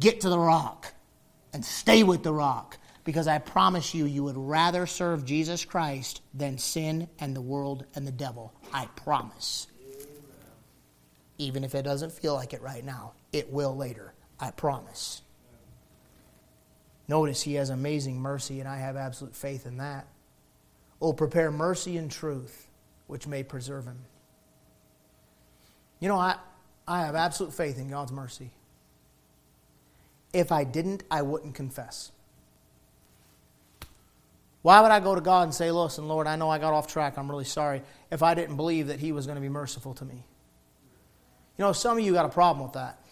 get 0.00 0.22
to 0.22 0.30
the 0.30 0.38
rock 0.38 0.94
and 1.52 1.62
stay 1.62 2.02
with 2.02 2.22
the 2.22 2.32
rock 2.32 2.77
because 3.08 3.26
I 3.26 3.38
promise 3.38 3.94
you, 3.94 4.04
you 4.04 4.22
would 4.24 4.36
rather 4.36 4.84
serve 4.84 5.24
Jesus 5.24 5.64
Christ 5.64 6.20
than 6.34 6.58
sin 6.58 7.08
and 7.18 7.34
the 7.34 7.40
world 7.40 7.86
and 7.94 8.06
the 8.06 8.12
devil. 8.12 8.52
I 8.70 8.84
promise. 8.96 9.66
Even 11.38 11.64
if 11.64 11.74
it 11.74 11.84
doesn't 11.84 12.12
feel 12.12 12.34
like 12.34 12.52
it 12.52 12.60
right 12.60 12.84
now, 12.84 13.14
it 13.32 13.50
will 13.50 13.74
later. 13.74 14.12
I 14.38 14.50
promise. 14.50 15.22
Notice 17.08 17.40
he 17.40 17.54
has 17.54 17.70
amazing 17.70 18.20
mercy, 18.20 18.60
and 18.60 18.68
I 18.68 18.76
have 18.76 18.94
absolute 18.94 19.34
faith 19.34 19.64
in 19.64 19.78
that. 19.78 20.06
Oh, 21.00 21.14
prepare 21.14 21.50
mercy 21.50 21.96
and 21.96 22.10
truth, 22.10 22.68
which 23.06 23.26
may 23.26 23.42
preserve 23.42 23.86
him. 23.86 24.04
You 25.98 26.08
know, 26.08 26.18
I, 26.18 26.36
I 26.86 27.06
have 27.06 27.14
absolute 27.14 27.54
faith 27.54 27.78
in 27.78 27.88
God's 27.88 28.12
mercy. 28.12 28.50
If 30.34 30.52
I 30.52 30.64
didn't, 30.64 31.04
I 31.10 31.22
wouldn't 31.22 31.54
confess. 31.54 32.12
Why 34.68 34.82
would 34.82 34.90
I 34.90 35.00
go 35.00 35.14
to 35.14 35.22
God 35.22 35.44
and 35.44 35.54
say, 35.54 35.70
Listen, 35.70 36.08
Lord, 36.08 36.26
I 36.26 36.36
know 36.36 36.50
I 36.50 36.58
got 36.58 36.74
off 36.74 36.88
track. 36.88 37.16
I'm 37.16 37.30
really 37.30 37.46
sorry 37.46 37.80
if 38.10 38.22
I 38.22 38.34
didn't 38.34 38.56
believe 38.56 38.88
that 38.88 39.00
He 39.00 39.12
was 39.12 39.24
going 39.24 39.36
to 39.36 39.40
be 39.40 39.48
merciful 39.48 39.94
to 39.94 40.04
me? 40.04 40.26
You 41.56 41.64
know, 41.64 41.72
some 41.72 41.96
of 41.96 42.04
you 42.04 42.12
got 42.12 42.26
a 42.26 42.28
problem 42.28 42.66
with 42.66 42.74
that. 42.74 43.02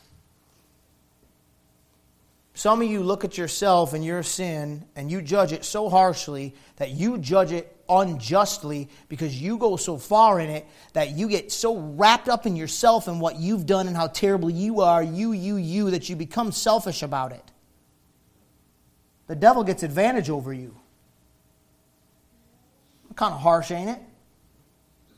Some 2.52 2.82
of 2.82 2.88
you 2.88 3.02
look 3.02 3.24
at 3.24 3.38
yourself 3.38 3.94
and 3.94 4.04
your 4.04 4.22
sin 4.22 4.84
and 4.96 5.10
you 5.10 5.22
judge 5.22 5.52
it 5.52 5.64
so 5.64 5.88
harshly 5.88 6.54
that 6.76 6.90
you 6.90 7.16
judge 7.16 7.52
it 7.52 7.74
unjustly 7.88 8.90
because 9.08 9.40
you 9.40 9.56
go 9.56 9.78
so 9.78 9.96
far 9.96 10.38
in 10.38 10.50
it 10.50 10.66
that 10.92 11.12
you 11.12 11.26
get 11.26 11.50
so 11.50 11.78
wrapped 11.78 12.28
up 12.28 12.44
in 12.44 12.54
yourself 12.54 13.08
and 13.08 13.18
what 13.18 13.36
you've 13.36 13.64
done 13.64 13.88
and 13.88 13.96
how 13.96 14.08
terrible 14.08 14.50
you 14.50 14.82
are, 14.82 15.02
you, 15.02 15.32
you, 15.32 15.56
you, 15.56 15.90
that 15.92 16.10
you 16.10 16.16
become 16.16 16.52
selfish 16.52 17.02
about 17.02 17.32
it. 17.32 17.50
The 19.26 19.36
devil 19.36 19.64
gets 19.64 19.82
advantage 19.82 20.28
over 20.28 20.52
you. 20.52 20.76
Kind 23.16 23.34
of 23.34 23.40
harsh, 23.40 23.70
ain't 23.70 23.90
it? 23.90 24.00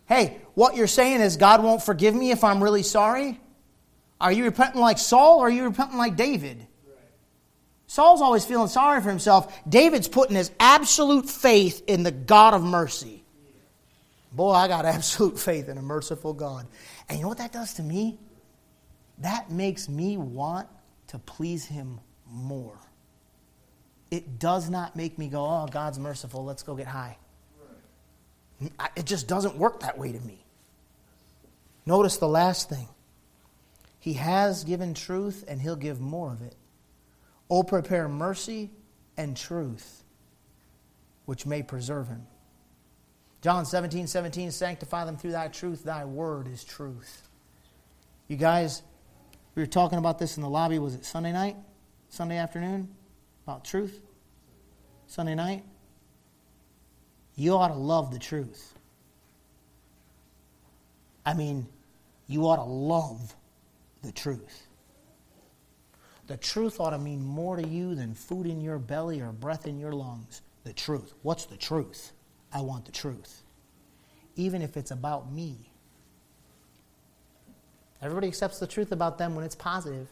Hey, 0.06 0.38
what 0.54 0.74
you're 0.74 0.86
saying 0.86 1.20
is 1.20 1.36
God 1.36 1.62
won't 1.62 1.82
forgive 1.82 2.14
me 2.14 2.30
if 2.30 2.42
I'm 2.42 2.62
really 2.62 2.82
sorry? 2.82 3.38
Are 4.20 4.32
you 4.32 4.44
repenting 4.44 4.80
like 4.80 4.98
Saul 4.98 5.40
or 5.40 5.48
are 5.48 5.50
you 5.50 5.64
repenting 5.64 5.98
like 5.98 6.16
David? 6.16 6.66
Saul's 7.86 8.20
always 8.20 8.44
feeling 8.44 8.68
sorry 8.68 9.00
for 9.00 9.08
himself. 9.08 9.52
David's 9.68 10.08
putting 10.08 10.36
his 10.36 10.50
absolute 10.60 11.28
faith 11.28 11.82
in 11.86 12.02
the 12.02 12.10
God 12.10 12.54
of 12.54 12.62
mercy. 12.62 13.24
Boy, 14.32 14.52
I 14.52 14.68
got 14.68 14.84
absolute 14.84 15.38
faith 15.38 15.68
in 15.68 15.78
a 15.78 15.82
merciful 15.82 16.34
God. 16.34 16.66
And 17.08 17.18
you 17.18 17.22
know 17.22 17.28
what 17.28 17.38
that 17.38 17.52
does 17.52 17.74
to 17.74 17.82
me? 17.82 18.18
That 19.18 19.50
makes 19.50 19.88
me 19.88 20.16
want 20.16 20.68
to 21.08 21.18
please 21.18 21.64
him 21.64 22.00
more. 22.26 22.78
It 24.10 24.38
does 24.38 24.70
not 24.70 24.96
make 24.96 25.18
me 25.18 25.28
go, 25.28 25.44
oh, 25.44 25.66
God's 25.70 25.98
merciful, 25.98 26.44
let's 26.44 26.62
go 26.62 26.74
get 26.74 26.86
high. 26.86 27.16
It 28.96 29.06
just 29.06 29.28
doesn't 29.28 29.56
work 29.56 29.80
that 29.80 29.98
way 29.98 30.12
to 30.12 30.20
me. 30.20 30.44
Notice 31.86 32.16
the 32.16 32.28
last 32.28 32.68
thing. 32.68 32.88
He 34.00 34.14
has 34.14 34.64
given 34.64 34.94
truth 34.94 35.44
and 35.46 35.60
he'll 35.60 35.76
give 35.76 36.00
more 36.00 36.32
of 36.32 36.42
it. 36.42 36.56
Oh, 37.50 37.62
prepare 37.62 38.08
mercy 38.08 38.70
and 39.16 39.36
truth, 39.36 40.04
which 41.24 41.46
may 41.46 41.62
preserve 41.62 42.08
him. 42.08 42.26
John 43.40 43.64
17, 43.64 44.06
17, 44.06 44.50
sanctify 44.50 45.04
them 45.04 45.16
through 45.16 45.32
thy 45.32 45.48
truth. 45.48 45.84
Thy 45.84 46.04
word 46.04 46.48
is 46.48 46.64
truth. 46.64 47.28
You 48.26 48.36
guys, 48.36 48.82
We 49.58 49.62
were 49.62 49.66
talking 49.66 49.98
about 49.98 50.20
this 50.20 50.36
in 50.36 50.44
the 50.44 50.48
lobby. 50.48 50.78
Was 50.78 50.94
it 50.94 51.04
Sunday 51.04 51.32
night? 51.32 51.56
Sunday 52.10 52.36
afternoon? 52.36 52.94
About 53.44 53.64
truth? 53.64 54.00
Sunday 55.08 55.34
night? 55.34 55.64
You 57.38 57.56
ought 57.56 57.68
to 57.68 57.74
love 57.74 58.10
the 58.10 58.18
truth. 58.18 58.74
I 61.24 61.34
mean, 61.34 61.68
you 62.26 62.48
ought 62.48 62.56
to 62.56 62.64
love 62.64 63.32
the 64.02 64.10
truth. 64.10 64.66
The 66.26 66.36
truth 66.36 66.80
ought 66.80 66.90
to 66.90 66.98
mean 66.98 67.24
more 67.24 67.54
to 67.54 67.66
you 67.66 67.94
than 67.94 68.12
food 68.12 68.46
in 68.46 68.60
your 68.60 68.80
belly 68.80 69.20
or 69.20 69.30
breath 69.30 69.68
in 69.68 69.78
your 69.78 69.92
lungs. 69.92 70.42
The 70.64 70.72
truth. 70.72 71.14
What's 71.22 71.44
the 71.44 71.56
truth? 71.56 72.10
I 72.52 72.60
want 72.60 72.86
the 72.86 72.92
truth. 72.92 73.42
Even 74.34 74.60
if 74.60 74.76
it's 74.76 74.90
about 74.90 75.30
me. 75.30 75.70
Everybody 78.02 78.26
accepts 78.26 78.58
the 78.58 78.66
truth 78.66 78.90
about 78.90 79.16
them 79.16 79.36
when 79.36 79.44
it's 79.44 79.54
positive. 79.54 80.08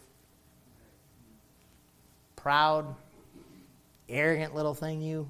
Proud, 2.37 2.95
arrogant 4.09 4.55
little 4.55 4.75
thing, 4.75 5.01
you. 5.01 5.29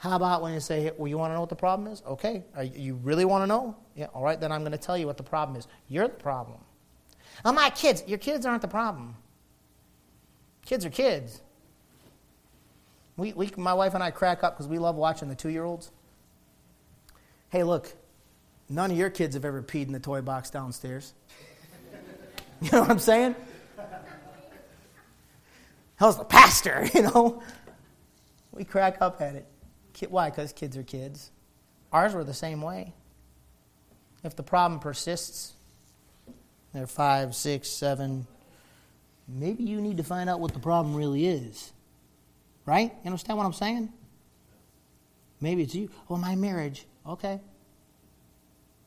How 0.00 0.16
about 0.16 0.40
when 0.40 0.54
you 0.54 0.60
say, 0.60 0.90
Well, 0.96 1.08
you 1.08 1.18
want 1.18 1.30
to 1.30 1.34
know 1.34 1.40
what 1.40 1.50
the 1.50 1.56
problem 1.56 1.92
is? 1.92 2.02
Okay. 2.06 2.42
Are 2.56 2.64
you 2.64 2.94
really 2.94 3.26
want 3.26 3.42
to 3.42 3.46
know? 3.46 3.76
Yeah, 3.94 4.06
all 4.14 4.22
right, 4.22 4.40
then 4.40 4.50
I'm 4.50 4.62
going 4.62 4.72
to 4.72 4.78
tell 4.78 4.96
you 4.96 5.06
what 5.06 5.18
the 5.18 5.22
problem 5.22 5.58
is. 5.58 5.68
You're 5.88 6.08
the 6.08 6.14
problem. 6.14 6.58
My 7.44 7.68
kids. 7.68 8.02
Your 8.06 8.16
kids 8.16 8.46
aren't 8.46 8.62
the 8.62 8.68
problem. 8.68 9.14
Kids 10.64 10.86
are 10.86 10.90
kids. 10.90 11.42
We, 13.18 13.34
we, 13.34 13.50
my 13.58 13.74
wife 13.74 13.92
and 13.92 14.02
I 14.02 14.10
crack 14.10 14.42
up 14.42 14.54
because 14.54 14.68
we 14.68 14.78
love 14.78 14.96
watching 14.96 15.28
the 15.28 15.34
two 15.34 15.50
year 15.50 15.64
olds. 15.64 15.90
Hey, 17.50 17.62
look, 17.62 17.92
none 18.70 18.90
of 18.90 18.96
your 18.96 19.10
kids 19.10 19.34
have 19.34 19.44
ever 19.44 19.62
peed 19.62 19.84
in 19.84 19.92
the 19.92 20.00
toy 20.00 20.22
box 20.22 20.50
downstairs. 20.50 21.12
You 22.62 22.70
know 22.72 22.80
what 22.80 22.90
I'm 22.90 22.98
saying? 22.98 23.34
How's 25.96 26.18
the 26.18 26.24
pastor, 26.24 26.86
you 26.94 27.00
know? 27.00 27.42
We 28.52 28.64
crack 28.64 28.98
up 29.00 29.22
at 29.22 29.34
it. 29.34 29.46
Why? 30.08 30.30
Because 30.30 30.52
kids 30.52 30.76
are 30.76 30.82
kids. 30.82 31.30
Ours 31.92 32.14
were 32.14 32.24
the 32.24 32.34
same 32.34 32.62
way. 32.62 32.94
If 34.22 34.36
the 34.36 34.42
problem 34.42 34.80
persists, 34.80 35.54
they're 36.72 36.86
five, 36.86 37.34
six, 37.34 37.68
seven, 37.68 38.26
maybe 39.26 39.64
you 39.64 39.80
need 39.80 39.96
to 39.96 40.04
find 40.04 40.30
out 40.30 40.40
what 40.40 40.52
the 40.52 40.60
problem 40.60 40.94
really 40.94 41.26
is. 41.26 41.72
Right? 42.66 42.92
You 43.02 43.06
understand 43.06 43.38
what 43.38 43.46
I'm 43.46 43.52
saying? 43.52 43.92
Maybe 45.40 45.62
it's 45.62 45.74
you. 45.74 45.90
Oh, 46.08 46.16
my 46.16 46.36
marriage. 46.36 46.86
Okay. 47.06 47.40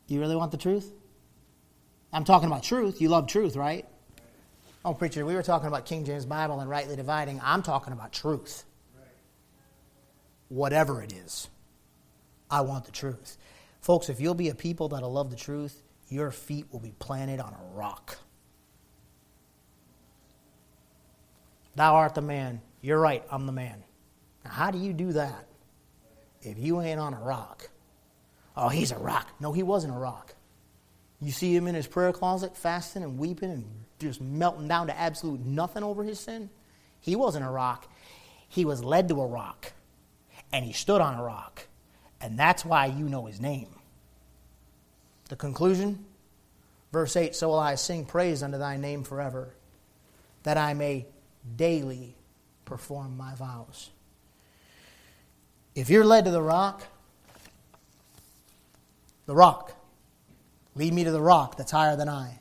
You 0.08 0.20
really 0.20 0.36
want 0.36 0.52
the 0.52 0.58
truth? 0.58 0.92
I'm 2.14 2.24
talking 2.24 2.48
about 2.48 2.64
truth. 2.64 3.02
You 3.02 3.10
love 3.10 3.28
truth, 3.28 3.56
right? 3.56 3.86
Oh, 4.86 4.94
preacher, 4.94 5.26
we 5.26 5.34
were 5.34 5.44
talking 5.44 5.68
about 5.68 5.86
King 5.86 6.06
James 6.06 6.26
Bible 6.26 6.60
and 6.60 6.70
rightly 6.70 6.96
dividing. 6.96 7.42
I'm 7.44 7.64
talking 7.64 7.92
about 7.94 8.12
truth. 8.12 8.64
Whatever 10.54 11.02
it 11.02 11.12
is, 11.12 11.50
I 12.48 12.62
want 12.62 12.86
the 12.86 12.92
truth. 12.92 13.40
Folks, 13.82 14.08
if 14.08 14.22
you'll 14.22 14.36
be 14.36 14.50
a 14.50 14.56
people 14.56 14.90
that'll 14.90 15.12
love 15.12 15.32
the 15.32 15.36
truth, 15.36 15.82
your 16.10 16.30
feet 16.30 16.68
will 16.72 16.80
be 16.80 16.94
planted 17.00 17.40
on 17.40 17.54
a 17.54 17.76
rock. 17.76 18.20
Thou 21.76 21.96
art 21.96 22.14
the 22.14 22.22
man. 22.22 22.62
You're 22.82 23.00
right, 23.00 23.24
I'm 23.32 23.48
the 23.48 23.52
man. 23.52 23.84
Now, 24.46 24.52
how 24.52 24.70
do 24.70 24.78
you 24.78 24.94
do 24.94 25.14
that 25.14 25.48
if 26.44 26.60
you 26.60 26.82
ain't 26.82 27.00
on 27.00 27.16
a 27.16 27.20
rock? 27.20 27.68
Oh, 28.56 28.70
he's 28.70 28.92
a 28.92 29.00
rock. 29.00 29.28
No, 29.40 29.54
he 29.54 29.64
wasn't 29.64 29.96
a 29.96 29.98
rock. 29.98 30.36
You 31.20 31.32
see 31.32 31.56
him 31.56 31.66
in 31.66 31.74
his 31.74 31.88
prayer 31.88 32.14
closet 32.14 32.56
fasting 32.56 33.02
and 33.02 33.18
weeping 33.18 33.50
and 33.50 33.66
just 33.98 34.22
melting 34.22 34.68
down 34.68 34.86
to 34.86 35.00
absolute 35.00 35.44
nothing 35.44 35.82
over 35.82 36.04
his 36.04 36.20
sin. 36.20 36.52
He 37.00 37.16
wasn't 37.16 37.44
a 37.44 37.50
rock. 37.50 37.92
He 38.48 38.66
was 38.66 38.84
led 38.84 39.08
to 39.08 39.20
a 39.20 39.26
rock. 39.26 39.74
And 40.54 40.64
he 40.64 40.72
stood 40.72 41.02
on 41.02 41.20
a 41.20 41.24
rock. 41.24 41.68
And 42.22 42.40
that's 42.40 42.64
why 42.64 42.86
you 42.86 43.10
know 43.10 43.26
his 43.26 43.42
name. 43.42 43.68
The 45.28 45.36
conclusion? 45.36 46.06
Verse 46.94 47.16
8 47.18 47.36
So 47.36 47.50
will 47.50 47.60
I 47.60 47.76
sing 47.76 48.06
praise 48.06 48.44
unto 48.44 48.58
thy 48.58 48.78
name 48.78 49.04
forever, 49.04 49.54
that 50.44 50.58
I 50.58 50.74
may 50.74 51.08
daily 51.58 52.16
perform 52.66 53.18
my 53.18 53.36
vows. 53.36 53.90
If 55.76 55.90
you're 55.90 56.06
led 56.06 56.26
to 56.26 56.32
the 56.32 56.42
rock, 56.42 56.84
the 59.26 59.36
rock, 59.36 59.74
lead 60.76 60.94
me 60.94 61.04
to 61.04 61.12
the 61.12 61.22
rock 61.22 61.58
that's 61.58 61.72
higher 61.72 61.96
than 61.96 62.08
I, 62.08 62.40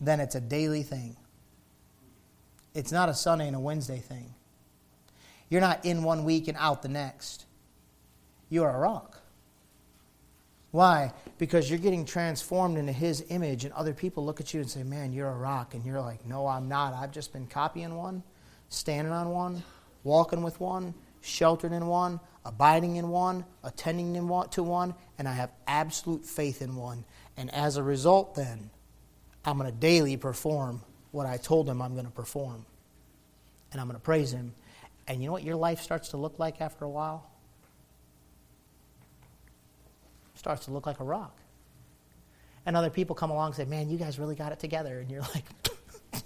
then 0.00 0.20
it's 0.20 0.36
a 0.36 0.40
daily 0.40 0.84
thing. 0.84 1.16
It's 2.74 2.92
not 2.92 3.08
a 3.08 3.14
Sunday 3.14 3.48
and 3.48 3.56
a 3.56 3.60
Wednesday 3.60 3.98
thing. 3.98 4.34
You're 5.48 5.60
not 5.60 5.84
in 5.84 6.02
one 6.02 6.24
week 6.24 6.48
and 6.48 6.56
out 6.58 6.82
the 6.82 6.88
next. 6.88 7.46
You 8.48 8.64
are 8.64 8.74
a 8.74 8.78
rock. 8.78 9.20
Why? 10.70 11.12
Because 11.38 11.70
you're 11.70 11.78
getting 11.78 12.04
transformed 12.04 12.76
into 12.76 12.92
His 12.92 13.24
image, 13.30 13.64
and 13.64 13.72
other 13.72 13.94
people 13.94 14.24
look 14.24 14.40
at 14.40 14.52
you 14.52 14.60
and 14.60 14.70
say, 14.70 14.82
Man, 14.82 15.12
you're 15.12 15.28
a 15.28 15.36
rock. 15.36 15.74
And 15.74 15.84
you're 15.84 16.00
like, 16.00 16.26
No, 16.26 16.46
I'm 16.46 16.68
not. 16.68 16.92
I've 16.94 17.12
just 17.12 17.32
been 17.32 17.46
copying 17.46 17.94
one, 17.94 18.22
standing 18.68 19.12
on 19.12 19.30
one, 19.30 19.62
walking 20.04 20.42
with 20.42 20.60
one, 20.60 20.94
sheltered 21.22 21.72
in 21.72 21.86
one, 21.86 22.20
abiding 22.44 22.96
in 22.96 23.08
one, 23.08 23.44
attending 23.64 24.16
in 24.16 24.28
one, 24.28 24.48
to 24.50 24.62
one, 24.62 24.94
and 25.18 25.26
I 25.26 25.32
have 25.32 25.50
absolute 25.66 26.24
faith 26.24 26.60
in 26.60 26.76
one. 26.76 27.04
And 27.36 27.52
as 27.54 27.76
a 27.76 27.82
result, 27.82 28.34
then, 28.34 28.70
I'm 29.44 29.58
going 29.58 29.70
to 29.70 29.76
daily 29.76 30.16
perform 30.16 30.82
what 31.10 31.26
I 31.26 31.36
told 31.38 31.68
him 31.68 31.80
I'm 31.80 31.94
going 31.94 32.06
to 32.06 32.12
perform. 32.12 32.66
And 33.72 33.80
I'm 33.80 33.86
going 33.86 33.98
to 33.98 34.04
praise 34.04 34.32
him. 34.32 34.54
And 35.08 35.20
you 35.20 35.26
know 35.26 35.32
what 35.32 35.42
your 35.42 35.56
life 35.56 35.80
starts 35.80 36.10
to 36.10 36.16
look 36.16 36.38
like 36.38 36.60
after 36.60 36.84
a 36.84 36.90
while? 36.90 37.28
starts 40.38 40.66
to 40.66 40.70
look 40.70 40.86
like 40.86 41.00
a 41.00 41.04
rock. 41.04 41.36
And 42.64 42.76
other 42.76 42.90
people 42.90 43.16
come 43.16 43.30
along 43.30 43.48
and 43.48 43.56
say, 43.56 43.64
Man, 43.64 43.90
you 43.90 43.98
guys 43.98 44.18
really 44.18 44.36
got 44.36 44.52
it 44.52 44.60
together. 44.60 45.00
And 45.00 45.10
you're 45.10 45.22
like, 45.34 45.44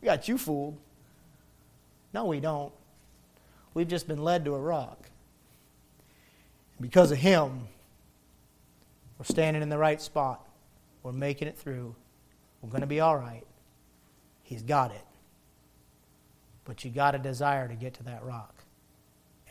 We 0.00 0.06
got 0.06 0.28
you 0.28 0.38
fooled. 0.38 0.78
No, 2.12 2.26
we 2.26 2.38
don't. 2.38 2.72
We've 3.72 3.88
just 3.88 4.06
been 4.06 4.22
led 4.22 4.44
to 4.44 4.54
a 4.54 4.60
rock. 4.60 5.08
Because 6.80 7.10
of 7.10 7.18
Him, 7.18 7.68
we're 9.18 9.24
standing 9.24 9.62
in 9.62 9.68
the 9.68 9.78
right 9.78 10.00
spot. 10.00 10.46
We're 11.02 11.12
making 11.12 11.48
it 11.48 11.58
through. 11.58 11.94
We're 12.60 12.70
going 12.70 12.82
to 12.82 12.86
be 12.86 13.00
all 13.00 13.16
right. 13.16 13.44
He's 14.42 14.62
got 14.62 14.90
it. 14.90 15.04
But 16.64 16.84
you 16.84 16.90
got 16.90 17.14
a 17.14 17.18
desire 17.18 17.68
to 17.68 17.74
get 17.74 17.94
to 17.94 18.02
that 18.04 18.24
rock. 18.24 18.64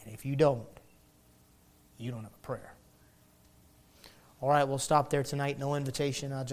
And 0.01 0.13
if 0.13 0.25
you 0.25 0.35
don't, 0.35 0.67
you 1.97 2.11
don't 2.11 2.23
have 2.23 2.33
a 2.33 2.45
prayer. 2.45 2.73
All 4.41 4.49
right, 4.49 4.67
we'll 4.67 4.77
stop 4.77 5.09
there 5.09 5.23
tonight. 5.23 5.57
No 5.57 5.75
invitation. 5.75 6.33
I'll 6.33 6.43
just 6.43 6.51